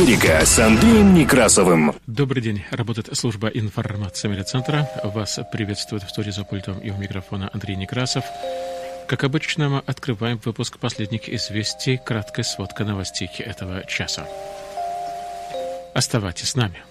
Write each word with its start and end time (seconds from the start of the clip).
Америка 0.00 0.46
с 0.46 0.58
Андреем 0.58 1.12
Некрасовым. 1.12 1.94
Добрый 2.06 2.42
день. 2.42 2.64
Работает 2.70 3.14
служба 3.18 3.48
информации 3.48 4.28
медиацентра. 4.28 4.88
Вас 5.04 5.38
приветствует 5.52 6.04
в 6.04 6.08
студии 6.08 6.30
за 6.30 6.42
пультом 6.42 6.78
и 6.78 6.90
у 6.90 6.96
микрофона 6.96 7.50
Андрей 7.52 7.76
Некрасов. 7.76 8.24
Как 9.06 9.24
обычно, 9.24 9.68
мы 9.68 9.82
открываем 9.84 10.40
выпуск 10.42 10.78
последних 10.78 11.28
известий, 11.28 12.00
краткая 12.02 12.44
сводка 12.44 12.84
новостей 12.84 13.28
этого 13.40 13.84
часа. 13.84 14.26
Оставайтесь 15.92 16.48
с 16.48 16.56
нами. 16.56 16.82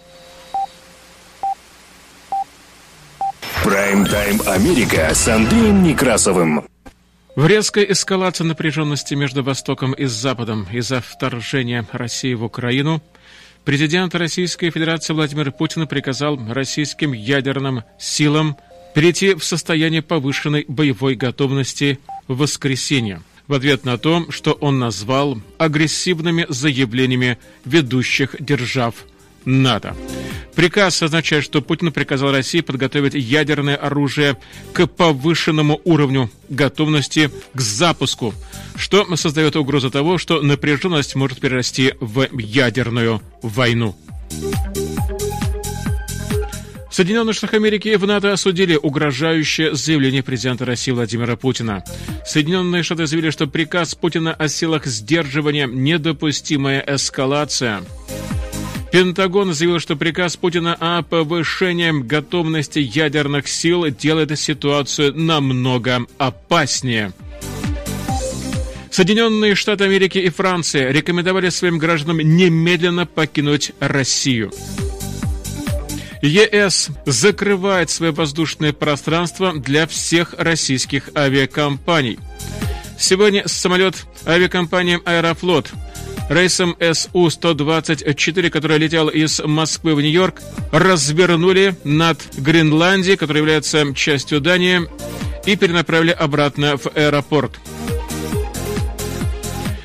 Прайм-тайм 3.64 4.39
Америка 4.45 5.16
с 5.16 5.28
Андреем 5.28 5.81
Некрасовым. 5.81 6.67
В 7.40 7.48
резкой 7.48 7.90
эскалации 7.90 8.44
напряженности 8.44 9.14
между 9.14 9.44
Востоком 9.44 9.94
и 9.94 10.04
Западом 10.08 10.68
из-за 10.70 11.00
вторжения 11.00 11.88
России 11.94 12.34
в 12.34 12.44
Украину 12.44 13.02
президент 13.64 14.14
Российской 14.14 14.72
Федерации 14.72 15.14
Владимир 15.14 15.54
Путин 15.54 15.88
приказал 15.88 16.38
российским 16.50 17.14
ядерным 17.14 17.84
силам 17.98 18.58
перейти 18.94 19.36
в 19.36 19.46
состояние 19.46 20.02
повышенной 20.02 20.66
боевой 20.68 21.16
готовности 21.16 22.00
в 22.28 22.40
воскресенье 22.40 23.22
в 23.48 23.53
ответ 23.53 23.86
на 23.86 23.98
то, 23.98 24.30
что 24.31 24.52
он 24.52 24.78
назвал 24.78 25.42
агрессивными 25.58 26.46
заявлениями 26.50 27.38
ведущих 27.64 28.36
держав 28.38 28.96
НАТО. 29.45 29.95
Приказ 30.56 31.02
означает, 31.02 31.44
что 31.44 31.62
Путин 31.62 31.92
приказал 31.92 32.32
России 32.32 32.62
подготовить 32.62 33.14
ядерное 33.14 33.76
оружие 33.76 34.38
к 34.73 34.88
повышенному 34.88 35.80
уровню 35.86 36.30
готовности 36.50 37.31
к 37.54 37.62
запуску, 37.62 38.34
что 38.76 39.16
создает 39.16 39.56
угрозу 39.56 39.90
того, 39.90 40.18
что 40.18 40.42
напряженность 40.42 41.16
может 41.16 41.40
перерасти 41.40 41.94
в 42.00 42.28
ядерную 42.38 43.22
войну. 43.42 43.96
Соединенные 46.92 47.34
Штаты 47.34 47.56
Америки 47.56 47.96
в 47.96 48.06
НАТО 48.06 48.34
осудили 48.34 48.76
угрожающее 48.76 49.76
заявление 49.76 50.24
президента 50.24 50.66
России 50.66 50.92
Владимира 50.92 51.38
Путина. 51.38 51.84
Соединенные 52.26 52.84
Штаты 52.84 53.06
заявили, 53.06 53.30
что 53.30 53.48
приказ 53.48 53.96
Путина 53.96 54.34
о 54.34 54.48
силах 54.50 54.86
сдерживания– 54.86 55.68
недопустимая 55.72 56.84
эскалация. 56.86 57.84
Пентагон 58.92 59.54
заявил, 59.54 59.80
что 59.80 59.95
приказ 59.95 60.36
Путина 60.36 60.76
о 60.80 61.04
повышении 61.04 61.92
готовности 61.92 62.80
ядерных 62.80 63.48
сил 63.48 63.86
делает 63.90 64.38
ситуацию 64.40 65.14
намного 65.16 66.06
опаснее. 66.18 67.14
Соединенные 68.90 69.54
Штаты 69.54 69.84
Америки 69.84 70.18
и 70.18 70.30
Франция 70.30 70.92
рекомендовали 70.92 71.50
своим 71.50 71.78
гражданам 71.78 72.18
немедленно 72.18 73.06
покинуть 73.06 73.72
Россию. 73.80 74.52
ЕС 76.22 76.90
закрывает 77.06 77.90
свое 77.90 78.12
воздушное 78.12 78.74
пространство 78.74 79.53
для 79.53 79.88
всех 79.88 80.34
российских 80.38 81.09
авиакомпаний. 81.16 82.19
Сегодня 82.97 83.47
самолет 83.47 83.96
авиакомпании 84.25 85.00
«Аэрофлот» 85.06 85.72
рейсом 86.29 86.78
СУ-124, 86.79 88.50
который 88.50 88.78
летел 88.78 89.09
из 89.09 89.40
Москвы 89.40 89.95
в 89.95 90.01
Нью-Йорк, 90.01 90.41
развернули 90.72 91.75
над 91.84 92.19
Гренландией, 92.38 93.17
которая 93.17 93.41
является 93.41 93.94
частью 93.94 94.39
Дании, 94.39 94.88
и 95.45 95.56
перенаправили 95.56 96.12
обратно 96.12 96.78
в 96.78 96.88
аэропорт. 96.95 97.59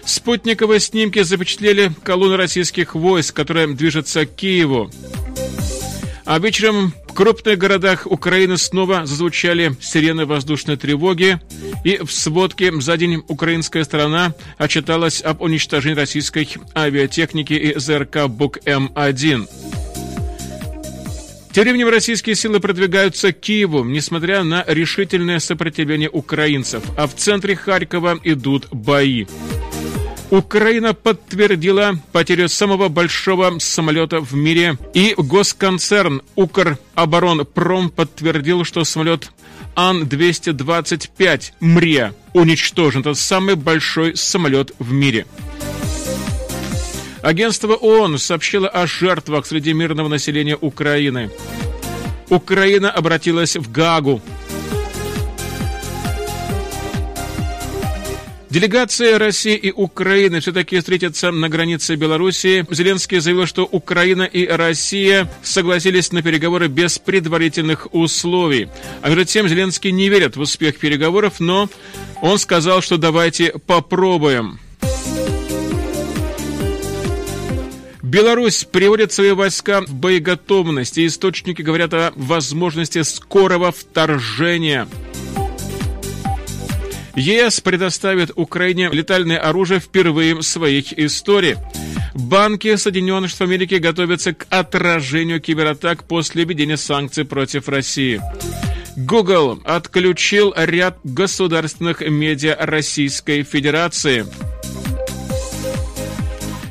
Спутниковые 0.05 0.81
снимки 0.81 1.23
запечатлели 1.23 1.93
колонну 2.03 2.37
российских 2.37 2.95
войск, 2.95 3.35
которая 3.35 3.67
движется 3.69 4.27
к 4.27 4.35
Киеву. 4.35 4.91
А 6.27 6.39
вечером 6.39 6.95
в 7.07 7.13
крупных 7.13 7.59
городах 7.59 8.07
Украины 8.07 8.57
снова 8.57 9.05
зазвучали 9.05 9.77
сирены 9.81 10.25
воздушной 10.25 10.77
тревоги, 10.77 11.39
и 11.85 11.99
в 12.03 12.11
сводке 12.11 12.73
за 12.81 12.97
день 12.97 13.23
украинская 13.29 13.85
сторона 13.85 14.35
отчиталась 14.57 15.23
об 15.23 15.43
уничтожении 15.43 15.97
российской 15.97 16.49
авиатехники 16.75 17.53
и 17.53 17.79
ЗРК 17.79 18.27
БУК-М1. 18.29 19.49
Тем 21.53 21.63
временем 21.63 21.89
российские 21.89 22.35
силы 22.35 22.59
продвигаются 22.59 23.33
к 23.33 23.39
Киеву, 23.39 23.85
несмотря 23.85 24.43
на 24.43 24.65
решительное 24.67 25.39
сопротивление 25.39 26.11
украинцев, 26.11 26.83
а 26.97 27.07
в 27.07 27.15
центре 27.15 27.55
Харькова 27.55 28.19
идут 28.25 28.67
бои. 28.73 29.27
Украина 30.31 30.95
подтвердила 30.95 31.99
потерю 32.13 32.49
самого 32.49 32.89
большого 32.89 33.59
самолета 33.59 34.21
в 34.21 34.35
мире, 34.35 34.79
и 34.95 35.15
госконцерн 35.17 36.23
Укроборонпром 36.35 37.91
подтвердил, 37.91 38.65
что 38.65 38.85
самолет 38.85 39.31
Ан-225 39.77 41.43
МРЕ 41.61 42.15
уничтожен. 42.33 43.01
Это 43.03 43.15
самый 43.15 43.55
большой 43.55 44.17
самолет 44.17 44.73
в 44.79 44.93
мире. 44.93 45.27
Агентство 47.23 47.75
ООН 47.75 48.19
сообщило 48.19 48.69
о 48.69 48.87
жертвах 48.87 49.47
среди 49.47 49.73
мирного 49.73 50.09
населения 50.09 50.57
Украины. 50.61 51.31
Украина 52.29 52.91
обратилась 52.91 53.57
в 53.57 53.71
Гагу 53.71 54.21
Делегация 58.55 59.19
России 59.19 59.57
и 59.57 59.73
Украины 59.73 60.39
все-таки 60.39 60.79
встретятся 60.79 61.33
на 61.33 61.49
границе 61.49 61.97
Белоруссии. 61.97 62.65
Зеленский 62.71 63.19
заявил, 63.19 63.47
что 63.47 63.65
Украина 63.65 64.23
и 64.23 64.47
Россия 64.47 65.29
согласились 65.43 66.13
на 66.13 66.23
переговоры 66.23 66.69
без 66.69 67.01
предварительных 67.01 67.93
условий. 67.93 68.69
А 69.03 69.09
между 69.09 69.25
тем 69.25 69.49
Зеленский 69.49 69.91
не 69.91 70.09
верит 70.09 70.37
в 70.37 70.41
успех 70.41 70.79
переговоров, 70.79 71.41
но 71.41 71.69
он 72.23 72.39
сказал, 72.39 72.81
что 72.81 72.97
давайте 72.97 73.55
попробуем. 73.67 74.61
Беларусь 78.03 78.63
приводит 78.63 79.13
свои 79.13 79.33
войска 79.33 79.81
в 79.81 79.93
боеготовность, 79.93 80.97
и 80.97 81.07
источники 81.09 81.61
говорят 81.61 81.93
о 81.93 82.13
возможности 82.15 83.03
скорого 83.03 83.73
вторжения. 83.73 84.87
ЕС 87.17 87.61
предоставит 87.61 88.33
Украине 88.35 88.89
летальное 88.91 89.39
оружие 89.39 89.81
впервые 89.81 90.35
в 90.35 90.43
своей 90.43 90.87
истории. 90.97 91.57
Банки 92.15 92.75
Соединенных 92.77 93.31
Штатов 93.31 93.49
Америки 93.49 93.75
готовятся 93.75 94.35
к 94.35 94.47
отражению 94.51 95.41
кибератак 95.41 96.05
после 96.05 96.45
введения 96.45 96.77
санкций 96.77 97.25
против 97.25 97.69
России. 97.69 98.21
Google 98.97 99.61
отключил 99.65 100.55
ряд 100.57 100.99
государственных 101.03 102.01
медиа 102.01 102.57
Российской 102.59 103.43
Федерации. 103.43 104.27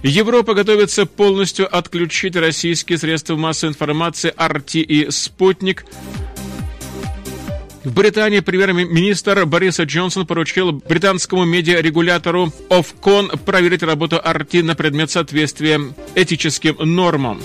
Европа 0.04 0.54
готовится 0.54 1.06
полностью 1.06 1.74
отключить 1.74 2.36
российские 2.36 2.98
средства 2.98 3.38
массовой 3.38 3.72
информации 3.72 4.34
RT 4.36 4.82
и 4.82 5.10
«Спутник» 5.12 5.86
В 7.84 7.94
Британии 7.94 8.40
премьер-министр 8.40 9.46
Борис 9.46 9.78
Джонсон 9.78 10.26
поручил 10.26 10.72
британскому 10.72 11.44
медиарегулятору 11.44 12.54
Ofcon 12.70 13.38
проверить 13.44 13.84
работу 13.84 14.22
RT 14.24 14.64
на 14.64 14.74
предмет 14.76 15.12
соответствия 15.12 15.82
этическим 16.16 16.78
нормам. 16.80 17.42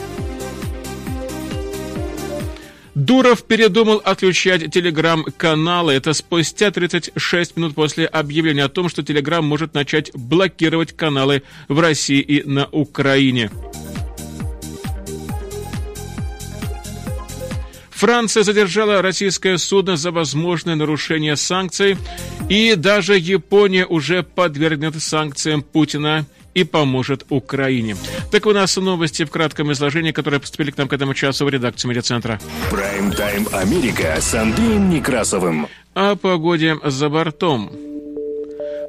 Дуров 2.94 3.44
передумал 3.44 4.00
отключать 4.04 4.72
телеграм-каналы. 4.72 5.92
Это 5.92 6.12
спустя 6.12 6.70
36 6.70 7.56
минут 7.56 7.74
после 7.74 8.06
объявления 8.06 8.64
о 8.64 8.68
том, 8.68 8.88
что 8.88 9.02
телеграм 9.02 9.44
может 9.44 9.74
начать 9.74 10.12
блокировать 10.14 10.96
каналы 10.96 11.42
в 11.68 11.80
России 11.80 12.20
и 12.20 12.48
на 12.48 12.66
Украине. 12.66 13.50
Франция 17.98 18.44
задержала 18.44 19.02
российское 19.02 19.58
судно 19.58 19.96
за 19.96 20.12
возможное 20.12 20.76
нарушение 20.76 21.34
санкций, 21.34 21.96
и 22.48 22.76
даже 22.76 23.18
Япония 23.18 23.86
уже 23.86 24.22
подвергнет 24.22 25.02
санкциям 25.02 25.62
Путина 25.62 26.24
и 26.54 26.62
поможет 26.62 27.26
Украине. 27.28 27.96
Так 28.30 28.46
у 28.46 28.52
нас 28.52 28.76
новости 28.76 29.24
в 29.24 29.30
кратком 29.30 29.72
изложении, 29.72 30.12
которые 30.12 30.38
поступили 30.38 30.70
к 30.70 30.76
нам 30.76 30.86
к 30.86 30.92
этому 30.92 31.12
часу 31.12 31.44
в 31.44 31.48
редакцию 31.48 31.90
медиацентра. 31.90 32.38
Прайм-тайм 32.70 33.48
Америка 33.52 34.16
с 34.20 34.32
Андреем 34.32 34.90
Некрасовым. 34.90 35.66
О 35.94 36.14
погоде 36.14 36.76
за 36.84 37.08
бортом. 37.08 37.87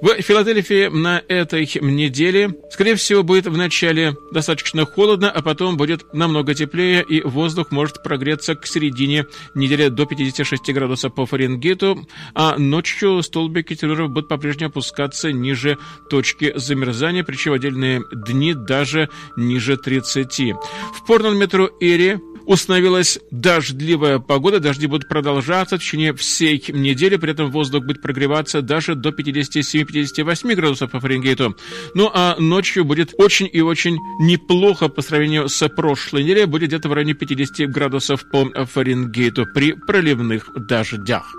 В 0.01 0.22
Филадельфии 0.22 0.88
на 0.88 1.22
этой 1.28 1.69
неделе, 1.81 2.51
скорее 2.72 2.96
всего, 2.96 3.22
будет 3.22 3.48
вначале 3.48 4.16
достаточно 4.31 4.86
холодно, 4.86 5.30
а 5.30 5.42
потом 5.42 5.75
будет 5.75 6.13
намного 6.13 6.54
теплее, 6.54 7.04
и 7.04 7.22
воздух 7.22 7.72
может 7.72 8.01
прогреться 8.01 8.56
к 8.56 8.66
середине 8.66 9.25
недели 9.56 9.90
до 9.90 10.06
56 10.06 10.74
градусов 10.74 11.13
по 11.13 11.25
Фаренгейту, 11.25 12.07
а 12.34 12.57
ночью 12.57 13.22
столбики 13.24 13.75
терроров 13.75 14.12
будут 14.12 14.30
по-прежнему 14.30 14.69
опускаться 14.69 15.34
ниже 15.34 15.78
точки 16.10 16.54
замерзания, 16.56 17.25
причем 17.25 17.52
отдельные 17.52 18.02
дни 18.13 18.54
даже 18.54 19.10
ниже 19.36 19.75
30. 19.75 20.54
В 20.94 21.06
Порнон-метро 21.07 21.72
Эри 21.81 22.19
Установилась 22.46 23.20
дождливая 23.32 24.20
погода, 24.20 24.60
дожди 24.60 24.88
будут 24.88 25.08
продолжаться 25.08 25.78
в 25.78 25.82
течение 25.82 26.14
всей 26.14 26.64
недели, 26.70 27.18
при 27.18 27.32
этом 27.32 27.52
воздух 27.52 27.86
будет 27.86 28.02
прогреваться 28.02 28.62
даже 28.62 28.96
до 28.96 29.10
57-58 29.10 30.56
градусов 30.56 30.92
по 30.92 31.00
Фаренгейту. 31.00 31.56
Ну 31.94 32.10
а 32.14 32.36
ночью 32.40 32.86
будет 32.86 33.14
очень 33.18 33.50
и 33.52 33.62
очень 33.62 33.98
неплохо 34.20 34.90
по 34.90 35.02
сравнению 35.02 35.50
с 35.50 35.68
прошлой 35.70 36.24
неделей, 36.24 36.46
будет 36.46 36.70
где-то 36.70 36.90
в 36.90 36.94
районе 36.94 37.14
50 37.14 37.70
градусов 37.70 38.30
по 38.30 38.66
Фаренгейту 38.66 39.46
при 39.54 39.74
проливных 39.74 40.50
дождях. 40.68 41.34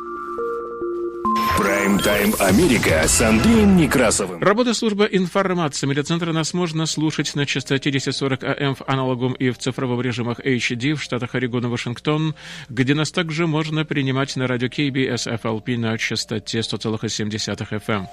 Прайм-тайм 1.57 2.35
Америка 2.39 3.07
с 3.07 3.21
Андреем 3.21 3.77
Некрасовым. 3.77 4.43
Работа 4.43 4.75
службы 4.75 5.09
информации 5.11 5.87
медиацентра 5.87 6.33
нас 6.33 6.55
можно 6.55 6.87
слушать 6.87 7.35
на 7.35 7.47
частоте 7.47 7.91
1040 7.91 8.43
АМ 8.45 8.75
в 8.75 8.83
аналогом 8.87 9.35
и 9.35 9.51
в 9.51 9.59
цифровом 9.59 10.01
режимах 10.01 10.41
HD 10.41 10.95
в 10.95 11.03
штатах 11.03 11.35
Орегон 11.35 11.67
и 11.67 11.69
Вашингтон, 11.69 12.35
где 12.69 12.95
нас 12.95 13.13
также 13.13 13.47
можно 13.47 13.85
принимать 13.85 14.35
на 14.37 14.47
радио 14.47 14.69
KBS 14.69 15.41
FLP 15.41 15.77
на 15.79 15.97
частоте 15.99 16.61
100,7 16.61 17.29
FM. 17.29 18.07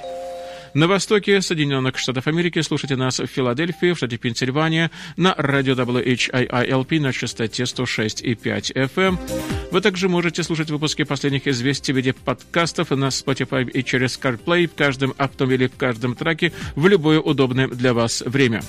На 0.73 0.87
востоке 0.87 1.41
Соединенных 1.41 1.97
Штатов 1.97 2.27
Америки 2.27 2.61
слушайте 2.61 2.95
нас 2.95 3.19
в 3.19 3.27
Филадельфии, 3.27 3.93
в 3.93 3.97
штате 3.97 4.17
Пенсильвания, 4.17 4.91
на 5.15 5.33
радио 5.35 5.73
WHIILP 5.73 6.99
на 6.99 7.13
частоте 7.13 7.63
106,5 7.63 8.73
FM. 8.73 9.19
Вы 9.71 9.81
также 9.81 10.09
можете 10.09 10.43
слушать 10.43 10.69
выпуски 10.69 11.03
последних 11.03 11.47
известий 11.47 11.93
в 11.93 11.95
виде 11.95 12.13
подкастов 12.13 12.91
на 12.91 13.07
Spotify 13.07 13.69
и 13.69 13.83
через 13.83 14.19
CarPlay 14.19 14.67
в 14.67 14.75
каждом 14.75 15.13
автомобиле, 15.17 15.69
в 15.69 15.75
каждом 15.75 16.15
траке 16.15 16.53
в 16.75 16.87
любое 16.87 17.19
удобное 17.19 17.67
для 17.67 17.93
вас 17.93 18.21
время. 18.25 18.61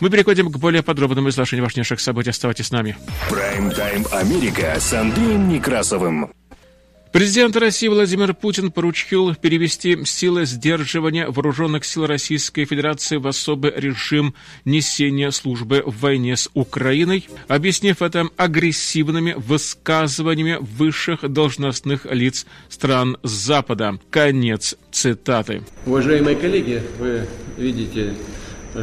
Мы 0.00 0.10
переходим 0.10 0.50
к 0.50 0.58
более 0.58 0.82
подробному 0.82 1.28
изложению 1.28 1.64
важнейших 1.64 2.00
событий. 2.00 2.30
Оставайтесь 2.30 2.66
с 2.66 2.70
нами. 2.70 2.96
Прайм-тайм 3.30 4.06
Америка 4.12 4.76
с 4.78 4.92
Андреем 4.92 5.48
Некрасовым. 5.48 6.32
Президент 7.16 7.56
России 7.56 7.88
Владимир 7.88 8.34
Путин 8.34 8.70
поручил 8.70 9.34
перевести 9.34 10.04
силы 10.04 10.44
сдерживания 10.44 11.26
вооруженных 11.26 11.86
сил 11.86 12.04
Российской 12.04 12.66
Федерации 12.66 13.16
в 13.16 13.26
особый 13.26 13.72
режим 13.74 14.34
несения 14.66 15.30
службы 15.30 15.82
в 15.86 15.98
войне 15.98 16.36
с 16.36 16.50
Украиной, 16.52 17.26
объяснив 17.48 18.02
это 18.02 18.28
агрессивными 18.36 19.32
высказываниями 19.34 20.58
высших 20.60 21.26
должностных 21.32 22.04
лиц 22.04 22.44
стран 22.68 23.16
Запада. 23.22 23.98
Конец 24.10 24.76
цитаты. 24.92 25.62
Уважаемые 25.86 26.36
коллеги, 26.36 26.82
вы 26.98 27.26
видите, 27.56 28.12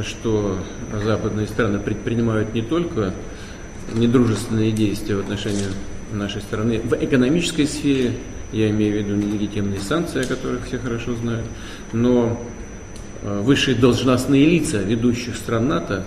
что 0.07 0.57
западные 0.91 1.45
страны 1.45 1.77
предпринимают 1.77 2.51
не 2.56 2.63
только 2.63 3.13
недружественные 3.94 4.71
действия 4.71 5.18
в 5.18 5.19
отношении 5.19 5.68
нашей 6.13 6.42
страны 6.42 6.80
в 6.80 6.94
экономической 6.94 7.65
сфере, 7.65 8.13
я 8.51 8.69
имею 8.69 8.94
в 8.94 8.98
виду 8.98 9.15
нелегитимные 9.15 9.80
санкции, 9.80 10.24
о 10.24 10.27
которых 10.27 10.65
все 10.65 10.77
хорошо 10.77 11.15
знают, 11.15 11.45
но 11.92 12.39
э, 13.21 13.42
высшие 13.42 13.75
должностные 13.75 14.45
лица 14.45 14.77
ведущих 14.77 15.36
стран 15.36 15.68
НАТО 15.68 16.06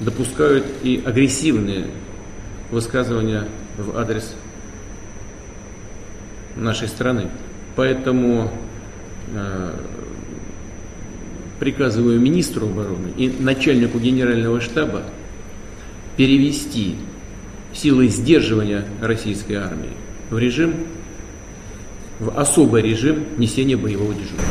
допускают 0.00 0.66
и 0.82 1.02
агрессивные 1.04 1.86
высказывания 2.70 3.48
в 3.78 3.96
адрес 3.96 4.34
нашей 6.56 6.88
страны. 6.88 7.28
Поэтому 7.76 8.50
э, 9.34 9.72
приказываю 11.58 12.20
министру 12.20 12.66
обороны 12.66 13.08
и 13.16 13.28
начальнику 13.38 13.98
генерального 13.98 14.60
штаба 14.60 15.02
перевести 16.16 16.96
силой 17.76 18.08
сдерживания 18.08 18.84
российской 19.00 19.54
армии 19.54 19.92
в 20.30 20.38
режим, 20.38 20.74
в 22.18 22.38
особый 22.38 22.82
режим 22.82 23.24
несения 23.38 23.76
боевого 23.76 24.14
дежурства. 24.14 24.44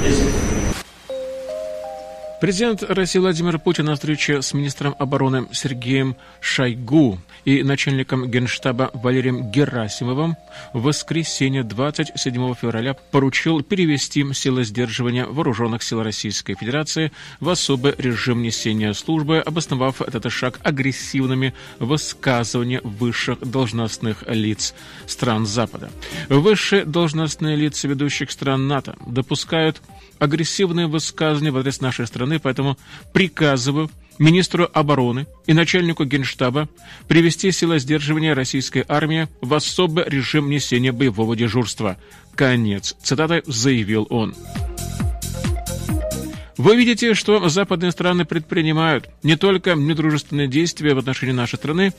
Президент 2.42 2.84
России 2.84 3.18
Владимир 3.18 3.58
Путин 3.58 3.86
на 3.86 3.96
встрече 3.96 4.42
с 4.42 4.54
министром 4.54 4.96
обороны 5.00 5.48
Сергеем 5.52 6.16
Шойгу 6.42 7.18
и 7.46 7.64
начальником 7.64 8.30
генштаба 8.30 8.92
Валерием 8.94 9.52
Герасимовым 9.52 10.36
в 10.74 10.82
воскресенье 10.82 11.64
27 11.64 12.56
февраля 12.56 12.96
поручил 13.12 13.62
перевести 13.62 14.26
силы 14.34 14.64
сдерживания 14.64 15.26
вооруженных 15.26 15.84
сил 15.84 16.04
Российской 16.04 16.56
Федерации 16.56 17.12
в 17.40 17.50
особый 17.50 17.94
режим 17.98 18.42
несения 18.42 18.94
службы, 18.94 19.40
обосновав 19.40 20.02
этот 20.02 20.32
шаг 20.32 20.60
агрессивными 20.64 21.54
высказываниями 21.80 22.82
высших 22.84 23.40
должностных 23.40 24.24
лиц 24.28 24.74
стран 25.06 25.46
Запада. 25.46 25.92
Высшие 26.30 26.84
должностные 26.86 27.56
лица 27.56 27.88
ведущих 27.88 28.32
стран 28.32 28.68
НАТО 28.68 28.96
допускают 29.06 29.82
агрессивные 30.20 30.88
высказывания 30.88 31.52
в 31.52 31.58
адрес 31.58 31.82
нашей 31.82 32.08
страны, 32.08 32.40
поэтому 32.40 32.78
приказываю 33.14 33.90
министру 34.20 34.70
обороны 34.74 35.28
и 35.46 35.54
начальнику 35.54 36.06
генштаба 36.06 36.70
привести 37.08 37.52
силы 37.52 37.80
сдерживания 37.80 38.34
российской 38.34 38.86
армии 38.88 39.28
в 39.42 39.54
особый 39.54 40.06
режим 40.08 40.50
несения 40.50 40.92
боевого 40.92 41.36
дежурства. 41.36 41.98
Конец. 42.36 42.96
Цитата 43.02 43.42
заявил 43.46 44.08
он. 44.10 44.36
Вы 46.58 46.78
видите, 46.78 47.14
что 47.14 47.50
западные 47.50 47.92
страны 47.92 48.24
предпринимают 48.24 49.10
не 49.24 49.36
только 49.36 49.76
недружественные 49.76 50.48
действия 50.48 50.94
в 50.94 50.98
отношении 50.98 51.34
нашей 51.34 51.58
страны, 51.58 51.94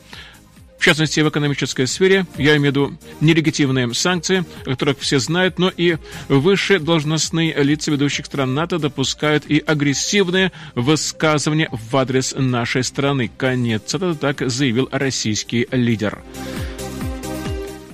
в 0.79 0.85
частности, 0.85 1.21
в 1.21 1.29
экономической 1.29 1.87
сфере, 1.87 2.27
я 2.37 2.57
имею 2.57 2.61
в 2.61 2.65
виду 2.77 2.99
нелегитимные 3.21 3.93
санкции, 3.95 4.45
о 4.65 4.71
которых 4.71 4.99
все 4.99 5.19
знают, 5.19 5.59
но 5.59 5.71
и 5.75 5.97
высшие 6.29 6.79
должностные 6.79 7.55
лица 7.63 7.91
ведущих 7.91 8.27
стран 8.27 8.55
НАТО 8.55 8.79
допускают 8.79 9.47
и 9.47 9.59
агрессивные 9.59 10.53
высказывания 10.75 11.69
в 11.73 11.97
адрес 11.97 12.35
нашей 12.37 12.85
страны. 12.85 13.31
Конец. 13.37 13.95
Это 13.95 14.15
так 14.15 14.49
заявил 14.49 14.89
российский 14.93 15.67
лидер. 15.71 16.23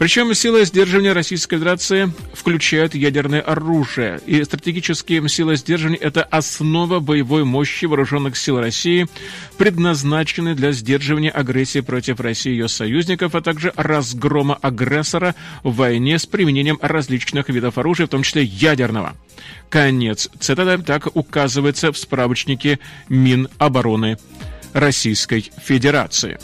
Причем 0.02 0.35
силы 0.35 0.64
сдерживания 0.64 1.12
Российской 1.12 1.59
Федерации 1.59 2.12
включают 2.35 2.97
ядерное 2.97 3.40
оружие. 3.40 4.21
И 4.26 4.42
стратегические 4.42 5.28
силы 5.28 5.54
сдерживания– 5.54 5.97
это 6.00 6.25
основа 6.25 6.99
боевой 6.99 7.44
мощи 7.44 7.85
вооруженных 7.85 8.37
сил 8.37 8.59
России, 8.59 9.06
предназначены 9.59 10.56
для 10.56 10.73
сдерживания 10.73 11.30
агрессии 11.30 11.78
против 11.78 12.18
России 12.18 12.50
и 12.50 12.54
ее 12.56 12.66
союзников, 12.66 13.37
а 13.37 13.42
также 13.42 13.73
разгрома 13.76 14.59
агрессора 14.61 15.37
в 15.62 15.76
войне 15.76 16.18
с 16.18 16.26
применением 16.26 16.80
различных 16.82 17.49
видов 17.49 17.78
оружия, 17.78 18.09
в 18.09 18.11
том 18.11 18.25
числе 18.25 18.42
ядерного. 18.42 19.14
Конец. 19.71 20.28
Цитата 20.40 20.78
так 20.78 21.14
указывается 21.14 21.92
в 21.92 21.97
справочнике 21.97 22.80
Минобороны 23.09 24.18
Российской 24.73 25.49
Федерации. 25.64 26.40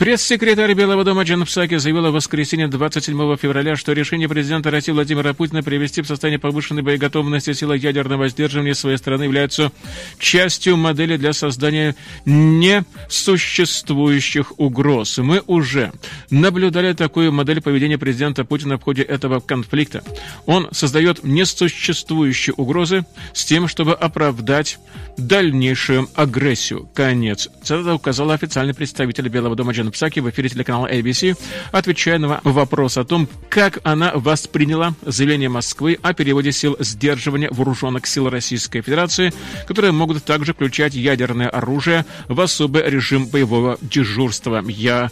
Пресс-секретарь 0.00 0.72
Белого 0.72 1.04
дома 1.04 1.24
Джан 1.24 1.44
Псаки 1.44 1.76
заявила 1.76 2.08
в 2.08 2.14
воскресенье 2.14 2.68
27 2.68 3.36
февраля, 3.36 3.76
что 3.76 3.92
решение 3.92 4.30
президента 4.30 4.70
России 4.70 4.92
Владимира 4.92 5.34
Путина 5.34 5.62
привести 5.62 6.00
в 6.00 6.06
состояние 6.06 6.38
повышенной 6.38 6.80
боеготовности 6.80 7.52
силы 7.52 7.76
ядерного 7.76 8.30
сдерживания 8.30 8.74
своей 8.74 8.96
страны 8.96 9.24
является 9.24 9.72
частью 10.18 10.78
модели 10.78 11.18
для 11.18 11.34
создания 11.34 11.96
несуществующих 12.24 14.58
угроз. 14.58 15.18
Мы 15.18 15.42
уже 15.46 15.92
наблюдали 16.30 16.94
такую 16.94 17.30
модель 17.30 17.60
поведения 17.60 17.98
президента 17.98 18.46
Путина 18.46 18.78
в 18.78 18.82
ходе 18.82 19.02
этого 19.02 19.40
конфликта. 19.40 20.02
Он 20.46 20.68
создает 20.72 21.24
несуществующие 21.24 22.54
угрозы 22.54 23.04
с 23.34 23.44
тем, 23.44 23.68
чтобы 23.68 23.92
оправдать 23.92 24.78
дальнейшую 25.18 26.08
агрессию. 26.14 26.88
Конец. 26.94 27.50
Это 27.68 27.94
указал 27.94 28.30
официальный 28.30 28.72
представитель 28.72 29.28
Белого 29.28 29.56
дома 29.56 29.72
Джан 29.72 29.89
Джен 29.90 29.92
Псаки 29.92 30.20
в 30.20 30.30
эфире 30.30 30.48
телеканала 30.48 30.90
ABC, 30.90 31.36
отвечая 31.72 32.18
на 32.18 32.40
вопрос 32.44 32.96
о 32.96 33.04
том, 33.04 33.28
как 33.48 33.80
она 33.82 34.12
восприняла 34.14 34.94
заявление 35.02 35.48
Москвы 35.48 35.98
о 36.02 36.12
переводе 36.14 36.52
сил 36.52 36.76
сдерживания 36.78 37.50
вооруженных 37.50 38.06
сил 38.06 38.28
Российской 38.30 38.82
Федерации, 38.82 39.32
которые 39.66 39.92
могут 39.92 40.24
также 40.24 40.54
включать 40.54 40.94
ядерное 40.94 41.48
оружие 41.48 42.04
в 42.28 42.40
особый 42.40 42.88
режим 42.88 43.26
боевого 43.26 43.78
дежурства. 43.80 44.62
Я 44.66 45.10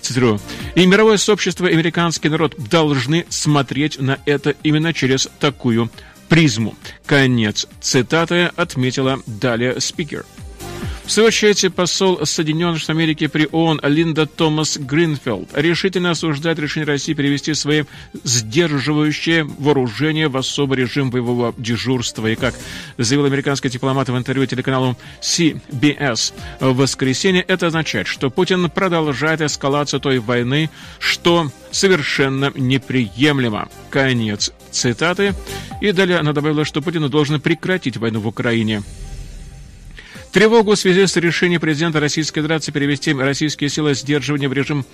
Цитирую. 0.00 0.40
И 0.76 0.86
мировое 0.86 1.18
сообщество, 1.18 1.66
и 1.66 1.74
американский 1.74 2.30
народ 2.30 2.54
должны 2.70 3.26
смотреть 3.28 4.00
на 4.00 4.18
это 4.24 4.54
именно 4.62 4.94
через 4.94 5.28
такую 5.38 5.90
призму. 6.30 6.74
Конец 7.04 7.66
цитаты 7.82 8.50
отметила 8.56 9.20
далее 9.26 9.78
спикер. 9.78 10.24
В 11.04 11.12
свою 11.12 11.26
очередь, 11.26 11.74
посол 11.74 12.24
Соединенных 12.24 12.78
Штатов 12.78 12.96
Америки 12.96 13.26
при 13.26 13.48
ООН 13.50 13.80
Линда 13.82 14.26
Томас 14.26 14.76
Гринфилд 14.76 15.48
решительно 15.54 16.12
осуждает 16.12 16.58
решение 16.60 16.86
России 16.86 17.14
перевести 17.14 17.52
свои 17.54 17.82
сдерживающие 18.22 19.42
вооружения 19.42 20.28
в 20.28 20.36
особый 20.36 20.78
режим 20.78 21.10
боевого 21.10 21.52
дежурства. 21.58 22.28
И 22.28 22.36
как 22.36 22.54
заявил 22.96 23.26
американский 23.26 23.68
дипломат 23.68 24.08
в 24.08 24.16
интервью 24.16 24.46
телеканалу 24.46 24.96
CBS 25.20 26.32
в 26.60 26.76
воскресенье, 26.76 27.42
это 27.42 27.66
означает, 27.66 28.06
что 28.06 28.30
Путин 28.30 28.70
продолжает 28.70 29.40
эскалацию 29.40 30.00
той 30.00 30.20
войны, 30.20 30.70
что 31.00 31.50
совершенно 31.72 32.52
неприемлемо. 32.54 33.68
Конец 33.90 34.52
цитаты. 34.70 35.34
И 35.80 35.92
далее 35.92 36.18
она 36.18 36.32
добавила, 36.32 36.64
что 36.64 36.82
Путин 36.82 37.08
должен 37.10 37.40
прекратить 37.40 37.96
войну 37.96 38.20
в 38.20 38.28
Украине. 38.28 38.82
Тревогу 40.32 40.72
в 40.72 40.78
связи 40.78 41.06
с 41.06 41.16
решением 41.16 41.60
президента 41.60 41.98
Российской 41.98 42.40
Федерации 42.40 42.70
перевести 42.70 43.12
российские 43.12 43.68
силы 43.68 43.94
сдерживания 43.94 44.48
в 44.48 44.52
режим 44.52 44.86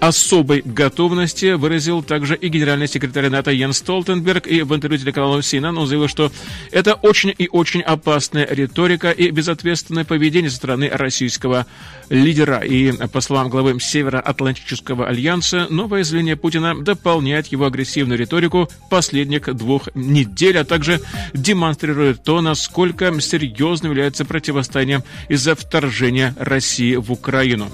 особой 0.00 0.62
готовности 0.64 1.52
выразил 1.52 2.02
также 2.02 2.34
и 2.34 2.48
генеральный 2.48 2.88
секретарь 2.88 3.28
НАТО 3.28 3.52
Йен 3.52 3.72
Столтенберг, 3.72 4.46
и 4.46 4.62
в 4.62 4.74
интервью 4.74 4.98
телеканалу 4.98 5.38
CNN 5.38 5.78
он 5.78 5.86
заявил, 5.86 6.08
что 6.08 6.32
это 6.72 6.94
очень 6.94 7.32
и 7.36 7.48
очень 7.48 7.82
опасная 7.82 8.46
риторика 8.50 9.10
и 9.10 9.30
безответственное 9.30 10.04
поведение 10.04 10.50
со 10.50 10.56
стороны 10.56 10.88
российского 10.88 11.66
лидера. 12.08 12.58
И, 12.58 12.92
по 13.08 13.20
словам 13.20 13.48
главы 13.48 13.78
Североатлантического 13.78 15.06
альянса, 15.06 15.66
новое 15.70 16.04
заявление 16.04 16.36
Путина 16.36 16.74
дополняет 16.74 17.46
его 17.48 17.66
агрессивную 17.66 18.18
риторику 18.18 18.68
последних 18.90 19.54
двух 19.54 19.88
недель, 19.94 20.58
а 20.58 20.64
также 20.64 21.00
демонстрирует 21.32 22.24
то, 22.24 22.40
насколько 22.40 23.20
серьезным 23.20 23.92
является 23.92 24.24
противостояние 24.24 25.04
из-за 25.28 25.54
вторжения 25.54 26.34
России 26.38 26.96
в 26.96 27.12
Украину. 27.12 27.70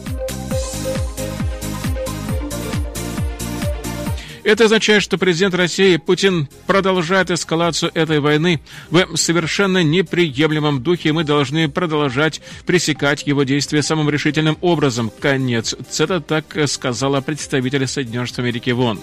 Это 4.49 4.65
означает, 4.65 5.03
что 5.03 5.19
президент 5.19 5.55
России 5.55 5.99
Путин 5.99 6.49
продолжает 6.67 7.31
эскалацию 7.31 7.91
этой 7.93 8.19
войны 8.19 8.63
в 8.89 9.15
совершенно 9.15 9.83
неприемлемом 9.83 10.83
духе, 10.83 11.11
и 11.11 11.13
мы 11.13 11.25
должны 11.25 11.69
продолжать 11.69 12.41
пресекать 12.65 13.27
его 13.27 13.43
действия 13.43 13.83
самым 13.83 14.09
решительным 14.09 14.57
образом. 14.63 15.13
Конец. 15.21 15.77
Это 15.99 16.23
так 16.23 16.47
сказала 16.67 17.21
представитель 17.21 17.87
Соединенных 17.87 18.29
Штатов 18.29 18.45
Америки 18.45 18.71
ВОН. 18.71 18.99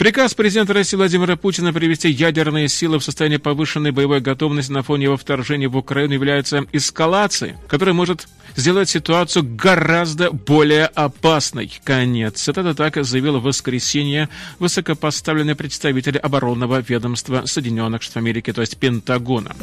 Приказ 0.00 0.32
президента 0.32 0.72
России 0.72 0.96
Владимира 0.96 1.36
Путина 1.36 1.74
привести 1.74 2.08
ядерные 2.08 2.68
силы 2.68 2.98
в 2.98 3.04
состояние 3.04 3.38
повышенной 3.38 3.90
боевой 3.90 4.22
готовности 4.22 4.72
на 4.72 4.82
фоне 4.82 5.04
его 5.04 5.18
вторжения 5.18 5.68
в 5.68 5.76
Украину 5.76 6.14
является 6.14 6.64
эскалацией, 6.72 7.56
которая 7.68 7.94
может 7.94 8.26
сделать 8.56 8.88
ситуацию 8.88 9.44
гораздо 9.46 10.30
более 10.30 10.86
опасной. 10.86 11.70
Конец. 11.84 12.48
Это 12.48 12.74
так 12.74 12.96
заявил 13.04 13.40
в 13.40 13.42
воскресенье 13.42 14.30
высокопоставленный 14.58 15.54
представитель 15.54 16.16
оборонного 16.16 16.80
ведомства 16.80 17.44
Соединенных 17.44 18.00
Штатов 18.00 18.22
Америки, 18.22 18.54
то 18.54 18.62
есть 18.62 18.78
Пентагона. 18.78 19.54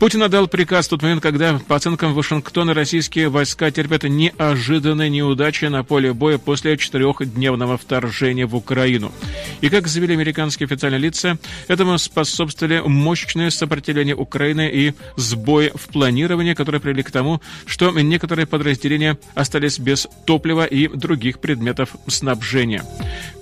Путин 0.00 0.22
отдал 0.22 0.48
приказ 0.48 0.86
в 0.86 0.88
тот 0.88 1.02
момент, 1.02 1.22
когда, 1.22 1.60
по 1.68 1.76
оценкам 1.76 2.14
Вашингтона, 2.14 2.72
российские 2.72 3.28
войска 3.28 3.70
терпят 3.70 4.04
неожиданные 4.04 5.10
неудачи 5.10 5.66
на 5.66 5.84
поле 5.84 6.14
боя 6.14 6.38
после 6.38 6.78
четырехдневного 6.78 7.76
вторжения 7.76 8.46
в 8.46 8.56
Украину. 8.56 9.12
И, 9.60 9.68
как 9.68 9.86
заявили 9.88 10.14
американские 10.14 10.64
официальные 10.64 11.00
лица, 11.00 11.36
этому 11.68 11.98
способствовали 11.98 12.80
мощное 12.82 13.50
сопротивление 13.50 14.16
Украины 14.16 14.70
и 14.72 14.94
сбои 15.16 15.70
в 15.74 15.88
планировании, 15.88 16.54
которые 16.54 16.80
привели 16.80 17.02
к 17.02 17.10
тому, 17.10 17.42
что 17.66 17.90
некоторые 17.90 18.46
подразделения 18.46 19.18
остались 19.34 19.78
без 19.78 20.08
топлива 20.24 20.64
и 20.64 20.88
других 20.88 21.40
предметов 21.40 21.90
снабжения. 22.06 22.82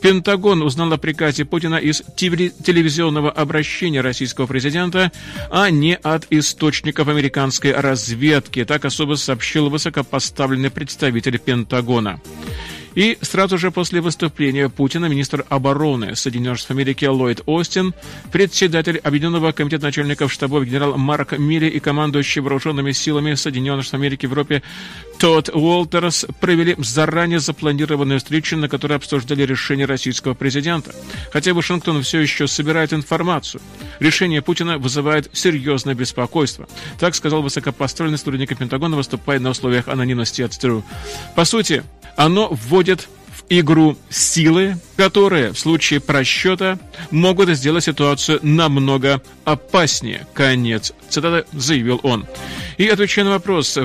Пентагон 0.02 0.62
узнал 0.62 0.92
о 0.92 0.98
приказе 0.98 1.44
Путина 1.44 1.76
из 1.76 2.02
телевизионного 2.16 3.30
обращения 3.30 4.00
российского 4.00 4.46
президента, 4.46 5.12
а 5.50 5.70
не 5.70 5.94
от 5.94 6.26
источников 6.48 7.08
американской 7.08 7.72
разведки. 7.72 8.64
Так 8.64 8.84
особо 8.84 9.14
сообщил 9.14 9.68
высокопоставленный 9.68 10.70
представитель 10.70 11.38
Пентагона. 11.38 12.20
И 12.94 13.18
сразу 13.22 13.58
же 13.58 13.70
после 13.70 14.00
выступления 14.00 14.68
Путина 14.68 15.06
министр 15.06 15.44
обороны 15.48 16.16
Соединенных 16.16 16.58
Штатов 16.58 16.76
Америки 16.76 17.04
Ллойд 17.04 17.42
Остин, 17.46 17.94
председатель 18.32 18.98
Объединенного 18.98 19.52
комитета 19.52 19.86
начальников 19.86 20.32
штабов 20.32 20.64
генерал 20.64 20.96
Марк 20.96 21.38
Милли 21.38 21.66
и 21.66 21.80
командующий 21.80 22.40
вооруженными 22.40 22.92
силами 22.92 23.34
Соединенных 23.34 23.84
Штатов 23.84 24.00
Америки 24.00 24.26
в 24.26 24.30
Европе 24.30 24.62
Тодд 25.18 25.50
Уолтерс 25.52 26.26
провели 26.40 26.76
заранее 26.78 27.40
запланированную 27.40 28.20
встречу, 28.20 28.56
на 28.56 28.68
которой 28.68 28.94
обсуждали 28.94 29.42
решение 29.42 29.86
российского 29.86 30.34
президента. 30.34 30.94
Хотя 31.32 31.54
Вашингтон 31.54 32.02
все 32.02 32.20
еще 32.20 32.46
собирает 32.46 32.92
информацию, 32.92 33.60
решение 33.98 34.42
Путина 34.42 34.78
вызывает 34.78 35.28
серьезное 35.32 35.94
беспокойство. 35.94 36.68
Так 37.00 37.14
сказал 37.14 37.42
высокопоставленный 37.42 38.18
сотрудник 38.18 38.56
Пентагона, 38.56 38.96
выступая 38.96 39.40
на 39.40 39.50
условиях 39.50 39.88
анонимности 39.88 40.42
от 40.42 40.52
ЦТРУ. 40.52 40.84
По 41.34 41.44
сути, 41.44 41.82
оно 42.18 42.48
вводит 42.48 43.08
в 43.28 43.44
игру 43.48 43.96
силы, 44.10 44.76
которые 44.96 45.52
в 45.52 45.58
случае 45.58 46.00
просчета 46.00 46.78
могут 47.12 47.48
сделать 47.50 47.84
ситуацию 47.84 48.40
намного 48.42 49.22
опаснее. 49.44 50.26
Конец 50.34 50.92
цитаты 51.08 51.46
заявил 51.52 52.00
он. 52.02 52.26
И 52.76 52.86
отвечая 52.88 53.24
на 53.24 53.30
вопрос, 53.30 53.78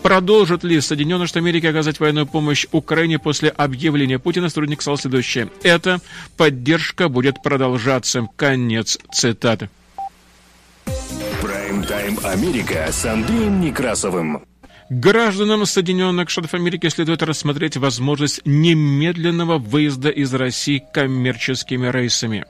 Продолжат 0.00 0.62
ли 0.62 0.80
Соединенные 0.80 1.26
Штаты 1.26 1.40
Америки 1.40 1.66
оказать 1.66 1.98
военную 1.98 2.24
помощь 2.24 2.66
Украине 2.70 3.18
после 3.18 3.48
объявления 3.48 4.20
Путина, 4.20 4.48
сотрудник 4.48 4.80
сказал 4.80 4.96
следующее. 4.96 5.50
Эта 5.64 5.98
поддержка 6.36 7.08
будет 7.08 7.42
продолжаться. 7.42 8.28
Конец 8.36 8.96
цитаты. 9.12 9.68
Прайм-тайм 11.42 12.16
Америка 12.22 12.86
с 12.92 13.04
Андреем 13.04 13.60
Некрасовым. 13.60 14.47
Гражданам 14.90 15.66
Соединенных 15.66 16.30
Штатов 16.30 16.54
Америки 16.54 16.88
следует 16.88 17.22
рассмотреть 17.22 17.76
возможность 17.76 18.40
немедленного 18.46 19.58
выезда 19.58 20.08
из 20.08 20.32
России 20.32 20.82
коммерческими 20.92 21.90
рейсами. 21.90 22.46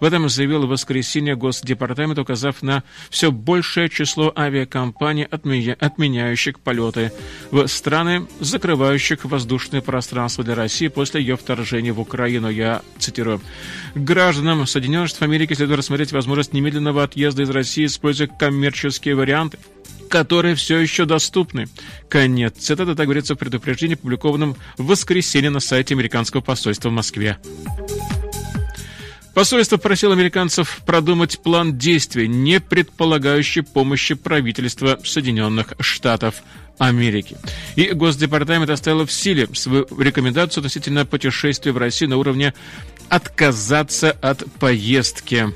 В 0.00 0.04
этом 0.04 0.28
заявил 0.28 0.66
в 0.66 0.70
воскресенье 0.70 1.36
Госдепартамент, 1.36 2.18
указав 2.18 2.62
на 2.62 2.82
все 3.10 3.30
большее 3.30 3.88
число 3.88 4.32
авиакомпаний, 4.36 5.24
отменяющих 5.24 6.60
полеты 6.60 7.12
в 7.50 7.66
страны, 7.66 8.26
закрывающих 8.40 9.24
воздушное 9.24 9.80
пространство 9.80 10.44
для 10.44 10.54
России 10.54 10.88
после 10.88 11.20
ее 11.20 11.36
вторжения 11.36 11.92
в 11.92 12.00
Украину. 12.00 12.48
Я 12.48 12.82
цитирую. 12.98 13.40
Гражданам 13.94 14.66
Соединенных 14.66 15.08
Штатов 15.08 15.28
Америки 15.28 15.54
следует 15.54 15.78
рассмотреть 15.78 16.12
возможность 16.12 16.52
немедленного 16.52 17.02
отъезда 17.02 17.42
из 17.42 17.50
России, 17.50 17.86
используя 17.86 18.26
коммерческие 18.26 19.14
варианты 19.14 19.58
которые 20.12 20.54
все 20.56 20.78
еще 20.78 21.06
доступны. 21.06 21.68
Конец 22.10 22.52
цитаты, 22.58 22.94
так 22.94 23.06
говорится 23.06 23.34
в 23.34 23.38
предупреждении, 23.38 23.94
опубликованном 23.94 24.56
в 24.76 24.84
воскресенье 24.84 25.48
на 25.48 25.58
сайте 25.58 25.94
американского 25.94 26.42
посольства 26.42 26.90
в 26.90 26.92
Москве. 26.92 27.38
Посольство 29.34 29.78
просило 29.78 30.12
американцев 30.12 30.82
продумать 30.84 31.38
план 31.42 31.78
действий, 31.78 32.28
не 32.28 32.60
предполагающий 32.60 33.62
помощи 33.62 34.14
правительства 34.14 34.98
Соединенных 35.04 35.72
Штатов 35.80 36.42
Америки. 36.78 37.36
И 37.74 37.90
Госдепартамент 37.92 38.70
оставил 38.70 39.06
в 39.06 39.12
силе 39.12 39.48
свою 39.54 39.86
рекомендацию 39.98 40.60
относительно 40.60 41.06
путешествия 41.06 41.72
в 41.72 41.78
Россию 41.78 42.10
на 42.10 42.18
уровне 42.18 42.52
отказаться 43.08 44.10
от 44.10 44.44
поездки. 44.58 45.48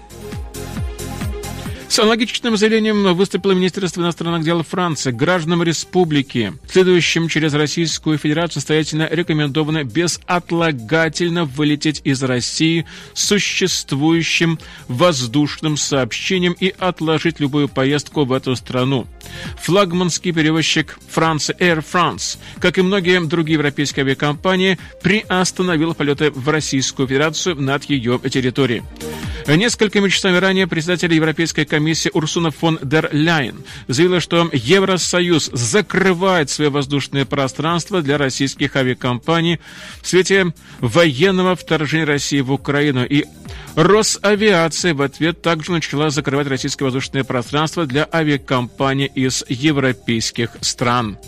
С 1.88 1.98
аналогичным 2.00 2.56
заявлением 2.56 3.14
выступило 3.14 3.52
Министерство 3.52 4.02
иностранных 4.02 4.44
дел 4.44 4.62
Франции. 4.62 5.12
Гражданам 5.12 5.62
республики, 5.62 6.52
следующим 6.68 7.28
через 7.28 7.54
Российскую 7.54 8.18
Федерацию, 8.18 8.56
настоятельно 8.56 9.08
рекомендовано 9.10 9.84
безотлагательно 9.84 11.44
вылететь 11.44 12.02
из 12.04 12.22
России 12.22 12.86
существующим 13.14 14.58
воздушным 14.88 15.76
сообщением 15.76 16.56
и 16.58 16.74
отложить 16.76 17.40
любую 17.40 17.68
поездку 17.68 18.24
в 18.24 18.32
эту 18.32 18.56
страну. 18.56 19.06
Флагманский 19.62 20.32
перевозчик 20.32 20.98
Франции 21.08 21.56
Air 21.58 21.84
France, 21.84 22.36
как 22.60 22.78
и 22.78 22.82
многие 22.82 23.24
другие 23.24 23.54
европейские 23.54 24.04
авиакомпании, 24.04 24.78
приостановил 25.02 25.94
полеты 25.94 26.30
в 26.30 26.48
Российскую 26.48 27.08
Федерацию 27.08 27.54
над 27.56 27.84
ее 27.84 28.20
территорией. 28.30 28.82
Несколькими 29.48 30.08
часами 30.08 30.38
ранее 30.38 30.66
председатель 30.66 31.14
Европейской 31.14 31.64
комиссии 31.64 32.10
Урсуна 32.12 32.50
фон 32.50 32.80
дер 32.82 33.08
Ляйен 33.12 33.62
заявила, 33.86 34.20
что 34.20 34.50
Евросоюз 34.52 35.50
закрывает 35.52 36.50
свое 36.50 36.68
воздушное 36.68 37.24
пространство 37.24 38.02
для 38.02 38.18
российских 38.18 38.74
авиакомпаний 38.74 39.60
в 40.02 40.08
свете 40.08 40.52
военного 40.80 41.54
вторжения 41.54 42.04
России 42.04 42.40
в 42.40 42.52
Украину. 42.52 43.04
И 43.04 43.24
Росавиация 43.76 44.94
в 44.94 45.02
ответ 45.02 45.42
также 45.42 45.70
начала 45.70 46.10
закрывать 46.10 46.48
российское 46.48 46.84
воздушное 46.84 47.24
пространство 47.24 47.86
для 47.86 48.08
авиакомпаний 48.10 49.06
из 49.06 49.44
европейских 49.48 50.50
стран. 50.62 51.18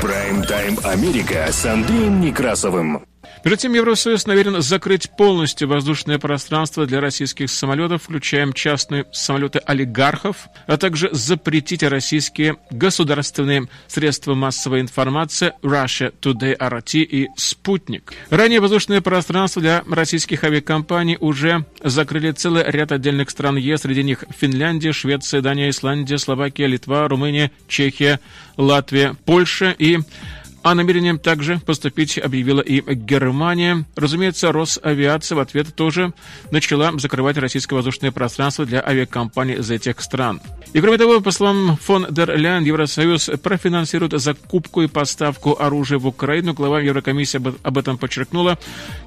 Прайм-тайм 0.00 0.78
Америка 0.84 1.48
с 1.50 1.66
Андреем 1.66 2.20
Некрасовым. 2.20 3.09
Между 3.42 3.56
тем, 3.62 3.72
Евросоюз 3.72 4.26
намерен 4.26 4.60
закрыть 4.60 5.10
полностью 5.16 5.66
воздушное 5.66 6.18
пространство 6.18 6.86
для 6.86 7.00
российских 7.00 7.50
самолетов, 7.50 8.02
включая 8.02 8.50
частные 8.52 9.06
самолеты 9.12 9.60
олигархов, 9.60 10.48
а 10.66 10.76
также 10.76 11.08
запретить 11.12 11.82
российские 11.82 12.56
государственные 12.70 13.68
средства 13.86 14.34
массовой 14.34 14.80
информации 14.80 15.54
Russia 15.62 16.12
Today 16.20 16.56
RT 16.56 17.00
и 17.02 17.28
Спутник. 17.36 18.12
Ранее 18.28 18.60
воздушное 18.60 19.00
пространство 19.00 19.62
для 19.62 19.84
российских 19.90 20.44
авиакомпаний 20.44 21.16
уже 21.18 21.64
закрыли 21.82 22.32
целый 22.32 22.64
ряд 22.66 22.92
отдельных 22.92 23.30
стран 23.30 23.56
ЕС, 23.56 23.80
среди 23.80 24.02
них 24.02 24.24
Финляндия, 24.38 24.92
Швеция, 24.92 25.40
Дания, 25.40 25.70
Исландия, 25.70 26.18
Словакия, 26.18 26.66
Литва, 26.66 27.08
Румыния, 27.08 27.50
Чехия, 27.68 28.20
Латвия, 28.58 29.16
Польша 29.24 29.74
и 29.78 29.98
о 30.62 30.74
намерении 30.74 31.16
также 31.16 31.58
поступить 31.58 32.18
объявила 32.18 32.60
и 32.60 32.82
Германия. 32.94 33.86
Разумеется, 33.96 34.52
Росавиация 34.52 35.36
в 35.36 35.38
ответ 35.38 35.74
тоже 35.74 36.12
начала 36.50 36.92
закрывать 36.98 37.38
российское 37.38 37.76
воздушное 37.76 38.12
пространство 38.12 38.66
для 38.66 38.86
авиакомпаний 38.86 39.54
из 39.54 39.70
этих 39.70 40.00
стран. 40.00 40.40
И 40.72 40.80
кроме 40.80 40.98
того, 40.98 41.20
по 41.20 41.30
словам 41.30 41.76
фон 41.76 42.06
дер 42.10 42.36
Ляйн, 42.36 42.62
Евросоюз 42.64 43.30
профинансирует 43.42 44.20
закупку 44.20 44.82
и 44.82 44.86
поставку 44.86 45.56
оружия 45.58 45.98
в 45.98 46.06
Украину. 46.06 46.52
Глава 46.52 46.80
Еврокомиссии 46.80 47.40
об 47.62 47.78
этом 47.78 47.98
подчеркнула. 47.98 48.58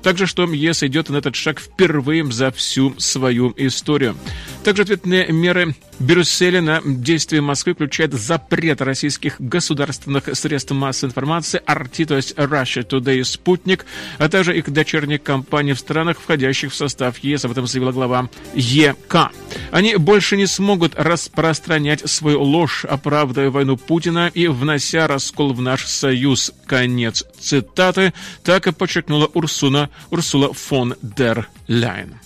Также, 0.01 0.25
что 0.25 0.43
ЕС 0.51 0.83
идет 0.83 1.09
на 1.09 1.17
этот 1.17 1.35
шаг 1.35 1.59
впервые 1.59 2.29
за 2.31 2.51
всю 2.51 2.95
свою 2.99 3.53
историю. 3.57 4.17
Также 4.63 4.83
ответные 4.83 5.27
меры 5.27 5.75
Брюсселя 5.99 6.61
на 6.61 6.81
действия 6.83 7.39
Москвы 7.41 7.75
включают 7.75 8.13
запрет 8.13 8.81
российских 8.81 9.39
государственных 9.39 10.35
средств 10.35 10.71
массовой 10.71 11.11
информации 11.11 11.42
RT, 11.43 12.05
то 12.05 12.15
есть 12.15 12.33
Russia 12.33 12.87
Today 12.87 13.23
Спутник, 13.23 13.85
а 14.17 14.29
также 14.29 14.57
их 14.57 14.69
дочерних 14.69 15.23
компаний 15.23 15.73
в 15.73 15.79
странах, 15.79 16.19
входящих 16.19 16.71
в 16.71 16.75
состав 16.75 17.19
ЕС. 17.19 17.45
Об 17.45 17.51
этом 17.51 17.67
заявила 17.67 17.91
глава 17.91 18.29
ЕК. 18.55 19.31
Они 19.71 19.95
больше 19.95 20.37
не 20.37 20.47
смогут 20.47 20.93
распространять 20.95 22.09
свою 22.09 22.41
ложь, 22.41 22.85
оправдывая 22.85 23.49
войну 23.49 23.77
Путина 23.77 24.31
и 24.33 24.47
внося 24.47 25.07
раскол 25.07 25.53
в 25.53 25.61
наш 25.61 25.85
союз. 25.85 26.51
Конец 26.65 27.23
цитаты. 27.39 28.13
Так 28.43 28.67
и 28.67 28.71
подчеркнула 28.71 29.27
Урсуна, 29.33 29.89
Урсула 30.09 30.53
фон 30.53 30.95
дер 31.01 31.47
Ляйн. 31.67 32.19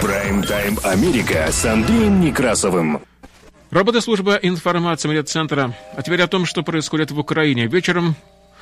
Прайм-тайм 0.00 0.78
Америка 0.82 1.48
с 1.50 1.64
Андреем 1.64 2.20
Некрасовым. 2.20 3.00
Работа 3.74 4.00
службы 4.00 4.38
информации 4.40 5.08
медцентра. 5.08 5.76
А 5.96 6.02
теперь 6.02 6.22
о 6.22 6.28
том, 6.28 6.46
что 6.46 6.62
происходит 6.62 7.10
в 7.10 7.18
Украине. 7.18 7.66
Вечером 7.66 8.14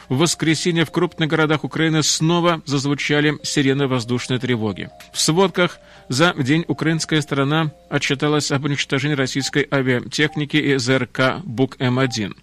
в 0.09 0.17
воскресенье 0.17 0.87
в 0.87 0.91
крупных 0.91 1.29
городах 1.29 1.65
Украины 1.65 2.03
снова 2.03 2.63
зазвучали 2.65 3.37
сирены 3.43 3.89
воздушной 3.89 4.39
тревоги. 4.39 4.89
В 5.13 5.21
сводках 5.21 5.81
за 6.09 6.33
день 6.33 6.65
украинская 6.67 7.21
сторона 7.21 7.73
отчиталась 7.91 8.51
об 8.53 8.65
уничтожении 8.65 9.15
российской 9.15 9.69
авиатехники 9.71 10.57
и 10.57 10.79
ЗРК 10.79 11.43
БУК-М1. 11.45 12.35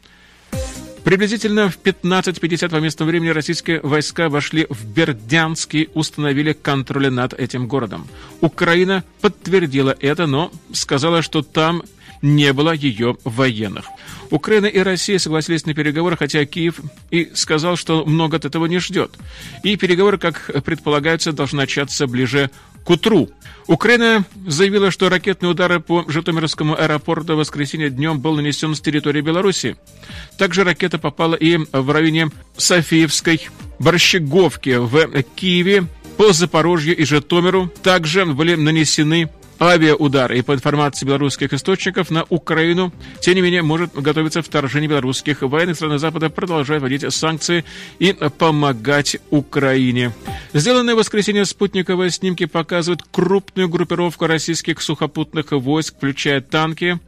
Приблизительно 1.04 1.70
в 1.70 1.80
15.50 1.80 2.70
по 2.70 2.76
местному 2.76 3.10
времени 3.10 3.30
российские 3.30 3.82
войска 3.82 4.30
вошли 4.30 4.68
в 4.70 4.86
Бердянск 4.86 5.74
и 5.74 5.90
установили 5.96 6.54
контроль 6.54 7.10
над 7.10 7.34
этим 7.34 7.68
городом. 7.68 8.08
Украина 8.42 9.04
подтвердила 9.22 9.96
это, 10.00 10.28
но 10.28 10.52
сказала, 10.72 11.24
что 11.24 11.42
там 11.42 11.82
не 12.22 12.54
было 12.54 12.74
ее 12.74 13.18
военных. 13.24 13.86
Украина 14.30 14.68
и 14.68 14.80
Россия 14.80 15.18
согласились 15.18 15.66
на 15.66 15.74
переговоры, 15.74 16.18
хотя 16.18 16.46
Киев 16.46 16.80
и 17.12 17.32
сказал, 17.34 17.76
что 17.76 18.06
много 18.06 18.38
от 18.38 18.46
этого 18.46 18.66
не 18.66 18.80
ждет. 18.80 19.18
И 19.64 19.76
переговоры, 19.76 20.18
как 20.18 20.52
предполагается, 20.64 21.32
должны 21.32 21.58
начаться 21.58 22.08
ближе 22.08 22.52
к 22.84 22.90
утру. 22.90 23.30
Украина 23.68 24.26
заявила, 24.48 24.92
что 24.92 25.10
ракетные 25.10 25.52
удары 25.52 25.80
по 25.80 26.06
Житомирскому 26.08 26.80
аэропорту 26.80 27.34
в 27.34 27.38
воскресенье 27.38 27.90
днем 27.90 28.20
был 28.20 28.36
нанесен 28.36 28.76
с 28.76 28.82
территории 28.82 29.22
Беларуси. 29.22 29.78
Также 30.38 30.64
ракета 30.64 30.98
попала 30.98 31.36
и 31.36 31.58
в 31.72 31.92
районе 31.92 32.30
Софиевской 32.58 33.50
Борщеговки 33.80 34.78
в 34.78 35.24
Киеве, 35.36 35.88
по 36.18 36.34
Запорожью 36.34 36.98
и 36.98 37.06
Житомиру. 37.06 37.72
Также 37.82 38.26
были 38.26 38.56
нанесены 38.56 39.30
авиаудары. 39.60 40.40
И 40.40 40.42
по 40.42 40.54
информации 40.54 41.06
белорусских 41.06 41.54
источников 41.54 42.10
на 42.10 42.26
Украину, 42.30 42.94
тем 43.20 43.36
не 43.36 43.42
менее, 43.42 43.62
может 43.62 43.94
готовиться 43.94 44.42
вторжение 44.42 44.90
белорусских 44.90 45.42
военных. 45.42 45.76
Страны 45.76 46.00
Запада 46.00 46.30
продолжают 46.30 46.82
вводить 46.82 47.14
санкции 47.14 47.66
и 48.00 48.14
помогать 48.14 49.18
Украине. 49.30 50.14
Сделанные 50.54 50.96
в 50.96 51.00
воскресенье 51.00 51.46
спутниковые 51.46 52.10
снимки 52.12 52.46
показывают 52.46 53.04
крупную 53.12 53.70
группировку 53.70 54.28
российских 54.28 54.82
сухопутных 54.82 55.52
войск, 55.52 55.96
включая 55.96 56.42
танки, 56.42 57.00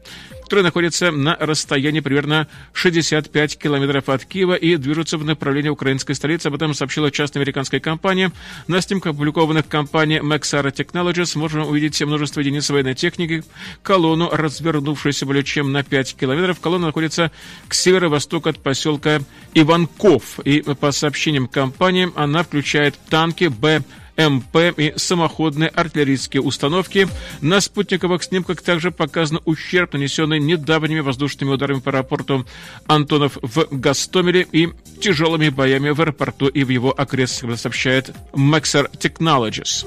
которые 0.51 0.65
находятся 0.65 1.11
на 1.11 1.37
расстоянии 1.39 2.01
примерно 2.01 2.45
65 2.73 3.57
километров 3.57 4.09
от 4.09 4.25
Киева 4.25 4.55
и 4.55 4.75
движутся 4.75 5.17
в 5.17 5.23
направлении 5.23 5.69
украинской 5.69 6.13
столицы. 6.13 6.47
Об 6.47 6.55
этом 6.55 6.73
сообщила 6.73 7.09
частная 7.09 7.41
американская 7.41 7.79
компания. 7.79 8.33
На 8.67 8.81
снимках, 8.81 9.13
опубликованных 9.13 9.69
компанией 9.69 10.19
Maxara 10.19 10.73
Technologies, 10.73 11.37
можно 11.37 11.65
увидеть 11.65 12.01
множество 12.01 12.41
единиц 12.41 12.69
военной 12.69 12.95
техники, 12.95 13.45
колонну, 13.81 14.29
развернувшуюся 14.29 15.25
более 15.25 15.45
чем 15.45 15.71
на 15.71 15.83
5 15.83 16.17
километров. 16.17 16.59
Колонна 16.59 16.87
находится 16.87 17.31
к 17.69 17.73
северо-востоку 17.73 18.49
от 18.49 18.59
поселка 18.59 19.21
Иванков. 19.53 20.41
И 20.41 20.59
по 20.63 20.91
сообщениям 20.91 21.47
компании, 21.47 22.11
она 22.17 22.43
включает 22.43 22.99
танки 23.09 23.45
Б 23.45 23.83
МП 24.29 24.77
и 24.77 24.93
самоходные 24.95 25.69
артиллерийские 25.69 26.41
установки. 26.41 27.07
На 27.41 27.61
спутниковых 27.61 28.23
снимках 28.23 28.61
также 28.61 28.91
показан 28.91 29.41
ущерб, 29.45 29.93
нанесенный 29.93 30.39
недавними 30.39 30.99
воздушными 30.99 31.51
ударами 31.51 31.79
по 31.79 31.91
аэропорту 31.91 32.45
Антонов 32.87 33.37
в 33.41 33.67
Гастомеле 33.71 34.47
и 34.51 34.69
тяжелыми 35.01 35.49
боями 35.49 35.89
в 35.89 36.01
аэропорту 36.01 36.47
и 36.47 36.63
в 36.63 36.69
его 36.69 36.93
окрестностях, 36.95 37.59
сообщает 37.61 38.11
Maxar 38.33 38.89
Technologies. 38.97 39.85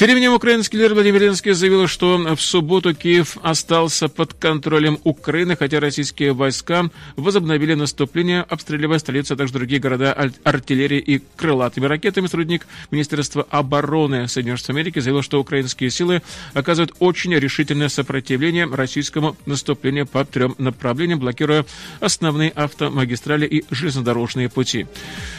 Тем 0.00 0.06
временем 0.06 0.32
украинский 0.32 0.78
лидер 0.78 0.94
Владимир 0.94 1.20
Зеленский 1.20 1.52
заявил, 1.52 1.86
что 1.86 2.16
в 2.16 2.40
субботу 2.40 2.94
Киев 2.94 3.36
остался 3.42 4.08
под 4.08 4.32
контролем 4.32 4.98
Украины, 5.04 5.56
хотя 5.56 5.78
российские 5.78 6.32
войска 6.32 6.88
возобновили 7.16 7.74
наступление, 7.74 8.40
обстреливая 8.40 8.98
столицу, 8.98 9.34
а 9.34 9.36
также 9.36 9.52
другие 9.52 9.78
города 9.78 10.14
артиллерией 10.42 11.02
и 11.02 11.20
крылатыми 11.36 11.84
ракетами. 11.84 12.28
Сотрудник 12.28 12.66
Министерства 12.90 13.46
обороны 13.50 14.26
Соединенных 14.26 14.60
Штатов 14.60 14.76
Америки 14.76 15.00
заявил, 15.00 15.20
что 15.20 15.38
украинские 15.38 15.90
силы 15.90 16.22
оказывают 16.54 16.94
очень 16.98 17.34
решительное 17.34 17.90
сопротивление 17.90 18.64
российскому 18.64 19.36
наступлению 19.44 20.06
по 20.06 20.24
трем 20.24 20.54
направлениям, 20.56 21.18
блокируя 21.18 21.66
основные 22.00 22.48
автомагистрали 22.52 23.44
и 23.44 23.64
железнодорожные 23.70 24.48
пути. 24.48 24.86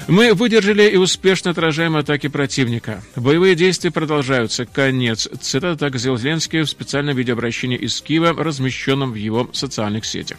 Мы 0.08 0.36
выдержали 0.36 0.88
и 0.88 0.98
успешно 0.98 1.50
отражаем 1.50 1.96
атаки 1.96 2.28
противника. 2.28 3.04
Боевые 3.16 3.56
действия 3.56 3.90
продолжаются 3.90 4.51
называется 4.52 4.66
«Конец». 4.66 5.30
Цитата 5.40 5.78
так 5.78 5.98
сделал 5.98 6.18
Зеленский 6.18 6.62
в 6.62 6.70
специальном 6.70 7.16
видеообращении 7.16 7.78
из 7.78 8.02
Киева, 8.02 8.34
размещенном 8.34 9.12
в 9.12 9.16
его 9.16 9.50
социальных 9.54 10.06
сетях. 10.06 10.38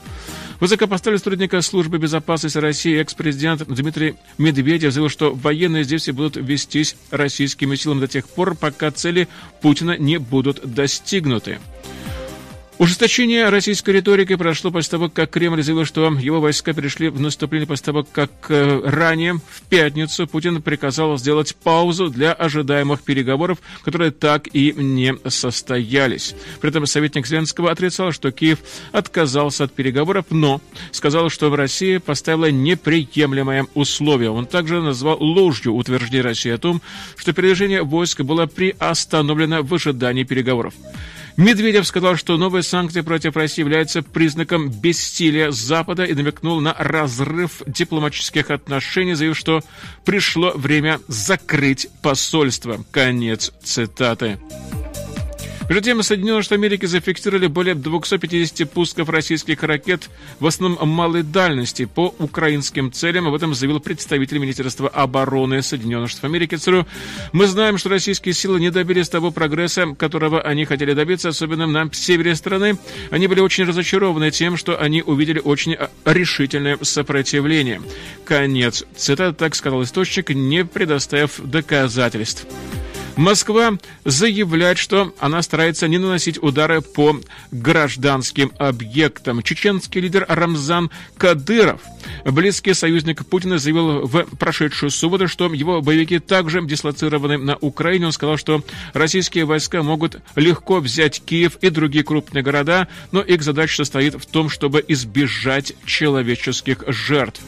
Высокопоставленный 0.61 1.19
сотрудник 1.19 1.63
службы 1.63 1.99
безопасности 1.99 2.59
России, 2.59 3.01
экс-президент 3.01 3.67
Дмитрий 3.67 4.15
Медведев 4.39 4.93
заявил, 4.93 5.09
что 5.09 5.35
военные 5.35 5.85
действия 5.85 6.13
будут 6.13 6.37
вестись 6.37 6.97
российскими 7.11 7.75
силами 7.75 8.01
до 8.01 8.09
тех 8.09 8.29
пор, 8.29 8.55
пока 8.55 8.91
цели 8.91 9.29
Путина 9.63 9.97
не 9.97 10.19
будут 10.19 10.61
достигнуты. 10.63 11.59
Ужесточение 12.79 13.49
российской 13.51 13.91
риторики 13.91 14.35
прошло 14.35 14.71
после 14.71 14.91
того, 14.93 15.09
как 15.11 15.31
Кремль 15.31 15.63
заявил, 15.63 15.85
что 15.85 16.11
его 16.19 16.41
войска 16.41 16.73
перешли 16.73 17.11
в 17.11 17.21
наступление 17.21 17.67
после 17.67 17.85
того, 17.85 18.07
как 18.11 18.31
э, 18.49 18.81
ранее, 18.85 19.35
в 19.35 19.63
пятницу, 19.69 20.27
Путин 20.27 20.63
приказал 20.63 21.17
сделать 21.19 21.55
паузу 21.55 22.09
для 22.09 22.33
ожидаемых 22.33 23.03
переговоров, 23.03 23.59
которые 23.85 24.11
так 24.11 24.49
и 24.53 24.73
не 24.73 25.15
состоялись. 25.29 26.35
При 26.61 26.71
этом 26.71 26.87
советник 26.87 27.27
Зеленского 27.27 27.71
отрицал, 27.71 28.11
что 28.11 28.33
Киев 28.33 28.61
отказался 28.91 29.65
от 29.65 29.75
переговоров, 29.75 30.25
но 30.31 30.61
сказал, 30.93 31.29
что 31.29 31.55
Россия 31.55 32.01
поставила 32.01 32.51
неприемлемое 32.51 33.67
условие. 33.75 34.31
Он 34.31 34.47
также 34.47 34.81
назвал 34.81 35.23
ложью 35.23 35.75
утверждение 35.75 36.23
России 36.23 36.51
о 36.51 36.59
том, 36.59 36.81
что 37.17 37.35
передвижение 37.35 37.83
войск 37.83 38.23
было 38.23 38.47
приостановлено 38.47 39.63
в 39.63 39.73
ожидании 39.75 40.25
переговоров. 40.25 40.75
Медведев 41.37 41.87
сказал, 41.87 42.17
что 42.17 42.37
новые 42.37 42.63
санкции 42.63 43.01
против 43.01 43.37
России 43.37 43.63
являются 43.63 44.03
признаком 44.03 44.71
бессилия 44.71 45.51
Запада 45.51 46.05
и 46.05 46.15
намекнул 46.15 46.61
на 46.61 46.75
разрыв 46.75 47.63
дипломатических 47.67 48.51
отношений, 48.51 49.15
заявив, 49.15 49.37
что 49.37 49.61
пришло 50.05 50.53
время 50.55 51.01
закрыть 51.09 51.89
посольство. 52.03 52.85
Конец 52.91 53.53
цитаты. 53.63 54.39
Между 55.73 55.85
тем, 55.87 56.03
Соединенные 56.03 56.43
Штаты 56.43 56.57
Америки 56.57 56.85
зафиксировали 56.85 57.47
более 57.47 57.75
250 57.75 58.71
пусков 58.71 59.09
российских 59.09 59.63
ракет, 59.63 60.11
в 60.39 60.47
основном 60.47 60.87
малой 60.87 61.23
дальности, 61.23 61.87
по 61.87 62.15
украинским 62.19 62.93
целям. 62.93 63.27
Об 63.27 63.33
этом 63.33 63.55
заявил 63.55 63.81
представитель 63.81 64.37
Министерства 64.37 64.91
обороны 64.91 65.63
Соединенных 65.63 66.11
Штатов 66.11 66.29
Америки 66.29 66.57
ЦРУ. 66.57 66.87
Мы 67.33 67.47
знаем, 67.47 67.79
что 67.79 67.89
российские 67.89 68.35
силы 68.35 68.61
не 68.61 68.71
добились 68.71 69.09
того 69.09 69.31
прогресса, 69.31 69.95
которого 69.95 70.43
они 70.43 70.67
хотели 70.67 70.93
добиться, 70.93 71.31
особенно 71.31 71.67
на 71.67 71.89
севере 71.91 72.35
страны. 72.35 72.77
Они 73.11 73.27
были 73.27 73.41
очень 73.41 73.65
разочарованы 73.65 74.31
тем, 74.31 74.59
что 74.59 74.79
они 74.79 75.01
увидели 75.03 75.39
очень 75.39 75.79
решительное 76.05 76.77
сопротивление. 76.83 77.81
Конец. 78.27 78.85
Цитата 78.95 79.33
так 79.33 79.55
сказал 79.55 79.83
источник, 79.83 80.29
не 80.35 80.67
предоставив 80.67 81.41
доказательств. 81.43 82.47
Москва 83.17 83.79
заявляет, 84.05 84.79
что 84.79 85.15
она 85.19 85.43
старается 85.43 85.87
не 85.89 85.99
наносить 85.99 86.43
удары 86.43 86.81
по 86.81 87.21
гражданским 87.51 88.53
объектам. 88.59 89.43
Чеченский 89.43 90.01
лидер 90.01 90.25
Рамзан 90.29 90.91
Кадыров, 91.17 91.83
близкий 92.25 92.75
союзник 92.75 93.27
Путина, 93.27 93.59
заявил 93.59 94.07
в 94.07 94.25
прошедшую 94.37 94.91
субботу, 94.91 95.29
что 95.29 95.53
его 95.53 95.83
боевики 95.83 96.19
также 96.19 96.65
дислоцированы 96.65 97.37
на 97.39 97.57
Украине. 97.57 98.07
Он 98.07 98.13
сказал, 98.13 98.37
что 98.37 98.65
российские 98.95 99.45
войска 99.45 99.83
могут 99.83 100.21
легко 100.37 100.81
взять 100.81 101.23
Киев 101.25 101.57
и 101.61 101.69
другие 101.71 102.05
крупные 102.05 102.43
города, 102.43 102.89
но 103.11 103.21
их 103.21 103.43
задача 103.43 103.77
состоит 103.77 104.15
в 104.15 104.27
том, 104.27 104.49
чтобы 104.49 104.85
избежать 104.89 105.75
человеческих 105.85 106.85
жертв. 106.87 107.43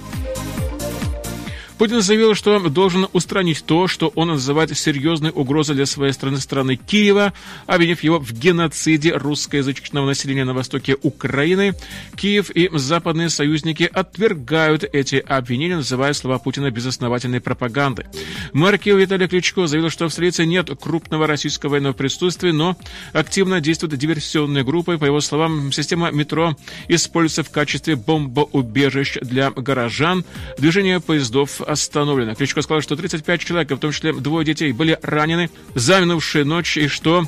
Путин 1.79 2.03
заявил, 2.03 2.35
что 2.35 2.61
должен 2.69 3.09
устранить 3.13 3.65
то, 3.65 3.89
что 3.89 4.13
он 4.15 4.29
называет 4.29 4.77
серьезной 4.79 5.33
угрозой 5.35 5.75
для 5.75 5.87
своей 5.87 6.13
страны, 6.13 6.39
страны 6.39 6.77
Киева, 6.77 7.33
обвинив 7.67 8.05
его 8.05 8.21
в 8.21 8.33
геноциде 8.33 9.13
русскоязычного 9.13 10.07
населения 10.07 10.45
на 10.45 10.55
востоке 10.55 10.97
Украины. 11.03 11.75
Киев 12.17 12.51
и 12.51 12.71
западные 12.73 13.29
союзники 13.29 13.91
отвергают 13.93 14.85
эти 14.85 15.17
обвинения, 15.17 15.77
называя 15.77 16.13
слова 16.13 16.39
Путина 16.39 16.71
безосновательной 16.71 17.41
пропагандой. 17.41 18.07
Мэр 18.53 18.79
Киева 18.79 18.99
Виталий 18.99 19.27
Кличко 19.27 19.67
заявил, 19.67 19.91
что 19.91 20.09
в 20.09 20.13
столице 20.13 20.47
нет 20.47 20.71
крупного 20.81 21.27
российского 21.27 21.71
военного 21.73 21.93
присутствия, 21.93 22.53
но 22.53 22.77
активно 23.13 23.61
действуют 23.61 23.97
диверсионные 23.97 24.63
группы. 24.63 24.97
По 24.97 25.07
его 25.07 25.21
словам, 25.21 25.73
система 25.73 26.13
метро 26.13 26.57
используется 26.87 27.43
в 27.43 27.51
качестве 27.51 27.97
бомбоубежищ 27.97 29.19
для 29.21 29.51
горожан. 29.51 30.25
Движение 30.57 31.01
поездов 31.01 31.61
остановлена. 31.65 32.35
Кличко 32.35 32.63
сказал, 32.63 32.81
что 32.83 32.97
35 32.97 33.41
человек, 33.41 33.71
в 33.71 33.79
том 33.79 33.93
числе 33.93 34.13
двое 34.13 34.45
детей, 34.45 34.73
были 34.73 34.99
ранены 35.03 35.51
за 35.75 36.01
минувшую 36.01 36.47
ночь 36.47 36.77
и 36.77 36.89
что 36.89 37.25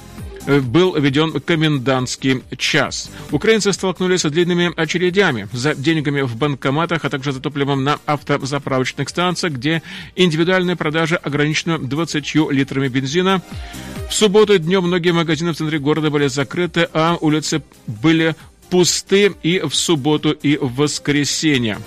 э, 0.46 0.60
был 0.60 0.96
введен 0.96 1.40
комендантский 1.40 2.42
час. 2.56 3.10
Украинцы 3.30 3.72
столкнулись 3.72 4.20
с 4.20 4.30
длинными 4.30 4.72
очередями 4.76 5.48
за 5.52 5.74
деньгами 5.74 6.22
в 6.22 6.36
банкоматах, 6.36 7.04
а 7.04 7.10
также 7.10 7.32
за 7.32 7.40
топливом 7.40 7.84
на 7.84 7.98
автозаправочных 8.06 9.08
станциях, 9.08 9.54
где 9.54 9.82
индивидуальная 10.14 10.76
продажа 10.76 11.16
ограничена 11.16 11.78
20 11.78 12.34
литрами 12.50 12.88
бензина. 12.88 13.42
В 14.08 14.14
субботу 14.14 14.58
днем 14.58 14.84
многие 14.84 15.10
магазины 15.10 15.52
в 15.52 15.56
центре 15.56 15.78
города 15.78 16.10
были 16.10 16.28
закрыты, 16.28 16.88
а 16.92 17.18
улицы 17.20 17.62
были 17.86 18.36
пусты 18.70 19.34
и 19.42 19.60
в 19.60 19.74
субботу, 19.74 20.30
и 20.30 20.56
в 20.56 20.74
воскресенье. 20.76 21.78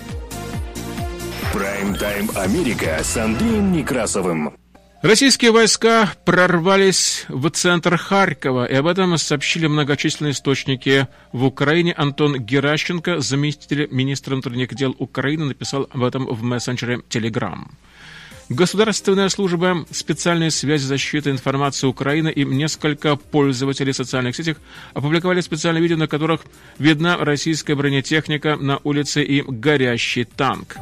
Прайм-тайм 1.53 2.29
Америка 2.35 2.99
с 3.01 3.17
Андреем 3.17 3.71
Некрасовым. 3.71 4.53
Российские 5.01 5.49
войска 5.49 6.13
прорвались 6.23 7.25
в 7.27 7.49
центр 7.49 7.97
Харькова, 7.97 8.65
и 8.65 8.75
об 8.75 8.85
этом 8.85 9.17
сообщили 9.17 9.65
многочисленные 9.65 10.33
источники 10.33 11.07
в 11.33 11.43
Украине. 11.45 11.93
Антон 11.97 12.38
Геращенко, 12.38 13.19
заместитель 13.19 13.88
министра 13.89 14.33
внутренних 14.33 14.75
дел 14.75 14.95
Украины, 14.99 15.45
написал 15.45 15.89
об 15.91 16.03
этом 16.03 16.27
в 16.27 16.43
мессенджере 16.43 17.01
Telegram. 17.09 17.65
Государственная 18.49 19.29
служба 19.29 19.85
специальной 19.89 20.51
связи 20.51 20.83
защиты 20.83 21.31
информации 21.31 21.88
Украины 21.88 22.29
и 22.29 22.45
несколько 22.45 23.15
пользователей 23.15 23.93
социальных 23.93 24.35
сетей 24.35 24.55
опубликовали 24.93 25.41
специальные 25.41 25.81
видео, 25.81 25.97
на 25.97 26.07
которых 26.07 26.41
видна 26.77 27.17
российская 27.17 27.75
бронетехника 27.75 28.55
на 28.55 28.79
улице 28.83 29.23
и 29.23 29.41
горящий 29.41 30.25
танк. 30.25 30.77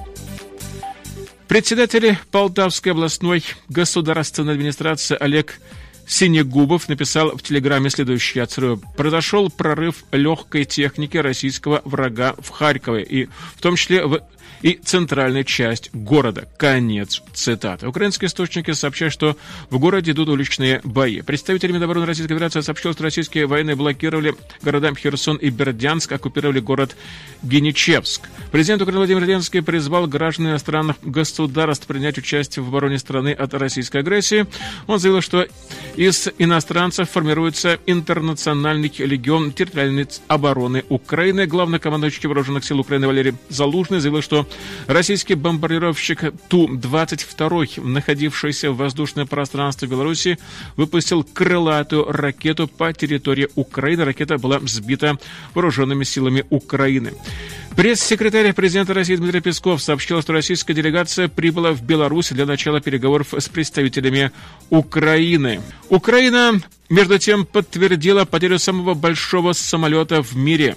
Председатель 1.48 2.18
Полтавской 2.30 2.92
областной 2.92 3.44
государственной 3.70 4.54
администрации 4.54 5.16
Олег 5.18 5.62
Синегубов 6.06 6.90
написал 6.90 7.38
в 7.38 7.42
Телеграме 7.42 7.90
следующее 7.90 8.44
отсрыв. 8.44 8.82
Произошел 8.98 9.50
прорыв 9.50 10.04
легкой 10.12 10.66
техники 10.66 11.16
российского 11.18 11.82
врага 11.86 12.36
в 12.40 12.50
Харькове, 12.50 13.04
и 13.04 13.26
в 13.56 13.62
том 13.62 13.78
числе 13.78 14.06
в 14.06 14.22
и 14.62 14.80
центральная 14.84 15.44
часть 15.44 15.90
города. 15.94 16.48
Конец 16.58 17.22
цитаты. 17.34 17.88
Украинские 17.88 18.28
источники 18.28 18.72
сообщают, 18.72 19.14
что 19.14 19.38
в 19.70 19.80
городе 19.80 20.12
идут 20.12 20.30
уличные 20.30 20.82
бои. 20.84 21.22
Представители 21.22 21.72
Минобороны 21.72 22.06
Российской 22.06 22.34
Федерации 22.34 22.62
сообщили, 22.62 22.94
что 22.94 23.04
российские 23.04 23.46
военные 23.46 23.76
блокировали 23.76 24.36
города 24.62 24.94
Херсон 24.96 25.38
и 25.38 25.50
Бердянск, 25.50 26.12
оккупировали 26.12 26.60
город 26.60 26.96
Геничевск. 27.44 28.22
Президент 28.52 28.82
Украины 28.82 29.00
Владимир 29.00 29.24
Зеленский 29.26 29.62
призвал 29.62 30.08
граждан 30.08 30.48
иностранных 30.48 30.98
государств 31.04 31.86
принять 31.88 32.18
участие 32.18 32.64
в 32.64 32.70
обороне 32.70 32.98
страны 32.98 33.32
от 33.32 33.54
российской 33.54 33.98
агрессии. 33.98 34.48
Он 34.88 35.00
заявил, 35.00 35.22
что 35.22 35.46
из 35.96 36.28
иностранцев 36.38 37.10
формируется 37.10 37.80
интернациональный 37.86 38.92
легион 38.98 39.52
территориальной 39.52 40.08
обороны 40.28 40.84
Украины. 40.90 41.46
Главный 41.46 41.80
командующий 41.80 42.28
вооруженных 42.28 42.64
сил 42.64 42.80
Украины 42.80 43.08
Валерий 43.08 43.36
Залужный 43.50 44.00
заявил, 44.00 44.22
что 44.22 44.47
российский 44.88 45.36
бомбардировщик 45.36 46.34
Ту-22, 46.50 47.82
находившийся 47.86 48.72
в 48.72 48.78
воздушном 48.78 49.28
пространстве 49.28 49.88
Беларуси, 49.88 50.38
выпустил 50.76 51.24
крылатую 51.24 52.12
ракету 52.12 52.68
по 52.68 52.92
территории 52.94 53.48
Украины. 53.56 54.06
Ракета 54.06 54.38
была 54.38 54.60
сбита 54.62 55.18
вооруженными 55.54 56.04
силами 56.04 56.46
Украины. 56.50 57.14
Пресс-секретарь 57.78 58.54
президента 58.54 58.96
России 58.96 59.16
Дмитрий 59.18 59.40
Песков 59.40 59.84
сообщил, 59.84 60.20
что 60.24 60.34
российская 60.34 60.74
делегация 60.74 61.28
прибыла 61.28 61.74
в 61.74 61.84
Беларусь 61.84 62.30
для 62.30 62.48
начала 62.48 62.82
переговоров 62.82 63.36
с 63.38 63.48
представителями 63.50 64.32
Украины. 64.72 65.62
Украина 65.90 66.60
между 66.90 67.20
тем 67.20 67.46
подтвердила 67.46 68.26
потерю 68.26 68.58
самого 68.58 68.96
большого 68.96 69.54
самолета 69.54 70.24
в 70.24 70.36
мире. 70.36 70.76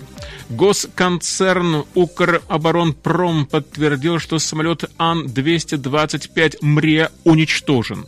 Госконцерн 0.51 1.87
Укроборонпром 1.95 3.47
подтвердил, 3.47 4.19
что 4.19 4.39
самолет 4.39 4.85
Ан-225 4.99 6.59
МРЕ 6.61 7.09
уничтожен. 7.25 8.05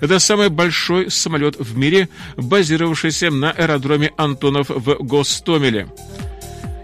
Это 0.00 0.18
самый 0.18 0.50
большой 0.50 1.10
самолет 1.10 1.56
в 1.58 1.74
мире, 1.78 2.10
базировавшийся 2.36 3.30
на 3.30 3.50
аэродроме 3.50 4.12
Антонов 4.18 4.68
в 4.68 5.02
Гостомеле. 5.02 5.88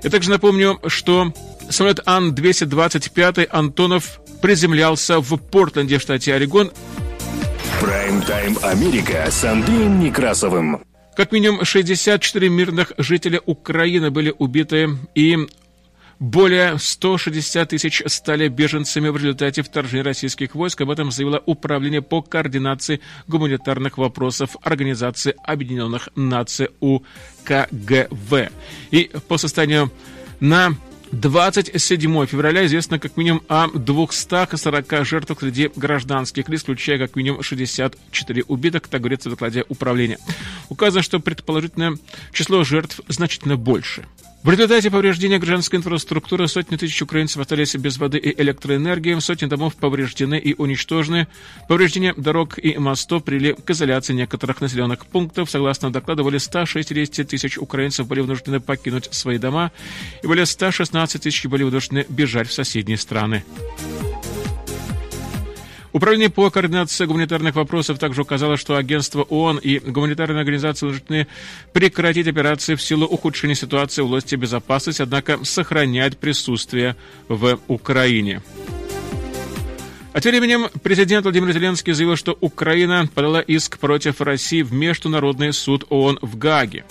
Я 0.03 0.11
также 0.11 0.31
напомню, 0.31 0.81
что 0.87 1.33
самолет 1.71 2.01
Ан-225 2.07 3.49
Антонов 3.51 4.21
приземлялся 4.41 5.21
в 5.21 5.37
Портленде, 5.37 5.99
штате 5.99 6.35
Орегон. 6.35 6.73
Прайм-тайм 7.81 8.59
Америка 8.63 9.29
с 9.31 9.45
Андреем 9.45 10.01
Некрасовым. 10.01 10.83
Как 11.17 11.31
минимум 11.31 11.65
64 11.65 12.49
мирных 12.49 12.93
жителя 12.99 13.41
Украины 13.45 14.11
были 14.11 14.35
убиты 14.37 14.89
и 15.15 15.37
Более 16.23 16.79
160 16.79 17.69
тысяч 17.69 18.01
стали 18.07 18.47
беженцами 18.47 19.09
в 19.09 19.17
результате 19.17 19.63
вторжения 19.63 20.05
российских 20.05 20.55
войск. 20.55 20.81
Об 20.81 20.91
этом 20.91 21.11
заявило 21.11 21.43
Управление 21.47 22.01
по 22.01 22.23
координации 22.23 23.01
гуманитарных 23.27 23.99
вопросов 23.99 24.57
Организации 24.63 25.35
Объединенных 25.43 26.11
Наций 26.15 26.69
УКГВ. 26.79 28.53
И 28.93 29.11
по 29.27 29.37
состоянию 29.37 29.91
на 30.39 30.77
27 31.11 32.27
февраля 32.27 32.67
известно 32.67 33.01
как 33.01 33.17
минимум 33.17 33.43
о 33.49 33.67
240 33.67 35.05
жертвах 35.05 35.41
среди 35.41 35.73
гражданских 35.75 36.49
лиц, 36.49 36.63
включая 36.63 36.99
как 36.99 37.17
минимум 37.17 37.43
64 37.43 38.45
убитых, 38.47 38.87
так 38.87 39.01
говорится 39.01 39.29
в 39.29 39.33
докладе 39.33 39.65
управления. 39.69 40.19
Указано, 40.69 41.03
что 41.03 41.19
предположительное 41.19 41.99
число 42.33 42.63
жертв 42.63 43.01
значительно 43.09 43.57
больше. 43.57 44.07
В 44.43 44.51
результате 44.51 44.91
повреждения 44.91 45.39
гражданской 45.39 45.79
инфраструктуры 45.79 46.49
сотни 46.49 46.77
тысяч 46.77 47.01
украинцев 47.01 47.41
остались 47.41 47.77
без 47.77 47.97
воды 47.97 48.19
и 48.19 48.43
электроэнергии, 48.43 49.17
сотни 49.21 49.47
домов 49.47 49.77
повреждены 49.77 50.37
и 50.37 50.53
уничтожены. 50.55 51.29
Повреждения 51.69 52.13
дорог 52.17 52.59
и 52.59 52.77
мостов 52.77 53.23
привели 53.23 53.53
к 53.55 53.71
изоляции 53.71 54.15
некоторых 54.15 54.61
населенных 54.61 55.07
пунктов. 55.07 55.49
Согласно 55.49 55.93
докладу, 55.93 56.25
более 56.25 56.41
160 56.41 57.29
тысяч 57.29 57.57
украинцев 57.57 58.09
были 58.09 58.19
вынуждены 58.19 58.59
покинуть 58.59 59.09
свои 59.13 59.39
дома 59.39 59.71
и 60.25 60.27
более 60.27 60.47
116 60.47 61.23
тысяч 61.23 61.47
были 61.47 61.63
вынуждены 61.63 62.05
бежать 62.09 62.49
в 62.49 62.53
соседние 62.53 62.99
страны. 62.99 63.45
Управление 65.93 66.31
по 66.31 66.49
координации 66.51 67.05
гуманитарных 67.05 67.55
вопросов 67.55 67.99
также 67.99 68.23
указало, 68.23 68.57
что 68.57 68.77
агентство 68.77 69.23
ООН 69.23 69.59
и 69.59 69.79
гуманитарные 69.79 70.41
организации 70.41 70.87
должны 70.87 71.27
прекратить 71.75 72.27
операции 72.27 72.77
в 72.77 72.83
силу 72.83 73.05
ухудшения 73.05 73.55
ситуации 73.55 74.01
в 74.01 74.07
области 74.07 74.35
безопасности, 74.35 75.03
однако 75.03 75.45
сохранять 75.45 76.17
присутствие 76.17 76.97
в 77.29 77.59
Украине. 77.69 78.43
А 80.15 80.21
тем 80.21 80.33
временем 80.33 80.69
президент 80.83 81.25
Владимир 81.25 81.53
Зеленский 81.53 81.93
заявил, 81.93 82.17
что 82.17 82.37
Украина 82.41 83.07
подала 83.15 83.41
иск 83.41 83.79
против 83.79 84.21
России 84.23 84.63
в 84.63 84.73
Международный 84.73 85.53
суд 85.53 85.85
ООН 85.91 86.19
в 86.23 86.39
Гааге. 86.39 86.85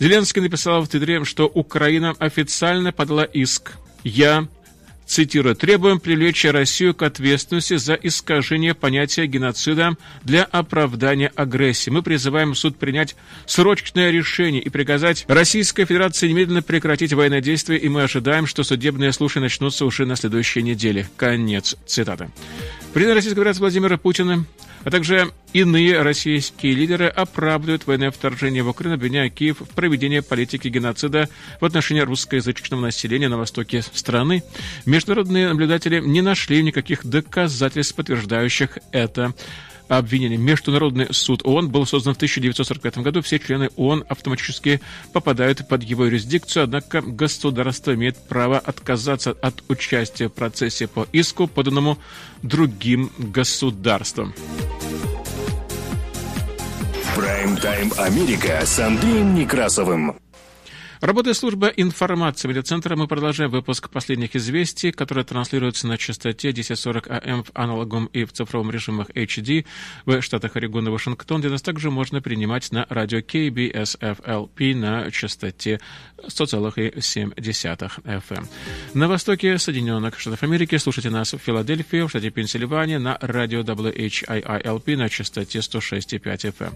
Зеленский 0.00 0.40
написал 0.40 0.82
в 0.82 0.88
Твиттере, 0.88 1.24
что 1.24 1.46
Украина 1.46 2.14
официально 2.18 2.92
подала 2.92 3.24
иск. 3.24 3.72
Я 4.02 4.48
цитирую, 5.10 5.56
«требуем 5.56 5.98
привлечь 5.98 6.44
Россию 6.44 6.94
к 6.94 7.02
ответственности 7.02 7.76
за 7.76 7.94
искажение 7.94 8.74
понятия 8.74 9.26
геноцида 9.26 9.96
для 10.22 10.44
оправдания 10.44 11.32
агрессии. 11.34 11.90
Мы 11.90 12.02
призываем 12.02 12.54
суд 12.54 12.76
принять 12.78 13.16
срочное 13.44 14.10
решение 14.10 14.62
и 14.62 14.68
приказать 14.68 15.24
Российской 15.26 15.84
Федерации 15.84 16.28
немедленно 16.28 16.62
прекратить 16.62 17.12
военные 17.12 17.40
действия, 17.40 17.76
и 17.76 17.88
мы 17.88 18.04
ожидаем, 18.04 18.46
что 18.46 18.62
судебные 18.62 19.12
слушания 19.12 19.46
начнутся 19.46 19.84
уже 19.84 20.06
на 20.06 20.14
следующей 20.14 20.62
неделе». 20.62 21.08
Конец 21.16 21.76
цитаты. 21.86 22.30
Президент 22.94 23.16
Российской 23.16 23.36
Федерации 23.36 23.60
Владимир 23.60 23.98
Путин 23.98 24.46
а 24.84 24.90
также 24.90 25.32
иные 25.52 26.02
российские 26.02 26.74
лидеры 26.74 27.06
оправдывают 27.06 27.86
военное 27.86 28.10
вторжение 28.10 28.62
в 28.62 28.68
Украину, 28.68 28.94
обвиняя 28.94 29.28
Киев 29.28 29.60
в 29.60 29.68
проведении 29.74 30.20
политики 30.20 30.68
геноцида 30.68 31.28
в 31.60 31.64
отношении 31.64 32.00
русскоязычного 32.00 32.80
населения 32.80 33.28
на 33.28 33.38
востоке 33.38 33.82
страны. 33.82 34.42
Международные 34.86 35.48
наблюдатели 35.48 36.00
не 36.00 36.20
нашли 36.20 36.62
никаких 36.62 37.04
доказательств, 37.04 37.94
подтверждающих 37.94 38.78
это 38.92 39.34
обвинение. 39.98 40.38
Международный 40.38 41.12
суд 41.12 41.42
ООН 41.44 41.70
был 41.70 41.86
создан 41.86 42.14
в 42.14 42.16
1945 42.16 42.98
году. 42.98 43.22
Все 43.22 43.38
члены 43.38 43.70
ООН 43.76 44.04
автоматически 44.08 44.80
попадают 45.12 45.66
под 45.68 45.82
его 45.82 46.06
юрисдикцию, 46.06 46.64
однако 46.64 47.00
государство 47.00 47.94
имеет 47.94 48.16
право 48.16 48.58
отказаться 48.58 49.32
от 49.32 49.62
участия 49.68 50.28
в 50.28 50.32
процессе 50.32 50.86
по 50.86 51.06
иску, 51.12 51.46
поданному 51.46 51.98
другим 52.42 53.10
государствам. 53.18 54.34
Прайм-тайм 57.16 57.92
Америка 57.98 58.60
с 58.64 58.78
Андреем 58.78 59.34
Некрасовым. 59.34 60.16
Работая 61.00 61.32
служба 61.32 61.68
информации 61.68 62.46
медиацентра, 62.46 62.94
мы 62.94 63.08
продолжаем 63.08 63.50
выпуск 63.50 63.88
последних 63.88 64.36
известий, 64.36 64.92
которые 64.92 65.24
транслируются 65.24 65.86
на 65.86 65.96
частоте 65.96 66.50
1040 66.50 67.10
АМ 67.10 67.44
в 67.44 67.50
аналоговом 67.54 68.04
и 68.12 68.24
в 68.24 68.32
цифровом 68.34 68.70
режимах 68.70 69.08
HD 69.08 69.64
в 70.04 70.20
штатах 70.20 70.56
Орегон 70.56 70.88
и 70.88 70.90
Вашингтон, 70.90 71.40
где 71.40 71.48
нас 71.48 71.62
также 71.62 71.90
можно 71.90 72.20
принимать 72.20 72.70
на 72.70 72.84
радио 72.90 73.20
KBSFLP 73.20 74.74
на 74.74 75.10
частоте 75.10 75.80
100,7 76.26 77.34
FM. 78.04 78.46
На 78.94 79.08
востоке 79.08 79.58
Соединенных 79.58 80.18
Штатов 80.18 80.42
Америки 80.42 80.76
слушайте 80.78 81.10
нас 81.10 81.32
в 81.32 81.38
Филадельфии, 81.38 82.02
в 82.02 82.08
штате 82.08 82.30
Пенсильвания 82.30 82.98
на 82.98 83.18
радио 83.20 83.60
WHIILP 83.60 84.96
на 84.96 85.08
частоте 85.08 85.58
106,5 85.58 86.54
FM. 86.58 86.72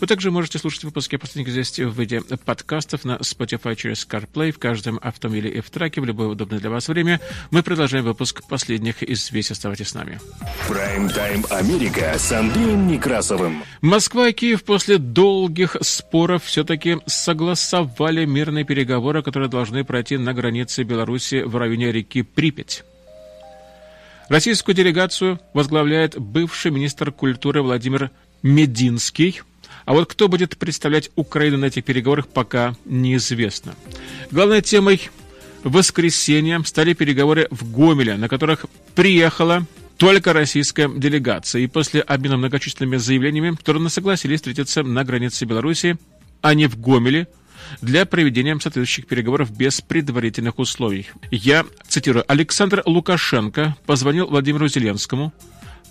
Вы 0.00 0.06
также 0.06 0.30
можете 0.30 0.58
слушать 0.58 0.84
выпуски 0.84 1.16
последних 1.16 1.48
известий 1.48 1.84
в 1.84 1.98
виде 1.98 2.20
подкастов 2.44 3.04
на 3.04 3.16
Spotify 3.16 3.76
через 3.76 4.06
CarPlay 4.06 4.52
в 4.52 4.58
каждом 4.58 4.98
автомобиле 5.02 5.50
и 5.50 5.60
в 5.60 5.70
траке 5.70 6.00
в 6.00 6.04
любое 6.04 6.28
удобное 6.28 6.58
для 6.58 6.70
вас 6.70 6.88
время. 6.88 7.20
Мы 7.50 7.62
продолжаем 7.62 8.04
выпуск 8.04 8.42
последних 8.48 9.02
известий. 9.02 9.52
Оставайтесь 9.52 9.88
с 9.88 9.94
нами. 9.94 10.20
Прайм-тайм 10.68 11.44
Америка 11.50 12.14
с 12.18 12.32
Андреем 12.32 12.88
Некрасовым. 12.88 13.64
Москва 13.80 14.28
и 14.28 14.32
Киев 14.32 14.64
после 14.64 14.98
долгих 14.98 15.76
споров 15.80 16.44
все-таки 16.44 16.98
согласовали 17.06 18.24
мирные 18.24 18.64
переговоры, 18.74 19.22
которые 19.22 19.48
должны 19.48 19.84
пройти 19.84 20.16
на 20.16 20.34
границе 20.34 20.82
Беларуси 20.82 21.42
в 21.42 21.56
районе 21.56 21.92
реки 21.92 22.22
Припять. 22.22 22.82
Российскую 24.28 24.74
делегацию 24.74 25.38
возглавляет 25.52 26.18
бывший 26.18 26.72
министр 26.72 27.12
культуры 27.12 27.62
Владимир 27.62 28.10
Мединский– 28.42 29.42
а 29.84 29.92
вот 29.92 30.10
кто 30.10 30.28
будет 30.28 30.56
представлять 30.56 31.10
Украину 31.14 31.58
на 31.58 31.66
этих 31.66 31.84
переговорах, 31.84 32.26
пока 32.26 32.74
неизвестно. 32.86 33.74
Главной 34.30 34.62
темой 34.62 35.10
воскресенья 35.62 36.62
стали 36.64 36.94
переговоры 36.94 37.48
в 37.50 37.70
Гомеле, 37.70 38.16
на 38.16 38.30
которых 38.30 38.64
приехала 38.94 39.66
только 39.98 40.32
российская 40.32 40.88
делегация. 40.88 41.60
И 41.60 41.66
после 41.66 42.00
обмена 42.00 42.38
многочисленными 42.38 42.96
заявлениями 42.96 43.56
стороны 43.60 43.90
согласились 43.90 44.40
встретиться 44.40 44.82
на 44.82 45.04
границе 45.04 45.44
Беларуси, 45.44 45.98
а 46.40 46.54
не 46.54 46.66
в 46.66 46.80
Гомеле, 46.80 47.28
для 47.80 48.06
проведения 48.06 48.54
соответствующих 48.54 49.06
переговоров 49.06 49.56
без 49.56 49.80
предварительных 49.80 50.58
условий. 50.58 51.06
Я 51.30 51.64
цитирую. 51.88 52.24
Александр 52.28 52.82
Лукашенко 52.86 53.76
позвонил 53.86 54.26
Владимиру 54.26 54.68
Зеленскому, 54.68 55.32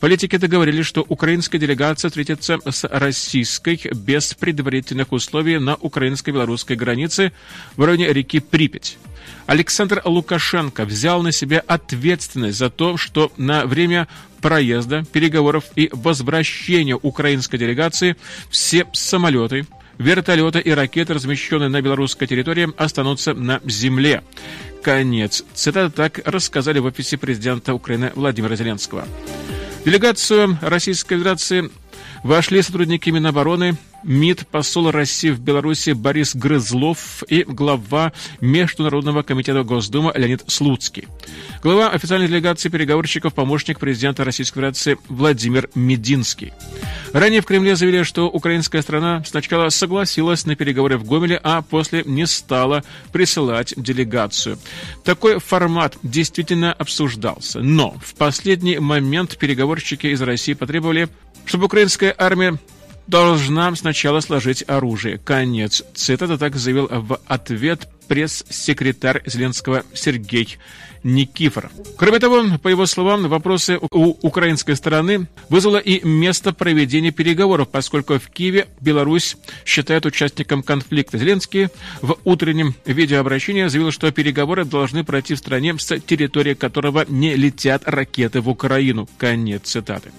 Политики 0.03 0.35
договорились, 0.35 0.85
что 0.85 1.05
украинская 1.07 1.61
делегация 1.61 2.09
встретится 2.09 2.59
с 2.69 2.85
российской 2.89 3.79
без 3.95 4.33
предварительных 4.33 5.13
условий 5.13 5.59
на 5.59 5.75
украинско-белорусской 5.75 6.75
границе 6.75 7.31
в 7.77 7.85
районе 7.85 8.11
реки 8.11 8.41
Припять. 8.41 8.97
Александр 9.45 10.01
Лукашенко 10.03 10.83
взял 10.83 11.23
на 11.23 11.31
себя 11.31 11.63
ответственность 11.65 12.57
за 12.57 12.69
то, 12.69 12.97
что 12.97 13.31
на 13.37 13.65
время 13.65 14.09
проезда, 14.41 15.05
переговоров 15.05 15.63
и 15.77 15.89
возвращения 15.93 16.97
украинской 17.01 17.57
делегации 17.57 18.17
все 18.49 18.85
самолеты, 18.91 19.65
вертолеты 19.97 20.59
и 20.59 20.71
ракеты, 20.71 21.13
размещенные 21.13 21.69
на 21.69 21.81
белорусской 21.81 22.27
территории, 22.27 22.69
останутся 22.77 23.33
на 23.33 23.61
земле. 23.65 24.23
Конец. 24.81 25.43
Цитата 25.53 25.89
так 25.89 26.19
рассказали 26.25 26.79
в 26.79 26.85
офисе 26.85 27.17
президента 27.17 27.73
Украины 27.73 28.11
Владимира 28.15 28.55
Зеленского 28.55 29.07
делегацию 29.85 30.57
Российской 30.61 31.15
Федерации 31.17 31.69
вошли 32.23 32.61
сотрудники 32.61 33.09
Минобороны, 33.09 33.75
МИД, 34.03 34.47
посол 34.47 34.91
России 34.91 35.29
в 35.29 35.39
Беларуси 35.39 35.91
Борис 35.91 36.35
Грызлов 36.35 37.23
и 37.27 37.43
глава 37.43 38.11
Международного 38.41 39.23
комитета 39.23 39.63
Госдумы 39.63 40.11
Леонид 40.15 40.43
Слуцкий. 40.47 41.07
Глава 41.61 41.89
официальной 41.89 42.27
делегации 42.27 42.69
переговорщиков, 42.69 43.33
помощник 43.33 43.79
президента 43.79 44.23
Российской 44.23 44.55
Федерации 44.55 44.97
Владимир 45.07 45.69
Мединский. 45.75 46.53
Ранее 47.13 47.41
в 47.41 47.45
Кремле 47.45 47.75
заявили, 47.75 48.03
что 48.03 48.27
украинская 48.27 48.81
страна 48.81 49.23
сначала 49.25 49.69
согласилась 49.69 50.45
на 50.45 50.55
переговоры 50.55 50.97
в 50.97 51.05
Гомеле, 51.05 51.39
а 51.41 51.61
после 51.61 52.03
не 52.05 52.27
стала 52.27 52.83
присылать 53.11 53.73
делегацию. 53.77 54.57
Такой 55.03 55.39
формат 55.39 55.97
действительно 56.03 56.73
обсуждался. 56.73 57.61
Но 57.61 57.95
в 58.03 58.15
последний 58.15 58.79
момент 58.79 59.37
переговорщики 59.37 60.07
из 60.07 60.21
России 60.21 60.53
потребовали, 60.53 61.07
чтобы 61.45 61.65
украинская 61.65 62.13
армия 62.17 62.57
должна 63.07 63.75
сначала 63.75 64.19
сложить 64.19 64.63
оружие. 64.67 65.17
Конец. 65.17 65.83
Цитата 65.93 66.37
так 66.37 66.55
заявил 66.55 66.87
в 66.89 67.19
ответ 67.25 67.87
пресс-секретарь 68.07 69.21
Зеленского 69.25 69.83
Сергей 69.93 70.57
Никифоров. 71.03 71.71
Кроме 71.97 72.19
того, 72.19 72.57
по 72.61 72.69
его 72.69 72.85
словам, 72.85 73.27
вопросы 73.27 73.79
у 73.91 74.15
украинской 74.21 74.75
стороны 74.75 75.27
вызвало 75.49 75.77
и 75.77 76.05
место 76.05 76.53
проведения 76.53 77.11
переговоров, 77.11 77.69
поскольку 77.69 78.19
в 78.19 78.29
Киеве 78.29 78.67
Беларусь 78.79 79.37
считает 79.65 80.05
участником 80.05 80.63
конфликта. 80.63 81.17
Зеленский 81.17 81.67
в 82.01 82.17
утреннем 82.23 82.75
видеообращении 82.85 83.67
заявил, 83.67 83.91
что 83.91 84.11
переговоры 84.11 84.63
должны 84.63 85.03
пройти 85.03 85.35
в 85.35 85.39
стране, 85.39 85.77
с 85.77 85.99
территории 85.99 86.53
которого 86.53 87.05
не 87.07 87.35
летят 87.35 87.83
ракеты 87.85 88.39
в 88.41 88.49
Украину. 88.49 89.09
Конец 89.17 89.63
цитаты. 89.63 90.11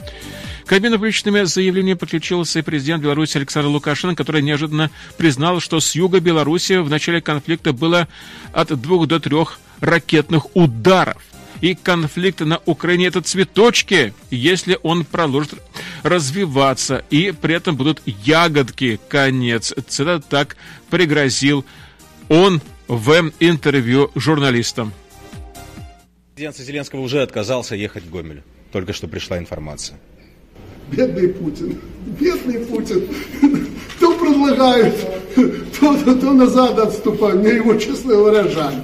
К 0.66 0.72
обмену 0.72 0.96
публичными 0.96 1.42
заявлениями 1.42 1.98
подключился 1.98 2.58
и 2.58 2.62
президент 2.62 3.02
Беларуси 3.02 3.36
Александр 3.36 3.68
Лукашенко, 3.68 4.16
который 4.16 4.40
неожиданно 4.40 4.90
признал, 5.18 5.60
что 5.60 5.78
с 5.78 5.94
юга 5.94 6.20
Беларуси 6.20 6.78
в 6.78 6.88
начале 6.88 7.20
конфликта 7.20 7.74
было 7.74 8.08
от 8.52 8.68
двух 8.80 9.06
до 9.06 9.20
трех 9.20 9.58
ракетных 9.80 10.56
ударов. 10.56 11.22
И 11.60 11.74
конфликт 11.74 12.40
на 12.40 12.60
Украине 12.64 13.06
это 13.06 13.20
цветочки, 13.20 14.14
если 14.30 14.78
он 14.82 15.04
продолжит 15.04 15.54
развиваться, 16.02 17.04
и 17.10 17.30
при 17.32 17.54
этом 17.54 17.76
будут 17.76 18.02
ягодки. 18.06 18.98
Конец. 19.08 19.72
Цитата 19.88 20.24
так 20.28 20.56
пригрозил 20.90 21.64
он 22.28 22.60
в 22.88 23.32
интервью 23.38 24.10
журналистам. 24.14 24.92
Президент 26.34 26.56
Зеленского 26.56 27.00
уже 27.00 27.22
отказался 27.22 27.76
ехать 27.76 28.04
в 28.04 28.10
Гомель. 28.10 28.42
Только 28.72 28.92
что 28.92 29.06
пришла 29.06 29.38
информация. 29.38 29.98
Бедный 30.90 31.28
Путин, 31.28 31.78
бедный 32.18 32.60
Путин. 32.60 33.02
То 34.00 34.12
предлагает, 34.12 34.94
то, 35.34 35.96
то, 36.04 36.14
то 36.14 36.32
назад 36.32 36.78
отступает. 36.78 37.36
Мне 37.36 37.54
его, 37.54 37.74
честно 37.74 38.14
говоря, 38.14 38.48
жаль. 38.48 38.74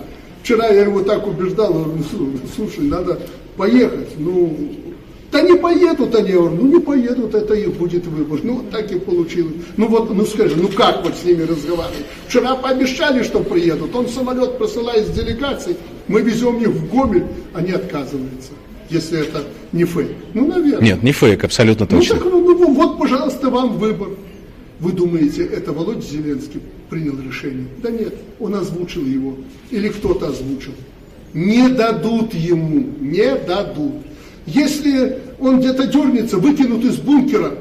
Вчера 0.43 0.69
я 0.69 0.83
его 0.83 1.03
так 1.03 1.27
убеждал, 1.27 1.73
говорю, 1.73 1.93
«Ну, 2.13 2.31
слушай, 2.55 2.85
надо 2.85 3.21
поехать. 3.57 4.09
Ну, 4.19 4.57
да 5.31 5.43
не 5.43 5.57
поедут 5.57 6.15
они, 6.15 6.31
я 6.31 6.37
говорю, 6.37 6.57
ну 6.57 6.67
не 6.67 6.81
поедут, 6.81 7.35
это 7.35 7.55
их 7.55 7.75
будет 7.75 8.05
выбор. 8.07 8.41
Ну 8.43 8.55
вот 8.57 8.71
так 8.71 8.91
и 8.91 8.99
получилось. 8.99 9.55
Ну 9.77 9.87
вот, 9.87 10.13
ну 10.13 10.25
скажи, 10.25 10.57
ну 10.57 10.69
как 10.69 11.05
вот 11.05 11.15
с 11.15 11.25
ними 11.25 11.43
разговаривать? 11.43 12.07
Вчера 12.27 12.57
пообещали, 12.57 13.23
что 13.23 13.41
приедут, 13.41 13.95
он 13.95 14.09
самолет 14.09 14.59
присылает 14.59 15.07
с 15.07 15.11
делегацией, 15.11 15.77
мы 16.09 16.23
везем 16.23 16.59
их 16.61 16.69
в 16.69 16.93
Гомель, 16.93 17.27
они 17.55 17.71
отказываются 17.71 18.51
если 18.90 19.20
это 19.20 19.44
не 19.72 19.85
фейк. 19.85 20.11
Ну, 20.35 20.46
наверное. 20.46 20.83
Нет, 20.83 21.03
не 21.03 21.12
фейк, 21.12 21.44
абсолютно 21.44 21.87
ну, 21.90 21.98
точно. 21.98 22.16
Так, 22.16 22.24
ну, 22.24 22.40
ну, 22.40 22.74
вот, 22.74 22.98
пожалуйста, 22.98 23.50
вам 23.50 23.79
выбор. 23.79 24.09
Вы 24.81 24.92
думаете, 24.92 25.44
это 25.44 25.72
Володя 25.72 26.00
Зеленский 26.00 26.61
принял 26.88 27.18
решение? 27.20 27.66
Да 27.83 27.90
нет, 27.90 28.14
он 28.38 28.55
озвучил 28.55 29.05
его. 29.05 29.37
Или 29.70 29.88
кто-то 29.88 30.29
озвучил. 30.29 30.72
Не 31.35 31.68
дадут 31.68 32.35
ему, 32.35 32.87
не 33.00 33.35
дадут. 33.37 33.92
Если 34.46 35.18
он 35.38 35.61
где-то 35.61 35.87
дернется, 35.87 36.38
выкинут 36.38 36.85
из 36.85 36.96
бункера 36.96 37.59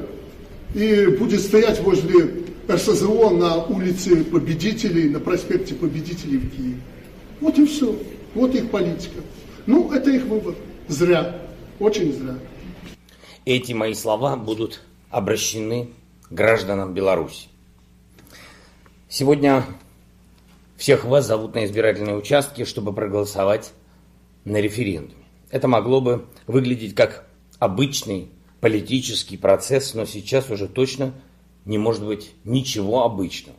и 0.73 1.07
будет 1.19 1.41
стоять 1.41 1.81
возле 1.81 2.31
РСЗО 2.69 3.29
на 3.31 3.63
улице 3.65 4.23
Победителей, 4.23 5.09
на 5.09 5.19
проспекте 5.19 5.75
Победителей 5.75 6.37
в 6.37 6.49
Киеве. 6.49 6.77
Вот 7.41 7.59
и 7.59 7.65
все. 7.65 7.95
Вот 8.33 8.55
их 8.55 8.69
политика. 8.69 9.19
Ну, 9.65 9.91
это 9.91 10.09
их 10.11 10.25
выбор. 10.25 10.55
Зря. 10.89 11.39
Очень 11.79 12.11
зря. 12.11 12.39
Эти 13.45 13.73
мои 13.73 13.93
слова 13.93 14.35
будут 14.35 14.81
обращены 15.11 15.91
гражданам 16.31 16.95
Беларуси. 16.95 17.47
Сегодня 19.07 19.63
всех 20.77 21.05
вас 21.05 21.27
зовут 21.27 21.53
на 21.53 21.65
избирательные 21.65 22.15
участки, 22.15 22.65
чтобы 22.65 22.91
проголосовать 22.91 23.71
на 24.45 24.57
референдуме. 24.57 25.25
Это 25.51 25.67
могло 25.67 26.01
бы 26.01 26.25
выглядеть 26.47 26.95
как 26.95 27.29
обычный 27.59 28.29
политический 28.59 29.37
процесс, 29.37 29.93
но 29.93 30.05
сейчас 30.05 30.49
уже 30.49 30.67
точно 30.67 31.13
не 31.65 31.77
может 31.77 32.03
быть 32.03 32.31
ничего 32.43 33.03
обычного. 33.03 33.57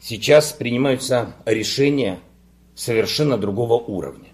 Сейчас 0.00 0.52
принимаются 0.52 1.34
решения 1.44 2.20
совершенно 2.74 3.36
другого 3.36 3.74
уровня. 3.74 4.31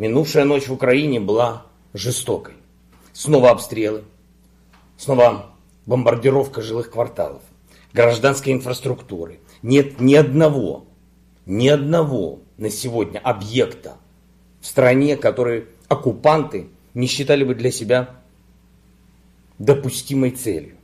Минувшая 0.00 0.44
ночь 0.44 0.66
в 0.66 0.72
Украине 0.72 1.20
была 1.20 1.66
жестокой. 1.92 2.54
Снова 3.12 3.50
обстрелы, 3.50 4.02
снова 4.96 5.50
бомбардировка 5.84 6.62
жилых 6.62 6.90
кварталов, 6.90 7.42
гражданской 7.92 8.54
инфраструктуры. 8.54 9.40
Нет 9.60 10.00
ни 10.00 10.14
одного, 10.14 10.86
ни 11.44 11.68
одного 11.68 12.38
на 12.56 12.70
сегодня 12.70 13.18
объекта 13.18 13.98
в 14.62 14.66
стране, 14.68 15.18
который 15.18 15.66
оккупанты 15.88 16.68
не 16.94 17.06
считали 17.06 17.44
бы 17.44 17.54
для 17.54 17.70
себя 17.70 18.08
допустимой 19.58 20.30
целью. 20.30 20.76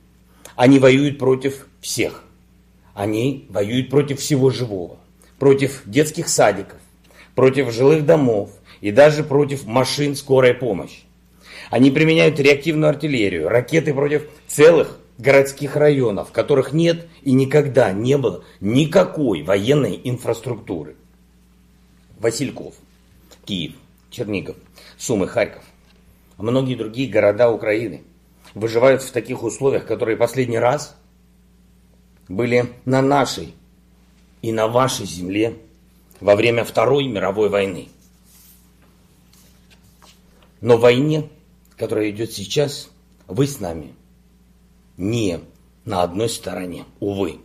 Они 0.55 0.77
воюют 0.77 1.17
против 1.17 1.67
всех. 1.81 2.23
Они 2.93 3.47
воюют 3.49 3.89
против 3.89 4.19
всего 4.19 4.51
живого. 4.51 4.97
Против 5.39 5.81
детских 5.87 6.27
садиков, 6.29 6.77
против 7.33 7.71
жилых 7.71 8.05
домов 8.05 8.51
и 8.81 8.91
даже 8.91 9.23
против 9.23 9.65
машин 9.65 10.15
скорой 10.15 10.53
помощи. 10.53 11.01
Они 11.69 11.91
применяют 11.91 12.39
реактивную 12.39 12.89
артиллерию, 12.89 13.49
ракеты 13.49 13.93
против 13.93 14.23
целых 14.47 14.99
городских 15.17 15.75
районов, 15.75 16.29
в 16.29 16.31
которых 16.31 16.73
нет 16.73 17.07
и 17.23 17.31
никогда 17.31 17.91
не 17.91 18.17
было 18.17 18.43
никакой 18.61 19.43
военной 19.43 19.99
инфраструктуры. 20.03 20.95
Васильков, 22.19 22.75
Киев, 23.45 23.73
Чернигов, 24.09 24.55
Сумы, 24.97 25.27
Харьков, 25.27 25.63
многие 26.37 26.75
другие 26.75 27.09
города 27.09 27.51
Украины 27.51 28.03
выживают 28.53 29.01
в 29.01 29.11
таких 29.11 29.43
условиях, 29.43 29.85
которые 29.85 30.17
последний 30.17 30.59
раз 30.59 30.95
были 32.27 32.73
на 32.85 33.01
нашей 33.01 33.53
и 34.41 34.51
на 34.51 34.67
вашей 34.67 35.05
земле 35.05 35.55
во 36.19 36.35
время 36.35 36.63
Второй 36.63 37.07
мировой 37.07 37.49
войны. 37.49 37.89
Но 40.61 40.77
в 40.77 40.81
войне, 40.81 41.29
которая 41.75 42.09
идет 42.09 42.33
сейчас, 42.33 42.89
вы 43.27 43.47
с 43.47 43.59
нами 43.59 43.93
не 44.97 45.39
на 45.85 46.03
одной 46.03 46.29
стороне, 46.29 46.85
увы. 46.99 47.39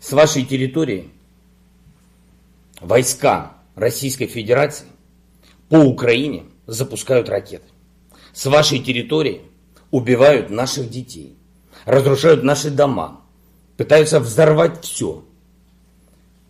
С 0.00 0.12
вашей 0.12 0.44
территории 0.44 1.10
войска 2.80 3.56
Российской 3.74 4.26
Федерации 4.26 4.86
по 5.68 5.76
Украине 5.76 6.44
запускают 6.66 7.28
ракеты. 7.28 7.64
С 8.32 8.46
вашей 8.46 8.80
территории 8.80 9.42
убивают 9.90 10.50
наших 10.50 10.90
детей, 10.90 11.36
разрушают 11.84 12.42
наши 12.42 12.70
дома, 12.70 13.20
пытаются 13.76 14.20
взорвать 14.20 14.84
все, 14.84 15.24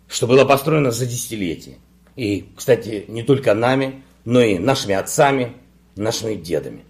что 0.07 0.27
было 0.27 0.45
построено 0.45 0.91
за 0.91 1.05
десятилетия. 1.05 1.77
И, 2.15 2.49
кстати, 2.55 3.05
не 3.07 3.23
только 3.23 3.53
нами, 3.53 4.03
но 4.25 4.41
и 4.41 4.57
нашими 4.57 4.95
отцами, 4.95 5.55
нашими 5.95 6.35
дедами. 6.35 6.85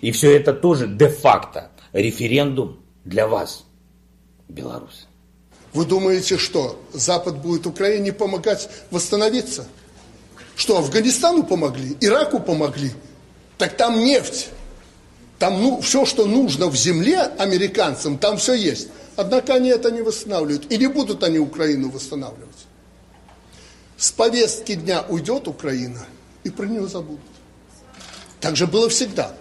И 0.00 0.12
все 0.12 0.36
это 0.36 0.52
тоже 0.52 0.86
де-факто 0.86 1.70
референдум 1.92 2.80
для 3.04 3.26
вас, 3.26 3.64
белорусы. 4.48 5.06
Вы 5.72 5.86
думаете, 5.86 6.36
что 6.36 6.78
Запад 6.92 7.38
будет 7.38 7.66
Украине 7.66 8.12
помогать 8.12 8.68
восстановиться? 8.90 9.66
Что, 10.54 10.78
Афганистану 10.78 11.44
помогли, 11.44 11.96
Ираку 12.00 12.40
помогли? 12.40 12.92
Так 13.56 13.76
там 13.76 14.04
нефть. 14.04 14.50
Там 15.38 15.60
ну, 15.60 15.80
все, 15.80 16.04
что 16.04 16.26
нужно 16.26 16.68
в 16.68 16.76
земле 16.76 17.22
американцам, 17.22 18.18
там 18.18 18.36
все 18.36 18.54
есть. 18.54 18.88
Однако 19.16 19.54
они 19.54 19.70
это 19.70 19.90
не 19.90 20.02
восстанавливают. 20.02 20.70
И 20.70 20.76
не 20.76 20.86
будут 20.86 21.24
они 21.24 21.38
Украину 21.38 21.90
восстанавливать. 21.90 22.66
С 23.96 24.12
повестки 24.12 24.74
дня 24.74 25.04
уйдет 25.08 25.48
Украина, 25.48 26.06
и 26.44 26.50
про 26.50 26.66
нее 26.66 26.86
забудут. 26.86 27.20
Так 28.40 28.56
же 28.56 28.66
было 28.66 28.88
всегда. 28.88 29.34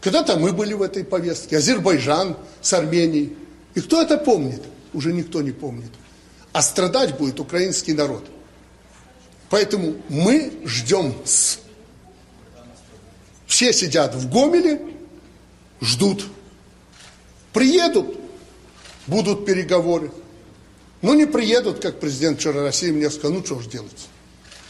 Когда-то 0.00 0.38
мы 0.38 0.52
были 0.52 0.74
в 0.74 0.82
этой 0.82 1.04
повестке, 1.04 1.58
Азербайджан 1.58 2.36
с 2.60 2.72
Арменией. 2.72 3.36
И 3.74 3.80
кто 3.80 4.00
это 4.00 4.16
помнит? 4.16 4.62
Уже 4.92 5.12
никто 5.12 5.42
не 5.42 5.50
помнит. 5.50 5.90
А 6.52 6.62
страдать 6.62 7.18
будет 7.18 7.40
украинский 7.40 7.92
народ. 7.92 8.24
Поэтому 9.50 9.96
мы 10.08 10.52
ждем 10.64 11.14
с. 11.24 11.58
Все 13.46 13.72
сидят 13.72 14.14
в 14.14 14.30
Гомеле, 14.30 14.80
ждут. 15.80 16.26
Приедут, 17.52 18.18
будут 19.06 19.46
переговоры. 19.46 20.12
Но 21.00 21.14
не 21.14 21.26
приедут, 21.26 21.80
как 21.80 22.00
президент 22.00 22.38
вчера 22.38 22.62
России 22.62 22.90
мне 22.90 23.10
сказал, 23.10 23.38
ну 23.38 23.44
что 23.44 23.60
ж 23.60 23.66
делать. 23.66 24.08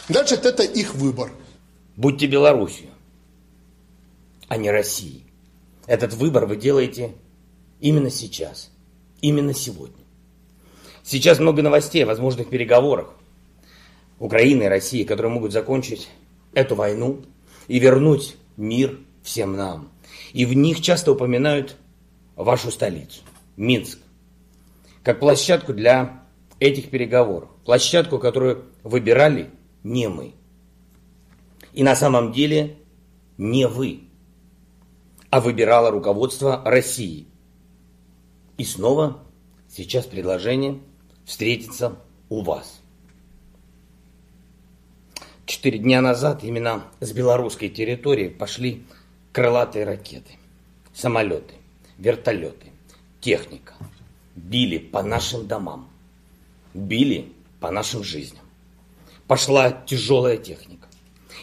Значит, 0.09 0.47
это 0.47 0.63
их 0.63 0.95
выбор. 0.95 1.31
Будьте 1.97 2.27
Белоруссию 2.27 2.91
а 4.49 4.57
не 4.57 4.71
России. 4.71 5.23
Этот 5.87 6.15
выбор 6.15 6.47
вы 6.47 6.57
делаете 6.57 7.13
именно 7.81 8.11
сейчас, 8.11 8.71
именно 9.21 9.55
сегодня. 9.55 10.05
Сейчас 11.03 11.39
много 11.39 11.63
новостей 11.63 12.03
о 12.05 12.07
возможных 12.07 12.49
переговорах 12.49 13.15
Украины 14.19 14.65
и 14.65 14.69
России, 14.69 15.05
которые 15.05 15.33
могут 15.33 15.53
закончить 15.53 16.09
эту 16.53 16.75
войну 16.75 17.23
и 17.69 17.79
вернуть 17.79 18.37
мир 18.57 18.99
всем 19.23 19.57
нам. 19.57 19.91
И 20.33 20.45
в 20.45 20.55
них 20.55 20.81
часто 20.81 21.13
упоминают 21.13 21.77
вашу 22.35 22.71
столицу, 22.71 23.21
Минск, 23.57 23.99
как 25.03 25.21
площадку 25.21 25.73
для 25.73 26.23
этих 26.59 26.91
переговоров. 26.91 27.49
Площадку, 27.65 28.19
которую 28.19 28.65
выбирали 28.83 29.51
не 29.83 30.09
мы. 30.09 30.35
И 31.73 31.83
на 31.83 31.95
самом 31.95 32.33
деле 32.33 32.79
не 33.37 33.67
вы, 33.69 34.01
а 35.31 35.41
выбирало 35.41 35.91
руководство 35.91 36.63
России. 36.65 37.27
И 38.57 38.65
снова 38.65 39.23
сейчас 39.69 40.07
предложение 40.07 40.81
встретиться 41.25 41.97
у 42.29 42.43
вас. 42.43 42.81
Четыре 45.47 45.79
дня 45.79 46.01
назад 46.01 46.45
именно 46.45 46.85
с 47.01 47.13
белорусской 47.13 47.69
территории 47.69 48.29
пошли 48.29 48.85
крылатые 49.33 49.85
ракеты, 49.85 50.33
самолеты, 50.93 51.55
вертолеты, 51.97 52.73
техника. 53.21 53.75
Били 54.35 54.79
по 54.79 55.03
нашим 55.03 55.47
домам, 55.47 55.89
били 56.75 57.33
по 57.61 57.71
нашим 57.71 58.05
жизням. 58.05 58.48
Пошла 59.29 59.71
тяжелая 59.71 60.37
техника. 60.37 60.89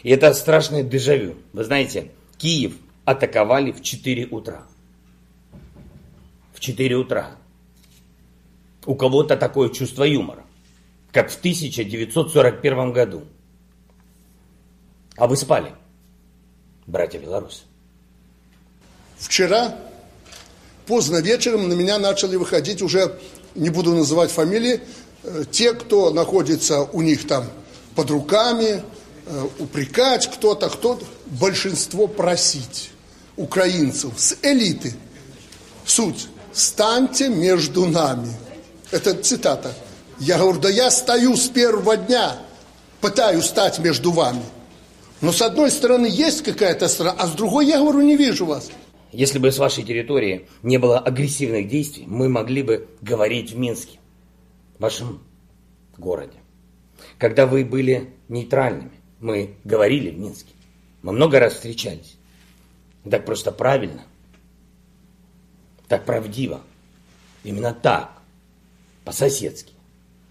И 0.02 0.10
это 0.10 0.34
страшное 0.34 0.82
дежавю. 0.82 1.36
Вы 1.54 1.64
знаете, 1.64 2.10
Киев 2.36 2.74
атаковали 3.06 3.72
в 3.72 3.82
4 3.82 4.26
утра. 4.26 4.66
В 6.52 6.60
4 6.60 6.94
утра. 6.96 7.36
У 8.84 8.94
кого-то 8.94 9.36
такое 9.36 9.70
чувство 9.70 10.04
юмора, 10.04 10.44
как 11.10 11.30
в 11.30 11.38
1941 11.38 12.92
году– 12.92 13.24
а 15.16 15.26
вы 15.26 15.36
спали, 15.36 15.72
братья 16.86 17.18
белорусы? 17.18 17.62
Вчера, 19.16 19.74
поздно 20.86 21.22
вечером, 21.22 21.70
на 21.70 21.72
меня 21.72 21.98
начали 21.98 22.36
выходить 22.36 22.82
уже, 22.82 23.18
не 23.54 23.70
буду 23.70 23.94
называть 23.94 24.30
фамилии, 24.30 24.82
э, 25.22 25.44
те, 25.50 25.72
кто 25.72 26.10
находится 26.10 26.82
у 26.82 27.00
них 27.00 27.26
там 27.26 27.46
под 27.96 28.10
руками, 28.10 28.82
э, 29.26 29.46
упрекать 29.58 30.30
кто-то, 30.30 30.68
кто 30.68 31.00
большинство 31.26 32.06
просить 32.06 32.90
украинцев 33.36 34.12
с 34.16 34.36
элиты. 34.42 34.94
Суть. 35.84 36.28
Станьте 36.52 37.28
между 37.28 37.86
нами. 37.86 38.32
Это 38.90 39.14
цитата. 39.14 39.74
Я 40.18 40.38
говорю, 40.38 40.60
да 40.60 40.70
я 40.70 40.90
стою 40.90 41.36
с 41.36 41.48
первого 41.48 41.96
дня, 41.96 42.36
пытаюсь 43.00 43.44
стать 43.44 43.78
между 43.78 44.10
вами. 44.10 44.42
Но 45.20 45.32
с 45.32 45.42
одной 45.42 45.70
стороны 45.70 46.06
есть 46.06 46.42
какая-то 46.42 46.88
страна, 46.88 47.16
а 47.18 47.26
с 47.26 47.32
другой, 47.32 47.66
я 47.66 47.78
говорю, 47.78 48.00
не 48.02 48.16
вижу 48.16 48.46
вас. 48.46 48.70
Если 49.12 49.38
бы 49.38 49.50
с 49.50 49.58
вашей 49.58 49.84
территории 49.84 50.48
не 50.62 50.78
было 50.78 50.98
агрессивных 50.98 51.68
действий, 51.68 52.04
мы 52.06 52.28
могли 52.28 52.62
бы 52.62 52.88
говорить 53.00 53.52
в 53.52 53.58
Минске, 53.58 53.98
вашем 54.78 55.22
городе. 55.96 56.38
Когда 57.18 57.46
вы 57.46 57.64
были 57.64 58.10
нейтральными, 58.28 58.92
мы 59.20 59.54
говорили 59.64 60.10
в 60.10 60.18
Минске. 60.18 60.52
Мы 61.02 61.12
много 61.12 61.38
раз 61.38 61.54
встречались. 61.54 62.16
Так 63.08 63.24
просто 63.24 63.52
правильно. 63.52 64.02
Так 65.88 66.04
правдиво. 66.04 66.60
Именно 67.44 67.72
так, 67.72 68.10
по-соседски, 69.04 69.72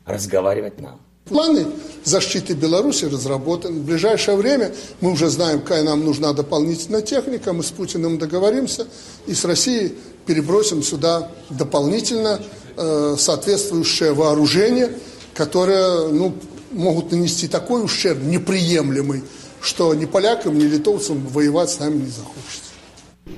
разговаривать 0.05 0.81
нам. 0.81 0.99
Планы 1.23 1.65
защиты 2.03 2.53
Беларуси 2.53 3.05
разработаны. 3.05 3.79
В 3.79 3.85
ближайшее 3.85 4.37
время 4.37 4.75
мы 5.01 5.11
уже 5.11 5.29
знаем, 5.29 5.61
какая 5.61 5.81
нам 5.83 6.05
нужна 6.05 6.33
дополнительная 6.33 7.01
техника. 7.01 7.51
Мы 7.51 7.63
с 7.63 7.71
Путиным 7.71 8.19
договоримся 8.19 8.85
и 9.25 9.33
с 9.33 9.43
Россией 9.45 9.95
перебросим 10.27 10.83
сюда 10.83 11.31
дополнительно 11.49 12.41
э, 12.77 13.15
соответствующее 13.17 14.13
вооружение, 14.13 14.91
которое 15.33 16.09
ну, 16.09 16.35
могут 16.71 17.11
нанести 17.11 17.47
такой 17.47 17.83
ущерб 17.83 18.21
неприемлемый, 18.23 19.23
что 19.61 19.93
ни 19.93 20.05
полякам, 20.05 20.57
ни 20.57 20.63
литовцам 20.63 21.25
воевать 21.27 21.69
с 21.69 21.79
нами 21.79 22.01
не 22.01 22.09
захочется. 22.09 22.71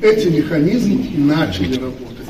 Эти 0.02 0.28
механизмы 0.28 1.10
начали 1.18 1.76
работать. 1.76 2.28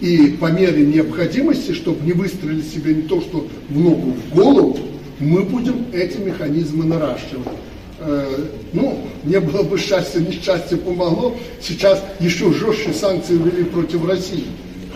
И 0.00 0.36
по 0.40 0.46
мере 0.46 0.84
необходимости, 0.84 1.72
чтобы 1.72 2.04
не 2.04 2.12
выстрелить 2.12 2.70
себе 2.70 2.94
не 2.94 3.02
то, 3.02 3.20
что 3.20 3.46
в 3.68 3.78
ногу, 3.78 4.14
в 4.30 4.34
голову, 4.34 4.78
мы 5.18 5.42
будем 5.44 5.86
эти 5.92 6.18
механизмы 6.18 6.84
наращивать. 6.84 7.48
Э, 7.98 8.44
ну, 8.72 9.08
не 9.24 9.40
было 9.40 9.62
бы 9.62 9.78
счастья, 9.78 10.20
несчастье 10.20 10.76
помогло. 10.76 11.36
Сейчас 11.62 12.02
еще 12.20 12.52
жестче 12.52 12.92
санкции 12.92 13.34
ввели 13.34 13.64
против 13.64 14.06
России. 14.06 14.44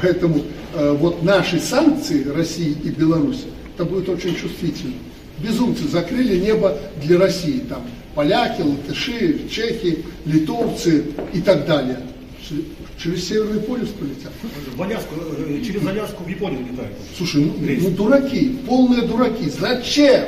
Поэтому 0.03 0.43
э, 0.75 0.97
вот 0.99 1.23
наши 1.23 1.59
санкции 1.61 2.25
России 2.25 2.77
и 2.85 2.91
Беларуси, 2.91 3.45
это 3.75 3.87
будет 3.87 4.09
очень 4.09 4.37
чувствительно. 4.37 4.95
Безумцы 5.43 5.89
закрыли 5.89 6.39
небо 6.39 6.77
для 7.03 7.19
России. 7.19 7.61
Там 7.69 7.83
поляки, 8.15 8.63
латыши, 8.63 9.49
чехи, 9.49 10.05
литовцы 10.27 11.05
и 11.33 11.41
так 11.41 11.67
далее. 11.67 11.99
Через 13.03 13.29
Северный 13.29 13.61
полюс 13.61 13.89
полетят. 13.91 14.33
В 14.75 14.83
Аляску, 14.83 15.15
э, 15.39 15.63
через 15.65 15.87
Аляску 15.87 16.25
в 16.25 16.29
Японию 16.29 16.67
летают. 16.71 16.93
Слушай, 17.17 17.45
ну, 17.45 17.55
ну 17.59 17.91
дураки, 17.91 18.59
полные 18.67 19.03
дураки. 19.03 19.49
Зачем? 19.49 20.25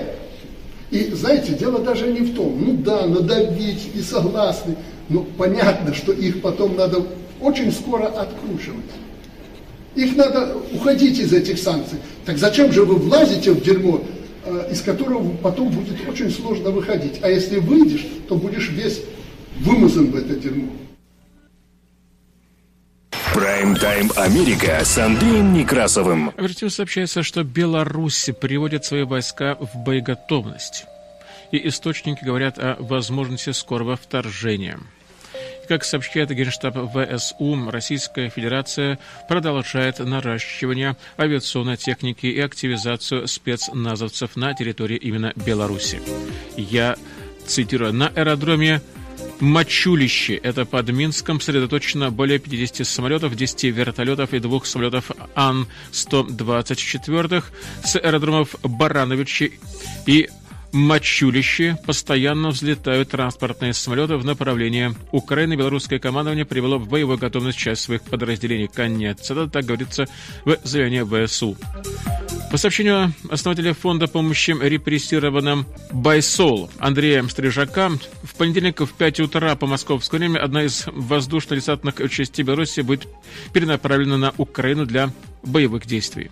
И 0.90 1.10
знаете, 1.12 1.54
дело 1.54 1.80
даже 1.80 2.10
не 2.12 2.20
в 2.20 2.34
том, 2.34 2.62
ну 2.64 2.74
да, 2.74 3.06
надавить, 3.06 3.94
не 3.94 4.02
согласны, 4.02 4.76
но 5.08 5.26
понятно, 5.36 5.94
что 5.94 6.12
их 6.12 6.40
потом 6.42 6.76
надо 6.76 7.04
очень 7.40 7.72
скоро 7.72 8.06
откручивать. 8.06 8.84
Их 9.94 10.16
надо 10.16 10.56
уходить 10.72 11.18
из 11.18 11.32
этих 11.32 11.58
санкций. 11.58 11.98
Так 12.24 12.38
зачем 12.38 12.72
же 12.72 12.84
вы 12.84 12.96
влазите 12.96 13.52
в 13.52 13.62
дерьмо, 13.62 14.02
из 14.70 14.82
которого 14.82 15.36
потом 15.36 15.70
будет 15.70 16.08
очень 16.08 16.30
сложно 16.30 16.70
выходить? 16.70 17.20
А 17.22 17.28
если 17.28 17.58
выйдешь, 17.58 18.06
то 18.28 18.36
будешь 18.36 18.70
весь 18.70 19.02
вымазан 19.60 20.10
в 20.10 20.16
это 20.16 20.34
дерьмо. 20.34 20.72
Прайм-тайм 23.34 24.10
Америка 24.16 24.84
с 24.84 24.98
Андреем 24.98 25.54
Некрасовым. 25.54 26.32
В 26.36 26.70
сообщается, 26.70 27.22
что 27.22 27.44
Беларусь 27.44 28.28
приводит 28.40 28.84
свои 28.84 29.04
войска 29.04 29.56
в 29.58 29.78
боеготовность. 29.78 30.84
И 31.50 31.68
источники 31.68 32.24
говорят 32.24 32.58
о 32.58 32.76
возможности 32.78 33.50
скорого 33.50 33.96
вторжения. 33.96 34.78
Как 35.72 35.84
сообщает 35.84 36.28
Генштаб 36.28 36.76
ВСУ, 36.76 37.70
Российская 37.70 38.28
Федерация 38.28 38.98
продолжает 39.26 40.00
наращивание 40.00 40.98
авиационной 41.18 41.78
техники 41.78 42.26
и 42.26 42.40
активизацию 42.40 43.26
спецназовцев 43.26 44.36
на 44.36 44.52
территории 44.52 44.98
именно 44.98 45.32
Беларуси. 45.34 46.02
Я 46.58 46.96
цитирую, 47.46 47.94
на 47.94 48.08
аэродроме 48.08 48.82
Мачулище. 49.40 50.34
Это 50.34 50.66
под 50.66 50.90
Минском 50.90 51.40
сосредоточено 51.40 52.10
более 52.10 52.38
50 52.38 52.86
самолетов, 52.86 53.34
10 53.34 53.64
вертолетов 53.74 54.34
и 54.34 54.40
двух 54.40 54.66
самолетов 54.66 55.10
Ан-124 55.34 57.44
с 57.82 57.96
аэродромов 57.96 58.56
Барановичи 58.62 59.58
и 60.06 60.28
Мачулище 60.72 61.76
постоянно 61.84 62.48
взлетают 62.48 63.10
транспортные 63.10 63.74
самолеты 63.74 64.16
в 64.16 64.24
направлении 64.24 64.94
Украины. 65.10 65.54
Белорусское 65.54 65.98
командование 65.98 66.46
привело 66.46 66.78
в 66.78 66.88
боевую 66.88 67.18
готовность 67.18 67.58
часть 67.58 67.82
своих 67.82 68.02
подразделений. 68.02 68.68
Конец. 68.68 69.30
Это 69.30 69.48
так 69.48 69.66
говорится 69.66 70.06
в 70.44 70.56
заявлении 70.64 71.26
ВСУ. 71.26 71.56
По 72.52 72.58
сообщению 72.58 73.14
основателя 73.30 73.72
фонда 73.72 74.08
помощи 74.08 74.50
репрессированным 74.50 75.64
Байсол 75.90 76.68
Андрея 76.78 77.26
Стрижака, 77.26 77.90
в 78.22 78.34
понедельник 78.34 78.80
в 78.80 78.92
5 78.92 79.20
утра 79.20 79.56
по 79.56 79.66
московскому 79.66 80.18
времени 80.18 80.36
одна 80.36 80.64
из 80.64 80.84
воздушно-десантных 80.86 82.10
частей 82.10 82.42
Беларуси 82.42 82.82
будет 82.82 83.08
перенаправлена 83.54 84.18
на 84.18 84.34
Украину 84.36 84.84
для 84.84 85.08
боевых 85.42 85.86
действий. 85.86 86.30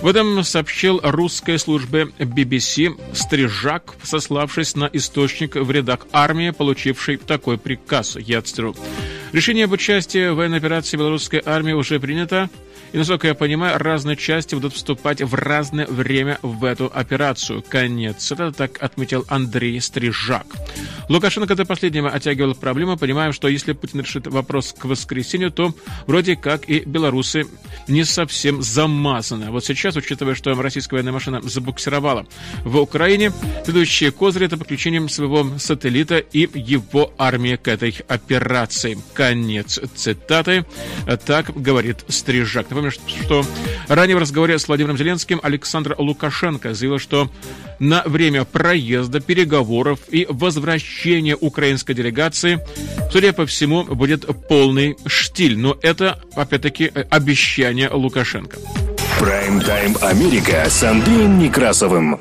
В 0.00 0.06
этом 0.06 0.42
сообщил 0.44 0.98
русской 1.02 1.58
службе 1.58 2.08
BBC 2.18 2.98
Стрижак, 3.12 3.96
сославшись 4.02 4.76
на 4.76 4.88
источник 4.90 5.56
в 5.56 5.70
рядах 5.70 6.06
армии, 6.10 6.52
получивший 6.52 7.18
такой 7.18 7.58
приказ. 7.58 8.16
Я 8.16 8.40
цитирую. 8.40 8.76
Решение 9.32 9.66
об 9.66 9.72
участии 9.72 10.30
в 10.30 10.36
военной 10.36 10.56
операции 10.56 10.96
белорусской 10.96 11.42
армии 11.44 11.72
уже 11.72 12.00
принято 12.00 12.48
И, 12.92 12.98
насколько 12.98 13.28
я 13.28 13.34
понимаю, 13.34 13.78
разные 13.78 14.16
части 14.16 14.54
будут 14.54 14.74
вступать 14.74 15.22
в 15.22 15.34
разное 15.34 15.86
время 15.86 16.38
в 16.42 16.64
эту 16.64 16.90
операцию. 16.92 17.62
Конец. 17.68 18.32
Это 18.32 18.52
так 18.52 18.82
отметил 18.82 19.24
Андрей 19.28 19.80
Стрижак. 19.80 20.46
Лукашенко 21.08 21.54
до 21.54 21.64
последнего 21.64 22.10
оттягивал 22.10 22.54
проблему, 22.54 22.96
понимая, 22.96 23.32
что 23.32 23.48
если 23.48 23.72
Путин 23.72 24.00
решит 24.00 24.26
вопрос 24.26 24.74
к 24.76 24.84
воскресенью, 24.84 25.50
то 25.50 25.74
вроде 26.06 26.36
как 26.36 26.68
и 26.68 26.80
белорусы 26.80 27.46
не 27.88 28.04
совсем 28.04 28.62
замазаны. 28.62 29.50
Вот 29.50 29.64
сейчас, 29.64 29.96
учитывая, 29.96 30.34
что 30.34 30.54
российская 30.60 30.96
военная 30.96 31.12
машина 31.12 31.40
забуксировала 31.42 32.26
в 32.64 32.76
Украине, 32.76 33.32
следующие 33.64 34.10
козыри 34.10 34.46
это 34.46 34.56
подключением 34.56 35.08
своего 35.08 35.58
сателлита 35.58 36.18
и 36.18 36.48
его 36.54 37.12
армии 37.18 37.56
к 37.56 37.68
этой 37.68 37.94
операции. 38.08 38.98
Конец 39.14 39.80
цитаты. 39.94 40.64
Так 41.26 41.50
говорит 41.60 42.04
Стрижак. 42.08 42.70
Напомню, 42.80 42.98
что 43.24 43.44
ранее 43.88 44.16
в 44.16 44.20
разговоре 44.20 44.58
с 44.58 44.66
Владимиром 44.66 44.96
Зеленским 44.96 45.38
Александр 45.42 45.94
Лукашенко 45.98 46.72
заявил, 46.72 46.98
что 46.98 47.30
на 47.78 48.02
время 48.06 48.46
проезда, 48.46 49.20
переговоров 49.20 50.00
и 50.08 50.26
возвращения 50.30 51.36
украинской 51.36 51.92
делегации, 51.92 52.58
судя 53.12 53.34
по 53.34 53.44
всему, 53.44 53.84
будет 53.84 54.24
полный 54.48 54.96
штиль. 55.04 55.58
Но 55.58 55.76
это, 55.82 56.20
опять-таки, 56.34 56.90
обещание 57.10 57.90
Лукашенко. 57.90 58.56
Прайм-тайм 59.18 59.96
Америка 60.00 60.64
с 60.66 60.82
Андреем 60.82 61.38
Некрасовым. 61.38 62.20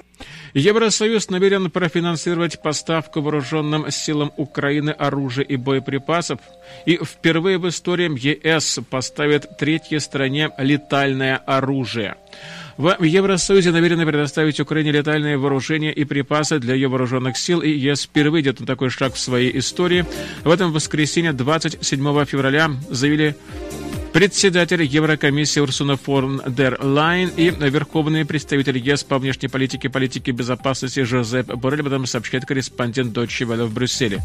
Евросоюз 0.54 1.30
намерен 1.30 1.70
профинансировать 1.70 2.62
поставку 2.62 3.22
вооруженным 3.22 3.89
силам 3.91 4.32
Украины 4.38 4.91
оружия 4.91 5.45
и 5.45 5.56
боеприпасов, 5.56 6.39
и 6.86 6.97
впервые 7.04 7.58
в 7.58 7.68
истории 7.68 8.10
ЕС 8.10 8.80
поставит 8.89 9.58
третьей 9.58 10.00
стране 10.00 10.52
летальное 10.58 11.38
оружие. 11.38 12.16
В 12.78 13.04
Евросоюзе 13.04 13.72
намерены 13.72 14.06
предоставить 14.06 14.62
Украине 14.62 14.91
летальные 14.91 15.38
вооружения 15.38 15.91
и 15.91 16.06
припасы 16.06 16.60
для 16.60 16.76
ее 16.76 16.88
вооруженных 16.88 17.38
сил, 17.38 17.60
и 17.60 17.70
ЕС 17.70 18.04
впервые 18.04 18.41
идет 18.41 18.62
на 18.62 18.66
такой 18.66 18.89
шаг 18.89 19.16
в 19.16 19.20
своей 19.20 19.58
истории. 19.60 20.06
В 20.45 20.50
этом 20.50 20.72
воскресенье, 20.72 21.34
27 21.34 22.26
февраля, 22.26 22.72
заявили 22.89 23.36
председатель 24.12 24.84
Еврокомиссии 24.84 25.60
Урсула 25.60 25.95
фон 25.97 26.41
дер 26.47 26.78
Ляйен 26.82 27.30
и 27.36 27.49
верховный 27.49 28.26
представитель 28.26 28.78
ЕС 28.78 29.03
по 29.03 29.20
внешней 29.20 29.47
политике 29.47 29.88
и 29.88 29.91
политике 29.91 30.32
безопасности 30.32 31.03
Жозеп 31.03 31.47
Боррель, 31.55 31.82
об 31.82 31.88
этом 31.88 32.05
сообщает 32.05 32.45
корреспондент 32.45 33.16
Deutsche 33.16 33.45
Welle 33.45 33.66
в 33.66 33.74
Брюсселе. 33.74 34.20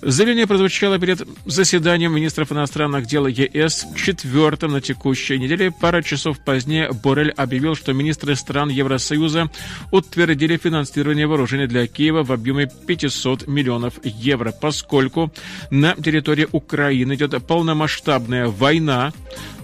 Заявление 0.00 0.46
прозвучало 0.46 1.00
перед 1.00 1.26
заседанием 1.44 2.14
министров 2.14 2.52
иностранных 2.52 3.06
дел 3.06 3.26
ЕС, 3.26 3.84
четвертым 3.96 4.72
на 4.72 4.80
текущей 4.80 5.38
неделе. 5.40 5.72
Пара 5.72 6.02
часов 6.02 6.38
позднее 6.38 6.92
Борель 6.92 7.32
объявил, 7.32 7.74
что 7.74 7.92
министры 7.92 8.36
стран 8.36 8.68
Евросоюза 8.68 9.50
утвердили 9.90 10.56
финансирование 10.56 11.26
вооружения 11.26 11.66
для 11.66 11.84
Киева 11.88 12.22
в 12.22 12.30
объеме 12.30 12.70
500 12.86 13.48
миллионов 13.48 13.94
евро, 14.04 14.52
поскольку 14.52 15.32
на 15.72 15.96
территории 15.96 16.46
Украины 16.52 17.14
идет 17.14 17.44
полномасштабная 17.44 18.46
война, 18.46 18.97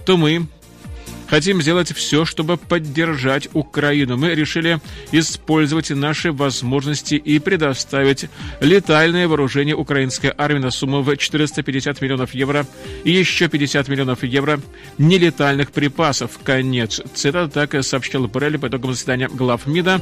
то 0.05 0.17
мы, 0.17 0.47
Хотим 1.27 1.61
сделать 1.61 1.91
все, 1.91 2.25
чтобы 2.25 2.57
поддержать 2.57 3.49
Украину. 3.53 4.17
Мы 4.17 4.35
решили 4.35 4.79
использовать 5.11 5.89
наши 5.89 6.31
возможности 6.31 7.15
и 7.15 7.39
предоставить 7.39 8.25
летальное 8.59 9.27
вооружение 9.27 9.75
украинской 9.75 10.31
армии 10.37 10.59
на 10.59 10.71
сумму 10.71 11.01
в 11.01 11.15
450 11.15 12.01
миллионов 12.01 12.33
евро 12.33 12.65
и 13.03 13.11
еще 13.11 13.47
50 13.47 13.87
миллионов 13.87 14.23
евро 14.23 14.59
нелетальных 14.97 15.71
припасов. 15.71 16.39
Конец. 16.43 17.01
Цитата 17.13 17.67
так 17.67 17.83
сообщил 17.83 18.27
Боррелли 18.27 18.57
по 18.57 18.67
итогам 18.67 18.93
заседания 18.93 19.27
глав 19.27 19.65
МИДа. 19.65 20.01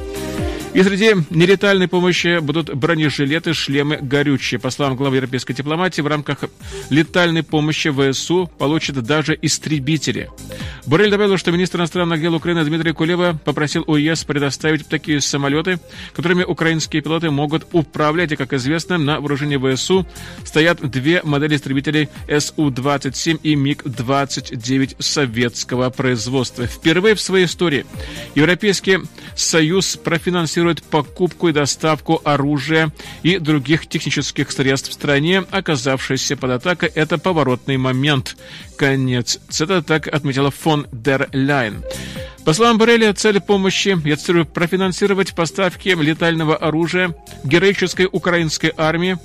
И 0.73 0.81
среди 0.81 1.13
нелетальной 1.29 1.87
помощи 1.87 2.39
будут 2.39 2.73
бронежилеты, 2.73 3.53
шлемы 3.53 3.97
горючие. 4.01 4.59
По 4.59 4.71
словам 4.71 4.95
главы 4.95 5.17
европейской 5.17 5.53
дипломатии, 5.53 6.01
в 6.01 6.07
рамках 6.07 6.39
летальной 6.89 7.43
помощи 7.43 7.91
ВСУ 7.91 8.49
получат 8.57 8.95
даже 9.03 9.37
истребители. 9.39 10.31
Борель 10.87 11.11
добавил, 11.11 11.37
что 11.37 11.51
министр 11.51 11.77
иностранных 11.77 12.19
дел 12.19 12.33
Украины 12.33 12.65
Дмитрий 12.65 12.91
Кулева 12.91 13.39
попросил 13.45 13.83
УЕС 13.85 14.23
предоставить 14.23 14.87
такие 14.87 15.21
самолеты, 15.21 15.79
которыми 16.15 16.43
украинские 16.43 17.03
пилоты 17.03 17.29
могут 17.29 17.67
управлять. 17.71 18.31
И, 18.31 18.35
как 18.35 18.53
известно, 18.53 18.97
на 18.97 19.19
вооружении 19.19 19.75
ВСУ 19.75 20.07
стоят 20.43 20.81
две 20.81 21.21
модели 21.23 21.55
истребителей 21.55 22.09
Су-27 22.27 23.39
и 23.43 23.55
МиГ-29 23.55 24.95
советского 25.01 25.91
производства. 25.91 26.65
Впервые 26.65 27.13
в 27.13 27.21
своей 27.21 27.45
истории 27.45 27.85
Европейский 28.33 28.99
Союз 29.35 29.95
профинансировал 29.97 30.62
финансирует 30.63 30.83
покупку 30.83 31.49
и 31.49 31.51
доставку 31.51 32.21
оружия 32.23 32.91
и 33.23 33.37
других 33.37 33.87
технических 33.87 34.51
средств 34.51 34.91
в 34.91 34.93
стране, 34.93 35.43
оказавшейся 35.51 36.37
под 36.37 36.51
атакой. 36.51 36.89
Это 36.95 37.17
поворотный 37.17 37.77
момент. 37.77 38.37
Конец. 38.77 39.39
Цитата 39.49 39.81
так 39.81 40.07
отметила 40.07 40.51
фон 40.51 40.87
дер 40.91 41.27
Ляйн. 41.33 41.83
По 42.45 42.53
словам 42.53 42.77
Борреля, 42.77 43.13
цель 43.13 43.39
помощи, 43.39 43.97
я 44.05 44.17
цитирую, 44.17 44.45
профинансировать 44.45 45.33
поставки 45.33 45.89
летального 45.89 46.57
оружия 46.57 47.15
героической 47.45 48.07
украинской 48.11 48.73
армии, 48.75 49.17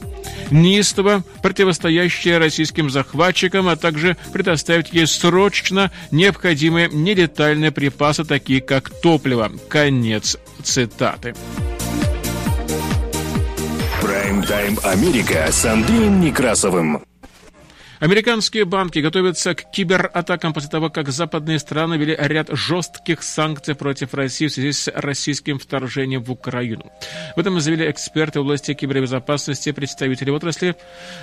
неистово 0.51 1.25
противостоящая 1.43 2.39
российским 2.39 2.91
захватчикам, 2.91 3.69
а 3.69 3.77
также 3.77 4.17
предоставить 4.33 4.93
ей 4.93 5.07
срочно 5.07 5.91
необходимые 6.13 6.89
нелетальные 6.93 7.73
припасы, 7.73 8.25
такие 8.25 8.61
как 8.61 8.91
топливо. 8.91 9.51
Конец 9.69 10.39
цитаты. 10.63 11.35
Прайм-тайм 14.01 14.79
Америка 14.85 15.49
с 15.51 15.65
Андреем 15.65 16.21
Некрасовым. 16.21 17.03
Американские 18.01 18.65
банки 18.65 19.01
готовятся 19.01 19.57
к 19.57 19.71
кибератакам 19.73 20.53
после 20.53 20.71
того, 20.71 20.89
как 20.89 21.09
западные 21.09 21.59
страны 21.59 21.97
ввели 21.97 22.17
ряд 22.17 22.49
жестких 22.53 23.25
санкций 23.25 23.75
против 23.75 24.15
России 24.15 24.47
в 24.47 24.53
связи 24.53 24.71
с 24.71 24.93
российским 24.95 25.59
вторжением 25.59 26.23
в 26.23 26.31
Украину. 26.31 26.93
В 27.35 27.41
этом 27.41 27.59
заявили 27.61 27.91
эксперты 27.91 28.39
в 28.39 28.43
области 28.43 28.73
кибербезопасности 28.73 29.71
и 29.71 29.73
представители 29.73 30.31
отрасли. 30.31 30.77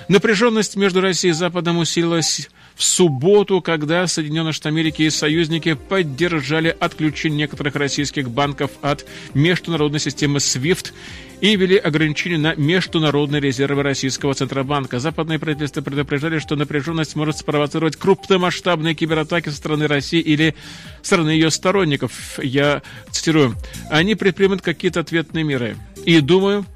Напряженность 0.08 0.76
между 0.76 1.00
Россией 1.00 1.30
и 1.30 1.34
Западом 1.34 1.78
усилилась 1.78 2.50
в 2.76 2.84
субботу, 2.84 3.62
когда 3.62 4.06
Соединенные 4.06 4.52
Штаты 4.52 4.68
Америки 4.68 5.02
и 5.02 5.10
союзники 5.10 5.74
поддержали 5.74 6.76
отключение 6.78 7.38
некоторых 7.38 7.74
российских 7.74 8.30
банков 8.30 8.70
от 8.82 9.06
международной 9.32 9.98
системы 9.98 10.38
SWIFT 10.38 10.92
и 11.40 11.56
ввели 11.56 11.76
ограничения 11.78 12.38
на 12.38 12.54
международные 12.54 13.40
резервы 13.40 13.82
российского 13.82 14.34
Центробанка. 14.34 14.98
Западные 14.98 15.38
правительства 15.38 15.80
предупреждали, 15.80 16.38
что 16.38 16.54
напряженность 16.54 17.16
может 17.16 17.38
спровоцировать 17.38 17.96
крупномасштабные 17.96 18.94
кибератаки 18.94 19.48
со 19.48 19.56
стороны 19.56 19.86
России 19.86 20.20
или 20.20 20.54
стороны 21.02 21.30
ее 21.30 21.50
сторонников. 21.50 22.38
Я 22.42 22.82
цитирую. 23.10 23.56
Они 23.90 24.14
предпримут 24.14 24.60
какие-то 24.60 25.00
ответные 25.00 25.44
меры. 25.44 25.76
И 26.04 26.20
думаю, 26.20 26.66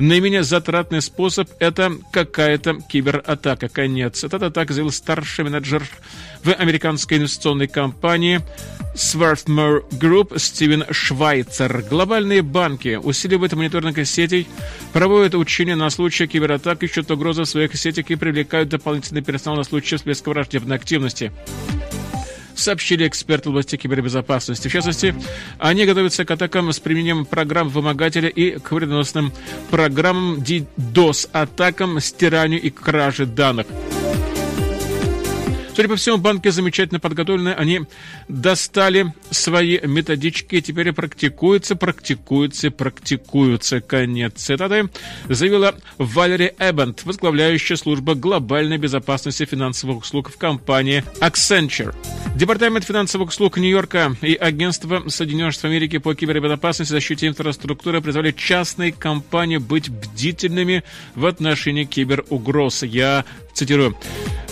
Наименее 0.00 0.44
затратный 0.44 1.02
способ– 1.02 1.50
это 1.58 1.92
какая-то 2.10 2.78
кибератака. 2.88 3.68
Конец. 3.68 4.24
Это 4.24 4.50
так 4.50 4.70
заявил 4.70 4.90
старший 4.90 5.44
менеджер 5.44 5.86
в 6.42 6.52
американской 6.54 7.18
инвестиционной 7.18 7.68
компании 7.68 8.40
Swarthmore 8.94 9.84
Group 9.90 10.38
Стивен 10.38 10.86
Швайцер. 10.90 11.82
Глобальные 11.82 12.40
банки 12.40 12.98
усиливают 13.02 13.52
мониторинг 13.52 13.98
сетей, 14.06 14.48
проводят 14.94 15.34
учения 15.34 15.76
на 15.76 15.90
случай 15.90 16.26
кибератак, 16.26 16.82
ищут 16.82 17.10
угрозы 17.10 17.42
в 17.42 17.46
своих 17.46 17.76
сетях 17.76 18.06
и 18.08 18.16
привлекают 18.16 18.70
дополнительный 18.70 19.22
персонал 19.22 19.58
на 19.58 19.64
случай 19.64 19.96
всплеска 19.96 20.30
враждебной 20.30 20.76
активности 20.76 21.30
сообщили 22.60 23.06
эксперты 23.06 23.48
в 23.48 23.52
области 23.52 23.76
кибербезопасности. 23.76 24.68
В 24.68 24.72
частности, 24.72 25.14
они 25.58 25.84
готовятся 25.86 26.24
к 26.24 26.30
атакам 26.30 26.72
с 26.72 26.80
применением 26.80 27.24
программ 27.24 27.68
вымогателя 27.68 28.28
и 28.28 28.58
к 28.58 28.72
вредоносным 28.72 29.32
программам 29.70 30.38
DDoS-атакам, 30.38 32.00
стиранию 32.00 32.60
и 32.60 32.70
краже 32.70 33.26
данных. 33.26 33.66
Судя 35.74 35.88
по 35.88 35.96
всему, 35.96 36.18
банки 36.18 36.48
замечательно 36.48 37.00
подготовлены. 37.00 37.50
Они 37.50 37.82
достали 38.28 39.14
свои 39.30 39.78
методички 39.80 40.56
и 40.56 40.62
теперь 40.62 40.92
практикуются, 40.92 41.76
практикуются, 41.76 42.70
практикуются. 42.70 43.80
Конец 43.80 44.34
цитаты. 44.34 44.90
Заявила 45.28 45.74
Валери 45.98 46.54
Эббент, 46.58 47.04
возглавляющая 47.04 47.76
службу 47.76 48.14
глобальной 48.14 48.78
безопасности 48.78 49.44
финансовых 49.44 50.02
услуг 50.02 50.30
в 50.30 50.36
компании 50.36 51.04
Accenture. 51.20 51.94
Департамент 52.36 52.84
финансовых 52.84 53.30
услуг 53.30 53.56
Нью-Йорка 53.56 54.16
и 54.22 54.34
Агентство 54.34 55.08
Соединенных 55.08 55.52
Штатов 55.52 55.70
Америки 55.70 55.98
по 55.98 56.14
кибербезопасности 56.14 56.92
защите 56.92 57.26
инфраструктуры 57.26 58.00
призвали 58.00 58.32
частные 58.32 58.92
компании 58.92 59.58
быть 59.58 59.88
бдительными 59.88 60.84
в 61.14 61.26
отношении 61.26 61.84
киберугроз. 61.84 62.82
Я 62.82 63.24
Цитирую. 63.60 63.94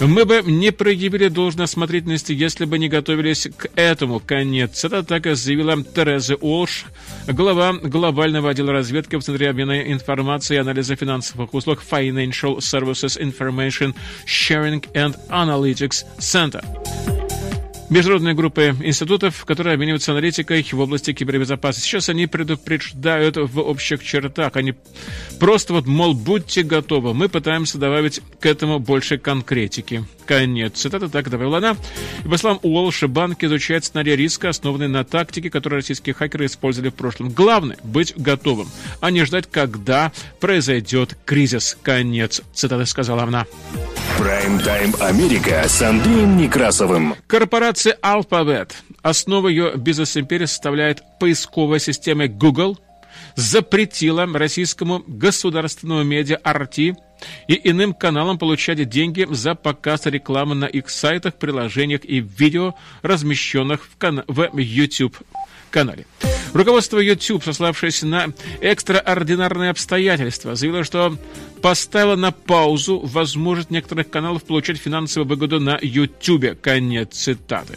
«Мы 0.01 0.27
бы 0.27 0.43
не 0.45 0.71
проявили 0.71 1.29
должной 1.29 1.65
осмотрительности, 1.65 2.35
если 2.35 2.67
бы 2.67 2.79
не 2.79 2.91
готовились 2.91 3.49
к 3.57 3.71
этому». 3.75 4.21
Конец. 4.21 4.85
Это 4.85 5.03
так 5.03 5.35
заявила 5.35 5.83
Тереза 5.83 6.35
Уолш, 6.35 6.85
глава 7.27 7.73
глобального 7.73 8.51
отдела 8.51 8.73
разведки 8.73 9.17
в 9.17 9.23
Центре 9.23 9.49
обмена 9.49 9.91
информацией 9.91 10.59
и 10.59 10.61
анализа 10.61 10.95
финансовых 10.95 11.55
услуг 11.55 11.83
Financial 11.91 12.59
Services 12.59 13.19
Information 13.19 13.95
Sharing 14.27 14.85
and 14.93 15.17
Analytics 15.31 16.05
Center 16.19 16.63
международные 17.91 18.35
группы 18.35 18.75
институтов, 18.83 19.45
которые 19.45 19.75
обмениваются 19.75 20.13
аналитикой 20.13 20.67
в 20.71 20.81
области 20.81 21.13
кибербезопасности. 21.13 21.89
Сейчас 21.89 22.09
они 22.09 22.27
предупреждают 22.27 23.37
в 23.37 23.61
общих 23.61 24.05
чертах. 24.05 24.57
Они 24.57 24.75
просто 25.41 25.73
вот, 25.73 25.87
мол, 25.87 26.15
будьте 26.15 26.63
готовы. 26.63 27.15
Мы 27.15 27.29
пытаемся 27.29 27.79
добавить 27.79 28.21
к 28.41 28.47
этому 28.47 28.79
больше 28.79 29.19
конкретики. 29.19 30.05
Конец. 30.27 30.75
Цитата 30.75 31.09
так 31.09 31.31
добавила 31.31 31.59
она. 31.59 31.77
И 32.25 32.29
по 32.29 32.37
словам 32.37 32.59
Уолша, 32.63 33.09
банк 33.09 33.43
изучает 33.45 33.85
сценарий 33.85 34.15
риска, 34.17 34.51
основанный 34.51 34.89
на 34.89 35.05
тактике, 35.05 35.49
которую 35.49 35.79
российские 35.79 36.15
хакеры 36.15 36.47
использовали 36.47 36.91
в 36.91 36.95
прошлом. 36.95 37.31
Главное– 37.31 37.79
быть 37.83 38.13
готовым, 38.17 38.69
а 39.01 39.11
не 39.11 39.25
ждать, 39.25 39.47
когда 39.51 40.13
произойдет 40.41 41.17
кризис. 41.25 41.79
Конец. 41.83 42.43
Цитата 42.53 42.85
сказала 42.85 43.23
она. 43.23 43.47
Прайм-тайм 44.19 44.95
Америка 45.01 45.65
с 45.67 45.81
Андреем 45.81 46.37
Некрасовым. 46.37 47.15
Корпорация 47.29 47.78
Alphabet, 47.87 48.73
основа 49.03 49.49
ее 49.49 49.73
бизнес-империи 49.77 50.47
составляет 50.47 51.03
поисковая 51.21 51.79
система 51.79 52.27
Google, 52.27 52.79
запретила 53.37 54.27
российскому 54.27 55.03
государственному 55.07 56.03
медиа 56.03 56.39
RT 56.43 56.97
и 57.49 57.71
иным 57.71 57.95
каналам 57.95 58.39
получать 58.39 58.89
деньги 58.89 59.27
за 59.31 59.55
показ 59.55 60.07
рекламы 60.07 60.55
на 60.55 60.67
их 60.67 60.89
сайтах, 60.91 61.35
приложениях 61.35 62.05
и 62.05 62.21
видео, 62.21 62.75
размещенных 63.03 63.85
в, 63.85 63.97
кан- 63.97 64.25
в 64.27 64.57
YouTube 64.57 65.17
канале. 65.71 66.07
Руководство 66.55 66.99
YouTube, 66.99 67.45
сославшееся 67.45 68.07
на 68.07 68.27
экстраординарные 68.61 69.71
обстоятельства, 69.71 70.55
заявило, 70.55 70.83
что 70.85 71.17
поставило 71.61 72.17
на 72.17 72.33
паузу 72.33 73.01
возможность 73.01 73.71
некоторых 73.71 74.11
каналов 74.11 74.45
получать 74.45 74.79
финансовую 74.79 75.29
выгоду 75.29 75.61
на 75.61 75.79
YouTube. 75.81 76.61
Конец 76.61 77.15
цитаты. 77.15 77.77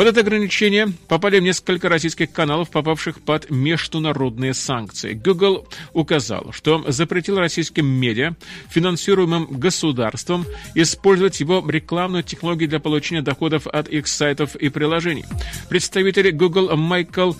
Под 0.00 0.06
это 0.06 0.20
ограничение 0.20 0.92
попали 1.08 1.40
несколько 1.40 1.90
российских 1.90 2.32
каналов, 2.32 2.70
попавших 2.70 3.20
под 3.20 3.50
международные 3.50 4.54
санкции. 4.54 5.12
Google 5.12 5.68
указал, 5.92 6.52
что 6.52 6.82
запретил 6.88 7.38
российским 7.38 7.86
медиа, 7.86 8.34
финансируемым 8.70 9.46
государством, 9.50 10.46
использовать 10.74 11.40
его 11.40 11.62
рекламную 11.68 12.22
технологию 12.22 12.70
для 12.70 12.80
получения 12.80 13.20
доходов 13.20 13.66
от 13.66 13.88
их 13.88 14.06
сайтов 14.06 14.56
и 14.56 14.70
приложений. 14.70 15.26
Представитель 15.68 16.30
Google 16.30 16.74
Майкл 16.76 17.34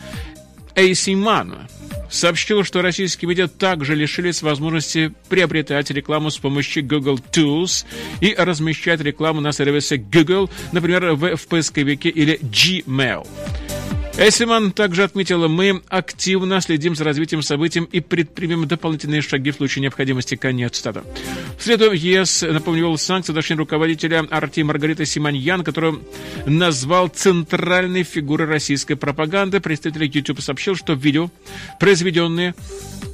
Эйсиман 0.74 1.66
сообщил, 2.10 2.64
что 2.64 2.82
российские 2.82 3.28
медиа 3.28 3.48
также 3.48 3.94
лишились 3.94 4.42
возможности 4.42 5.12
приобретать 5.28 5.90
рекламу 5.90 6.30
с 6.30 6.38
помощью 6.38 6.84
Google 6.84 7.18
Tools 7.32 7.84
и 8.20 8.34
размещать 8.36 9.00
рекламу 9.00 9.40
на 9.40 9.52
сервисе 9.52 9.96
Google, 9.96 10.50
например, 10.72 11.12
в, 11.12 11.36
в 11.36 11.46
поисковике 11.46 12.08
или 12.08 12.38
Gmail. 12.40 13.26
Эссиман 14.20 14.72
также 14.72 15.04
отметила, 15.04 15.48
мы 15.48 15.80
активно 15.88 16.60
следим 16.60 16.94
за 16.94 17.04
развитием 17.04 17.40
событий 17.40 17.80
и 17.90 18.00
предпримем 18.00 18.68
дополнительные 18.68 19.22
шаги 19.22 19.50
в 19.50 19.56
случае 19.56 19.80
необходимости. 19.80 20.36
Конец 20.36 20.76
цитаты. 20.76 21.00
В 21.58 21.62
среду 21.62 21.90
ЕС 21.90 22.42
напомнил 22.42 22.98
санкции 22.98 23.32
отношении 23.32 23.60
руководителя 23.60 24.26
Арти 24.30 24.60
Маргариты 24.60 25.06
Симоньян, 25.06 25.64
которую 25.64 26.02
назвал 26.44 27.08
центральной 27.08 28.02
фигурой 28.02 28.46
российской 28.46 28.94
пропаганды. 28.94 29.58
Представитель 29.58 30.10
YouTube 30.14 30.42
сообщил, 30.42 30.76
что 30.76 30.92
видео, 30.92 31.30
произведенные 31.78 32.54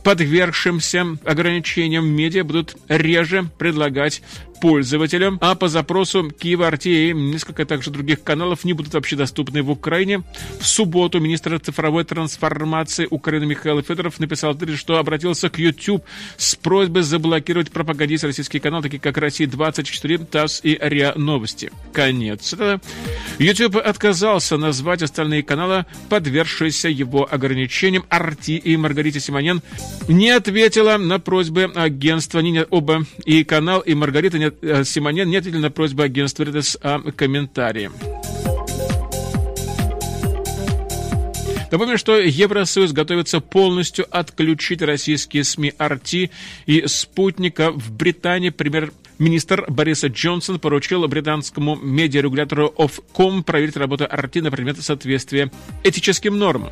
подвергшимся 0.02 1.18
ограничениям 1.24 2.04
медиа, 2.04 2.42
будут 2.42 2.76
реже 2.88 3.48
предлагать 3.58 4.22
пользователям, 4.60 5.38
а 5.40 5.54
по 5.54 5.68
запросу 5.68 6.30
Киева 6.30 6.70
и 6.84 7.12
несколько 7.12 7.64
также 7.64 7.90
других 7.90 8.22
каналов 8.22 8.64
не 8.64 8.72
будут 8.72 8.94
вообще 8.94 9.16
доступны 9.16 9.62
в 9.62 9.70
Украине. 9.70 10.22
В 10.60 10.66
субботу 10.66 11.20
министр 11.20 11.58
цифровой 11.58 12.04
трансформации 12.04 13.06
Украины 13.10 13.46
Михаил 13.46 13.82
Федоров 13.82 14.18
написал, 14.18 14.56
что 14.76 14.98
обратился 14.98 15.48
к 15.48 15.58
YouTube 15.58 16.04
с 16.36 16.54
просьбой 16.56 17.02
заблокировать 17.02 17.70
пропагандист 17.70 18.24
российские 18.24 18.60
каналы, 18.60 18.84
такие 18.84 19.00
как 19.00 19.16
«Россия-24», 19.16 20.26
ТАСС 20.26 20.60
и 20.62 20.78
РИА 20.80 21.14
Новости. 21.16 21.70
Конец. 21.92 22.54
YouTube 23.38 23.76
отказался 23.76 24.56
назвать 24.56 25.02
остальные 25.02 25.42
каналы, 25.42 25.86
подвергшиеся 26.08 26.88
его 26.88 27.28
ограничениям. 27.30 28.04
Арти 28.08 28.52
и 28.52 28.76
Маргарита 28.76 29.20
Симонян 29.20 29.62
не 30.08 30.30
ответила 30.30 30.96
на 30.96 31.18
просьбы 31.18 31.64
агентства 31.74 32.40
ни 32.40 32.64
оба 32.70 33.04
и 33.24 33.44
канал, 33.44 33.80
и 33.80 33.94
Маргарита 33.94 34.38
не, 34.38 34.45
Симонян 34.84 35.28
не 35.28 35.36
ответили 35.36 35.60
на 35.60 35.70
просьбу 35.70 36.02
агентства 36.02 36.44
Редес 36.44 36.76
о 36.80 37.00
комментарии. 37.12 37.90
Напомню, 41.70 41.98
что 41.98 42.16
Евросоюз 42.16 42.92
готовится 42.92 43.40
полностью 43.40 44.06
отключить 44.10 44.82
российские 44.82 45.42
СМИ 45.42 45.72
RT 45.78 46.30
и 46.66 46.86
«Спутника». 46.86 47.72
В 47.72 47.92
Британии 47.92 48.50
премьер-министр 48.50 49.64
Бориса 49.68 50.06
Джонсон 50.06 50.60
поручил 50.60 51.06
британскому 51.08 51.74
медиарегулятору 51.76 52.72
Ofcom 52.78 53.42
проверить 53.42 53.76
работу 53.76 54.04
RT 54.04 54.42
на 54.42 54.50
предмет 54.50 54.80
соответствия 54.80 55.50
этическим 55.82 56.38
нормам. 56.38 56.70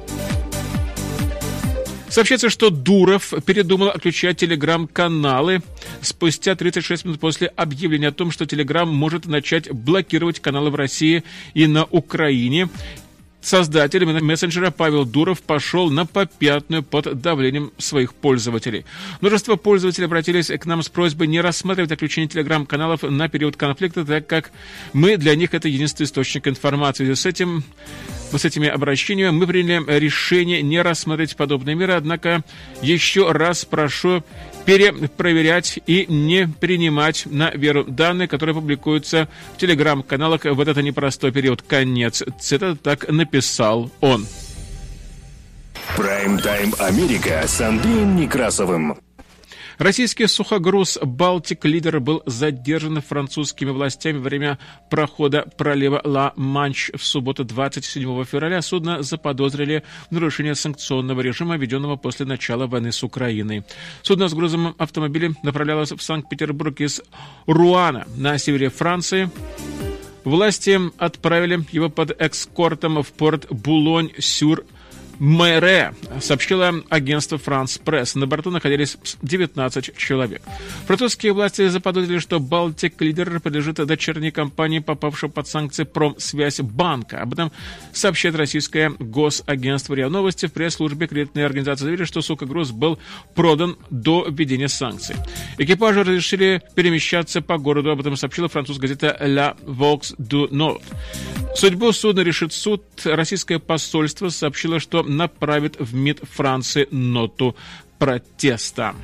Сообщается, 2.15 2.49
что 2.49 2.71
Дуров 2.71 3.35
передумал 3.45 3.89
отключать 3.89 4.37
телеграм-каналы 4.37 5.63
спустя 6.01 6.55
36 6.55 7.07
минут 7.07 7.19
после 7.19 7.49
объявления 7.49 8.07
о 8.07 8.13
том, 8.13 8.31
что 8.31 8.47
Телеграм 8.47 8.89
может 8.89 9.27
начать 9.27 9.69
блокировать 9.73 10.39
каналы 10.39 10.71
в 10.71 10.77
России 10.77 11.25
и 11.55 11.67
на 11.67 11.87
Украине. 11.87 12.69
Создатель 13.41 14.05
мессенджера 14.05 14.71
Павел 14.71 15.05
Дуров 15.05 15.43
пошел 15.43 15.91
на 15.91 16.07
попятную 16.07 16.85
под 16.85 17.21
давлением 17.21 17.73
своих 17.79 18.15
пользователей. 18.15 18.85
Множество 19.21 19.57
пользователей 19.57 20.07
обратились 20.07 20.53
к 20.53 20.67
нам 20.67 20.85
с 20.85 20.89
просьбой 20.89 21.27
не 21.27 21.41
рассматривать 21.41 21.91
отключение 21.91 22.29
телеграм-каналов 22.29 23.03
на 23.03 23.29
период 23.29 23.57
конфликта, 23.57 24.05
так 24.05 24.29
как 24.29 24.53
мы 24.93 25.17
для 25.17 25.35
них 25.35 25.53
это 25.53 25.67
единственный 25.67 26.07
источник 26.07 26.47
информации. 26.47 27.13
С 27.13 27.27
этим 27.27 27.65
с 28.39 28.45
этими 28.45 28.69
обращениями 28.69 29.31
мы 29.31 29.47
приняли 29.47 29.99
решение 29.99 30.63
не 30.63 30.81
рассмотреть 30.83 31.37
подобные 31.37 31.75
меры, 31.75 31.95
однако 31.95 32.43
еще 32.83 33.33
раз 33.33 33.65
прошу 33.65 34.25
перепроверять 34.65 35.79
и 35.87 36.07
не 36.09 36.49
принимать 36.49 37.27
на 37.27 37.51
веру 37.51 37.85
данные, 37.85 38.29
которые 38.29 38.55
публикуются 38.55 39.29
в 39.55 39.59
телеграм-каналах 39.59 40.45
в 40.45 40.61
этот 40.61 40.77
непростой 40.79 41.33
период. 41.33 41.63
Конец 41.63 42.23
цитаты 42.41 42.77
так 42.77 43.09
написал 43.09 43.91
он. 44.01 44.27
Прайм-тайм 45.97 46.75
Америка 46.79 47.45
с 47.47 47.61
Андреем 47.61 48.17
Некрасовым. 48.17 48.97
Российский 49.79 50.29
сухогруз 50.29 50.99
«Балтик 51.03 51.65
Лидер» 51.65 51.99
был 51.99 52.23
задержан 52.27 53.01
французскими 53.01 53.71
властями 53.71 54.19
во 54.19 54.25
время 54.25 54.59
прохода 54.89 55.47
пролива 55.57 56.01
Ла-Манч 56.05 56.93
в 56.95 57.05
субботу 57.05 57.45
27 57.45 58.25
февраля. 58.25 58.63
Судно 58.63 59.03
заподозрили 59.03 59.83
в 60.11 60.15
нарушении 60.15 60.53
санкционного 60.53 61.21
режима, 61.23 61.57
введенного 61.57 61.97
после 61.97 62.25
начала 62.25 62.67
войны 62.67 62.93
с 62.93 63.03
Украиной. 63.03 63.65
Судно 64.03 64.29
с 64.29 64.35
грузом 64.35 64.77
автомобиля 64.79 65.33
направлялось 65.43 65.91
в 65.91 66.01
Санкт-Петербург 66.01 66.81
из 66.81 67.03
Руана 67.47 68.07
на 68.17 68.39
севере 68.39 68.71
Франции. 68.71 69.29
Власти 70.23 70.81
отправили 70.99 71.65
его 71.73 71.91
под 71.91 72.19
экскортом 72.21 73.03
в 73.03 73.13
порт 73.13 73.47
Булонь-Сюр 73.51 74.65
Мэре, 75.19 75.95
сообщила 76.21 76.75
агентство 76.89 77.39
«Франс 77.39 77.79
Пресс». 77.79 78.15
На 78.15 78.27
борту 78.27 78.51
находились 78.51 78.97
19 79.23 79.97
человек. 79.97 80.43
Французские 80.87 81.33
власти 81.33 81.69
заподозрили, 81.69 82.19
что 82.19 82.41
«Балтик 82.41 83.01
Лидер» 83.01 83.41
подлежит 83.41 83.77
дочерней 83.77 84.31
компании, 84.31 84.81
попавшей 84.81 85.29
под 85.29 85.47
санкции 85.47 85.85
«Промсвязь 85.85 86.61
банка». 86.61 87.21
Об 87.21 87.35
этом 87.35 87.53
сообщает 87.93 88.37
российское 88.37 88.93
госагентство 88.99 89.95
РИА 89.95 90.09
Новости. 90.09 90.47
В 90.47 90.53
пресс-службе 90.53 91.07
кредитной 91.07 91.45
организации 91.47 91.85
заявили, 91.85 92.05
что 92.05 92.23
сукогруз 92.23 92.73
был 92.73 92.99
продан 93.35 93.77
до 93.91 94.27
введения 94.29 94.69
санкций. 94.69 95.17
Экипажу 95.59 96.01
разрешили 96.01 96.63
перемещаться 96.75 97.41
по 97.41 97.59
городу. 97.59 97.91
Об 97.91 98.01
этом 98.01 98.17
сообщила 98.17 98.49
французская 98.49 98.89
газета 98.89 99.17
«La 99.21 99.57
Vox 99.65 100.15
du 100.19 100.51
Nord». 100.51 100.83
Судьбу 101.55 101.93
судна 101.93 102.21
решит 102.21 102.53
суд. 102.53 102.83
Российское 103.05 103.59
посольство 103.59 104.29
сообщило, 104.29 104.81
что 104.81 105.03
направит 105.03 105.79
в 105.79 105.95
МИД 105.95 106.23
Франции 106.25 106.89
ноту 106.91 107.57
протеста. 107.99 108.95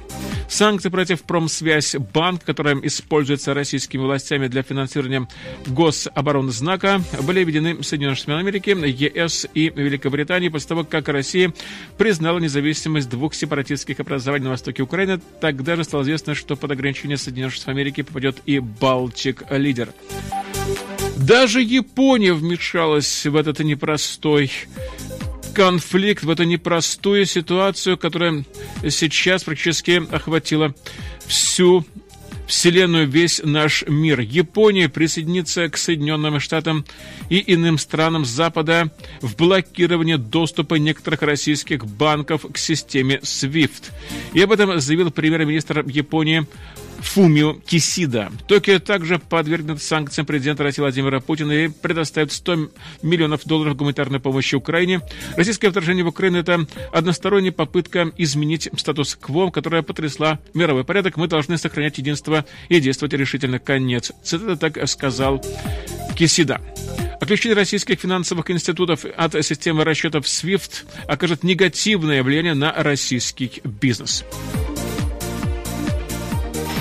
Санкции 0.49 0.89
против 0.89 1.23
Промсвязь 1.23 1.95
банк, 1.95 2.43
которая 2.43 2.75
используется 2.83 3.55
российскими 3.55 4.03
властями 4.03 4.49
для 4.49 4.65
финансирования 4.65 5.29
гособоронзнака, 5.69 7.01
были 7.23 7.45
введены 7.45 7.85
Соединенных 7.85 8.19
Штатов 8.19 8.41
Америки, 8.41 8.71
ЕС 8.71 9.47
и 9.55 9.71
Великобритании 9.71 10.49
после 10.49 10.69
того, 10.69 10.83
как 10.83 11.09
Россия 11.09 11.55
признала 11.97 12.41
независимость 12.41 13.09
двух 13.09 13.35
сепаратистских 13.35 14.01
образований 14.01 14.45
на 14.45 14.51
востоке 14.51 14.83
Украины. 14.83 15.21
Тогда 15.41 15.77
же 15.77 15.85
стало 15.85 16.03
известно, 16.03 16.35
что 16.35 16.57
под 16.57 16.73
ограничение 16.73 17.17
Соединенных 17.17 17.55
Штатов 17.55 17.75
Америки 17.75 18.03
попадет 18.03 18.39
и 18.45 18.59
Балтик-лидер. 18.59 19.91
Даже 21.21 21.61
Япония 21.61 22.33
вмешалась 22.33 23.27
в 23.27 23.37
этот 23.37 23.61
непростой 23.61 24.51
конфликт, 25.55 26.25
в 26.25 26.31
эту 26.31 26.45
непростую 26.45 27.27
ситуацию, 27.27 27.99
которая 27.99 28.45
сейчас 28.89 29.45
практически 29.45 30.03
охватила 30.11 30.75
всю 31.27 31.85
Вселенную, 32.47 33.07
весь 33.07 33.41
наш 33.45 33.85
мир. 33.87 34.21
Япония 34.21 34.89
присоединится 34.89 35.69
к 35.69 35.77
Соединенным 35.77 36.41
Штатам 36.41 36.85
и 37.29 37.45
иным 37.55 37.79
странам 37.79 38.25
Запада 38.25 38.91
в 39.21 39.37
блокировании 39.37 40.17
доступа 40.17 40.77
некоторых 40.77 41.23
российских 41.23 41.87
банков 41.87 42.47
к 42.51 42.57
системе 42.57 43.21
SWIFT. 43.23 43.93
И 44.33 44.41
об 44.41 44.53
этом 44.53 44.81
заявил 44.81 45.11
премьер-министр 45.11 45.85
Японии 45.87 46.47
Фумио 47.01 47.55
Кисида. 47.55 48.31
Токио 48.47 48.79
также 48.79 49.19
подвергнет 49.19 49.83
санкциям 49.83 50.27
президента 50.27 50.63
России 50.63 50.81
Владимира 50.81 51.21
Путина 51.21 51.53
и 51.53 51.69
предоставит 51.69 52.33
100 52.33 52.71
миллионов 53.03 53.45
долларов 53.45 53.77
гуманитарной 53.77 54.21
помощи 54.21 54.55
Украине. 54.55 55.01
Российское 55.37 55.71
вторжение 55.71 56.05
в 56.05 56.09
Украину– 56.09 56.39
это 56.41 56.67
односторонняя 56.93 57.53
попытка 57.53 58.13
изменить 58.17 58.69
статус-кво, 58.77 59.51
которая 59.51 59.83
потрясла 59.83 60.39
мировой 60.55 60.85
порядок. 60.85 61.17
Мы 61.17 61.27
должны 61.27 61.59
сохранять 61.59 61.99
единство 61.99 62.45
и 62.69 62.81
действовать 62.81 63.15
решительно. 63.15 63.59
Конец. 63.59 64.13
Цитата 64.23 64.57
так 64.57 64.89
сказал 64.89 65.43
Кисида. 66.17 66.61
Отключение 67.21 67.57
российских 67.57 68.01
финансовых 68.01 68.51
институтов 68.51 69.05
от 69.05 69.33
системы 69.45 69.85
расчетов 69.85 70.25
SWIFT 70.25 70.87
окажет 71.07 71.45
негативное 71.45 72.23
влияние 72.23 72.55
на 72.55 72.73
российский 72.73 73.61
бизнес. 73.65 74.25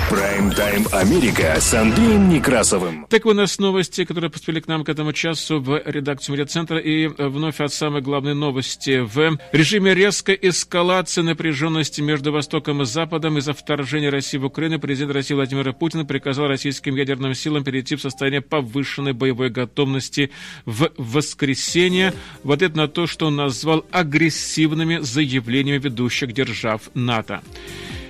Прайм-тайм 0.10 0.88
Америка 0.91 1.55
с 1.60 1.72
Андреем 1.76 2.30
Некрасовым. 2.30 3.05
Так 3.10 3.28
у 3.28 3.34
нас 3.34 3.60
новости, 3.60 4.05
которые 4.05 4.32
поступили 4.32 4.60
к 4.60 4.68
нам 4.68 4.84
к 4.84 4.89
этому 4.89 5.14
часу 5.14 5.60
в 5.62 5.80
редакцию 5.86 6.34
медиацентра. 6.34 6.80
И 6.80 7.07
вновь 7.07 7.60
от 7.60 7.72
самой 7.72 8.01
главной 8.01 8.34
новости. 8.34 9.01
В 9.01 9.38
режиме 9.51 9.93
резкой 9.93 10.39
эскалации 10.41 11.22
напряженности 11.22 12.01
между 12.01 12.32
Востоком 12.32 12.82
и 12.82 12.86
Западом 12.86 13.38
из-за 13.38 13.53
вторжения 13.53 14.10
России 14.10 14.39
в 14.39 14.45
Украину 14.45 14.80
президент 14.80 15.12
России 15.12 15.36
Владимир 15.36 15.74
Путин 15.74 16.07
приказал 16.07 16.47
российским 16.47 16.95
ядерным 16.95 17.36
силам 17.36 17.64
перейти 17.64 17.95
в 17.95 18.01
состояние 18.01 18.41
повышенной 18.41 19.14
боевой 19.14 19.51
готовности 19.51 20.32
в 20.66 20.89
воскресенье 20.97 22.16
в 22.43 22.51
ответ 22.51 22.76
на 22.76 22.88
то, 22.88 23.05
что 23.05 23.28
он 23.28 23.36
назвал 23.36 23.86
агрессивными 23.91 24.97
заявлениями 24.97 25.78
ведущих 25.78 26.34
держав 26.34 26.89
НАТО. 26.95 27.41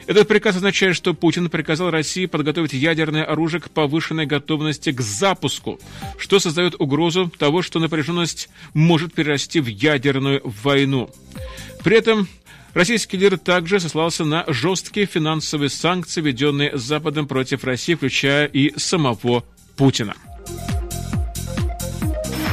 Этот 0.09 0.27
приказ 0.27 0.55
означает, 0.55 0.95
что 0.95 1.13
Путин 1.13 1.51
приказал 1.51 1.91
России 1.91 2.25
подготовить 2.25 2.73
ядерное 2.73 3.23
оружие 3.23 3.61
к 3.61 3.69
повышенной 3.69 4.25
готовности 4.25 4.91
к 4.91 4.99
запуску, 5.01 5.79
что 6.17 6.39
создает 6.39 6.73
угрозу 6.79 7.31
того, 7.37 7.61
что 7.61 7.77
напряженность 7.77 8.49
может 8.73 9.13
перерасти 9.13 9.59
в 9.59 9.67
ядерную 9.67 10.41
войну. 10.43 11.11
При 11.83 11.97
этом 11.97 12.27
Российский 12.73 13.17
лидер 13.17 13.37
также 13.37 13.79
сослался 13.79 14.25
на 14.25 14.45
жесткие 14.47 15.05
финансовые 15.05 15.69
санкции, 15.69 16.21
введенные 16.21 16.75
Западом 16.75 17.27
против 17.27 17.63
России, 17.63 17.93
включая 17.93 18.47
и 18.47 18.73
самого 18.79 19.43
Путина. 19.77 20.15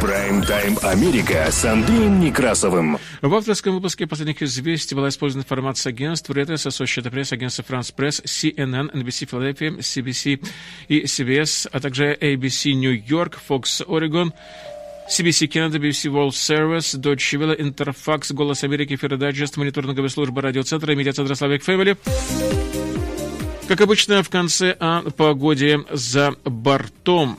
Прайм-тайм 0.01 0.79
Америка 0.83 1.47
с 1.51 1.65
Андреем 1.65 2.21
Некрасовым. 2.21 2.99
В 3.23 3.35
авторском 3.35 3.75
выпуске 3.75 4.07
последних 4.07 4.43
известий 4.43 4.95
была 4.95 5.09
использована 5.09 5.45
информация 5.45 5.91
агентств 5.91 6.29
Reuters, 6.29 6.67
Associated 6.67 7.11
Press, 7.11 7.33
агентства 7.33 7.63
France 7.63 7.95
Press, 7.97 8.23
CNN, 8.25 8.93
NBC 8.93 9.29
Philadelphia, 9.29 9.79
CBC 9.79 10.47
и 10.89 11.05
CBS, 11.05 11.69
а 11.73 11.81
также 11.81 12.17
ABC 12.21 12.75
New 12.75 12.93
York, 12.93 13.39
Fox 13.49 13.87
Oregon, 13.87 14.33
CBC 15.09 15.49
Canada, 15.49 15.79
BBC 15.79 16.11
World 16.11 16.33
Service, 16.33 16.97
Deutsche 16.99 17.39
Welle, 17.39 17.59
Interfax, 17.59 18.35
Голос 18.35 18.65
Америки, 18.65 18.97
Фердайджест, 18.97 19.57
мониторинговая 19.57 20.11
служба 20.11 20.43
радиоцентра 20.43 20.93
и 20.93 20.97
медиацентра 20.97 21.35
Славик 21.35 21.63
Фэмили. 21.63 21.97
Как 23.67 23.81
обычно, 23.81 24.23
в 24.23 24.29
конце 24.29 24.73
о 24.73 25.03
погоде 25.11 25.81
за 25.91 26.35
бортом. 26.45 27.39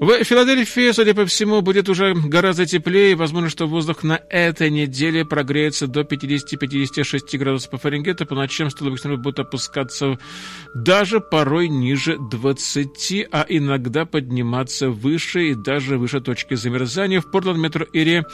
В 0.00 0.22
Филадельфии, 0.22 0.92
судя 0.92 1.12
по 1.12 1.26
всему, 1.26 1.60
будет 1.60 1.88
уже 1.88 2.14
гораздо 2.14 2.66
теплее. 2.66 3.16
Возможно, 3.16 3.48
что 3.48 3.66
воздух 3.66 4.04
на 4.04 4.20
этой 4.30 4.70
неделе 4.70 5.24
прогреется 5.24 5.88
до 5.88 6.02
50-56 6.02 7.36
градусов 7.36 7.70
по 7.70 7.78
Фаренгейту. 7.78 8.24
По 8.24 8.36
ночам 8.36 8.70
столбы 8.70 8.96
будут 9.16 9.40
опускаться 9.40 10.16
даже 10.72 11.18
порой 11.18 11.68
ниже 11.68 12.16
20, 12.16 13.26
а 13.32 13.44
иногда 13.48 14.04
подниматься 14.04 14.88
выше 14.88 15.48
и 15.48 15.54
даже 15.54 15.98
выше 15.98 16.20
точки 16.20 16.54
замерзания. 16.54 17.20
В 17.20 17.28
Портленд 17.28 17.58
метро 17.58 17.84
Ире 17.92 18.24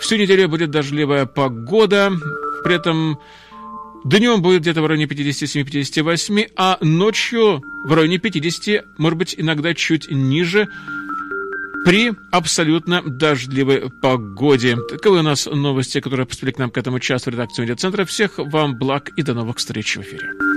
всю 0.00 0.16
неделю 0.16 0.48
будет 0.48 0.72
дождливая 0.72 1.26
погода. 1.26 2.10
При 2.64 2.74
этом 2.74 3.20
Днем 4.04 4.42
будет 4.42 4.60
где-то 4.60 4.82
в 4.82 4.86
районе 4.86 5.06
57-58, 5.06 6.50
а 6.56 6.76
ночью 6.82 7.62
в 7.86 7.92
районе 7.94 8.18
50, 8.18 8.98
может 8.98 9.18
быть, 9.18 9.34
иногда 9.38 9.72
чуть 9.72 10.10
ниже 10.10 10.68
при 11.84 12.12
абсолютно 12.30 13.02
дождливой 13.02 13.90
погоде. 13.90 14.76
Таковы 14.90 15.20
у 15.20 15.22
нас 15.22 15.46
новости, 15.46 16.00
которые 16.00 16.26
поступили 16.26 16.52
к 16.52 16.58
нам 16.58 16.70
к 16.70 16.78
этому 16.78 16.98
часу 16.98 17.30
в 17.30 17.34
редакцию 17.34 17.64
медиацентра. 17.64 18.04
Всех 18.04 18.38
вам 18.38 18.76
благ 18.76 19.10
и 19.16 19.22
до 19.22 19.34
новых 19.34 19.58
встреч 19.58 19.96
в 19.96 20.00
эфире. 20.00 20.53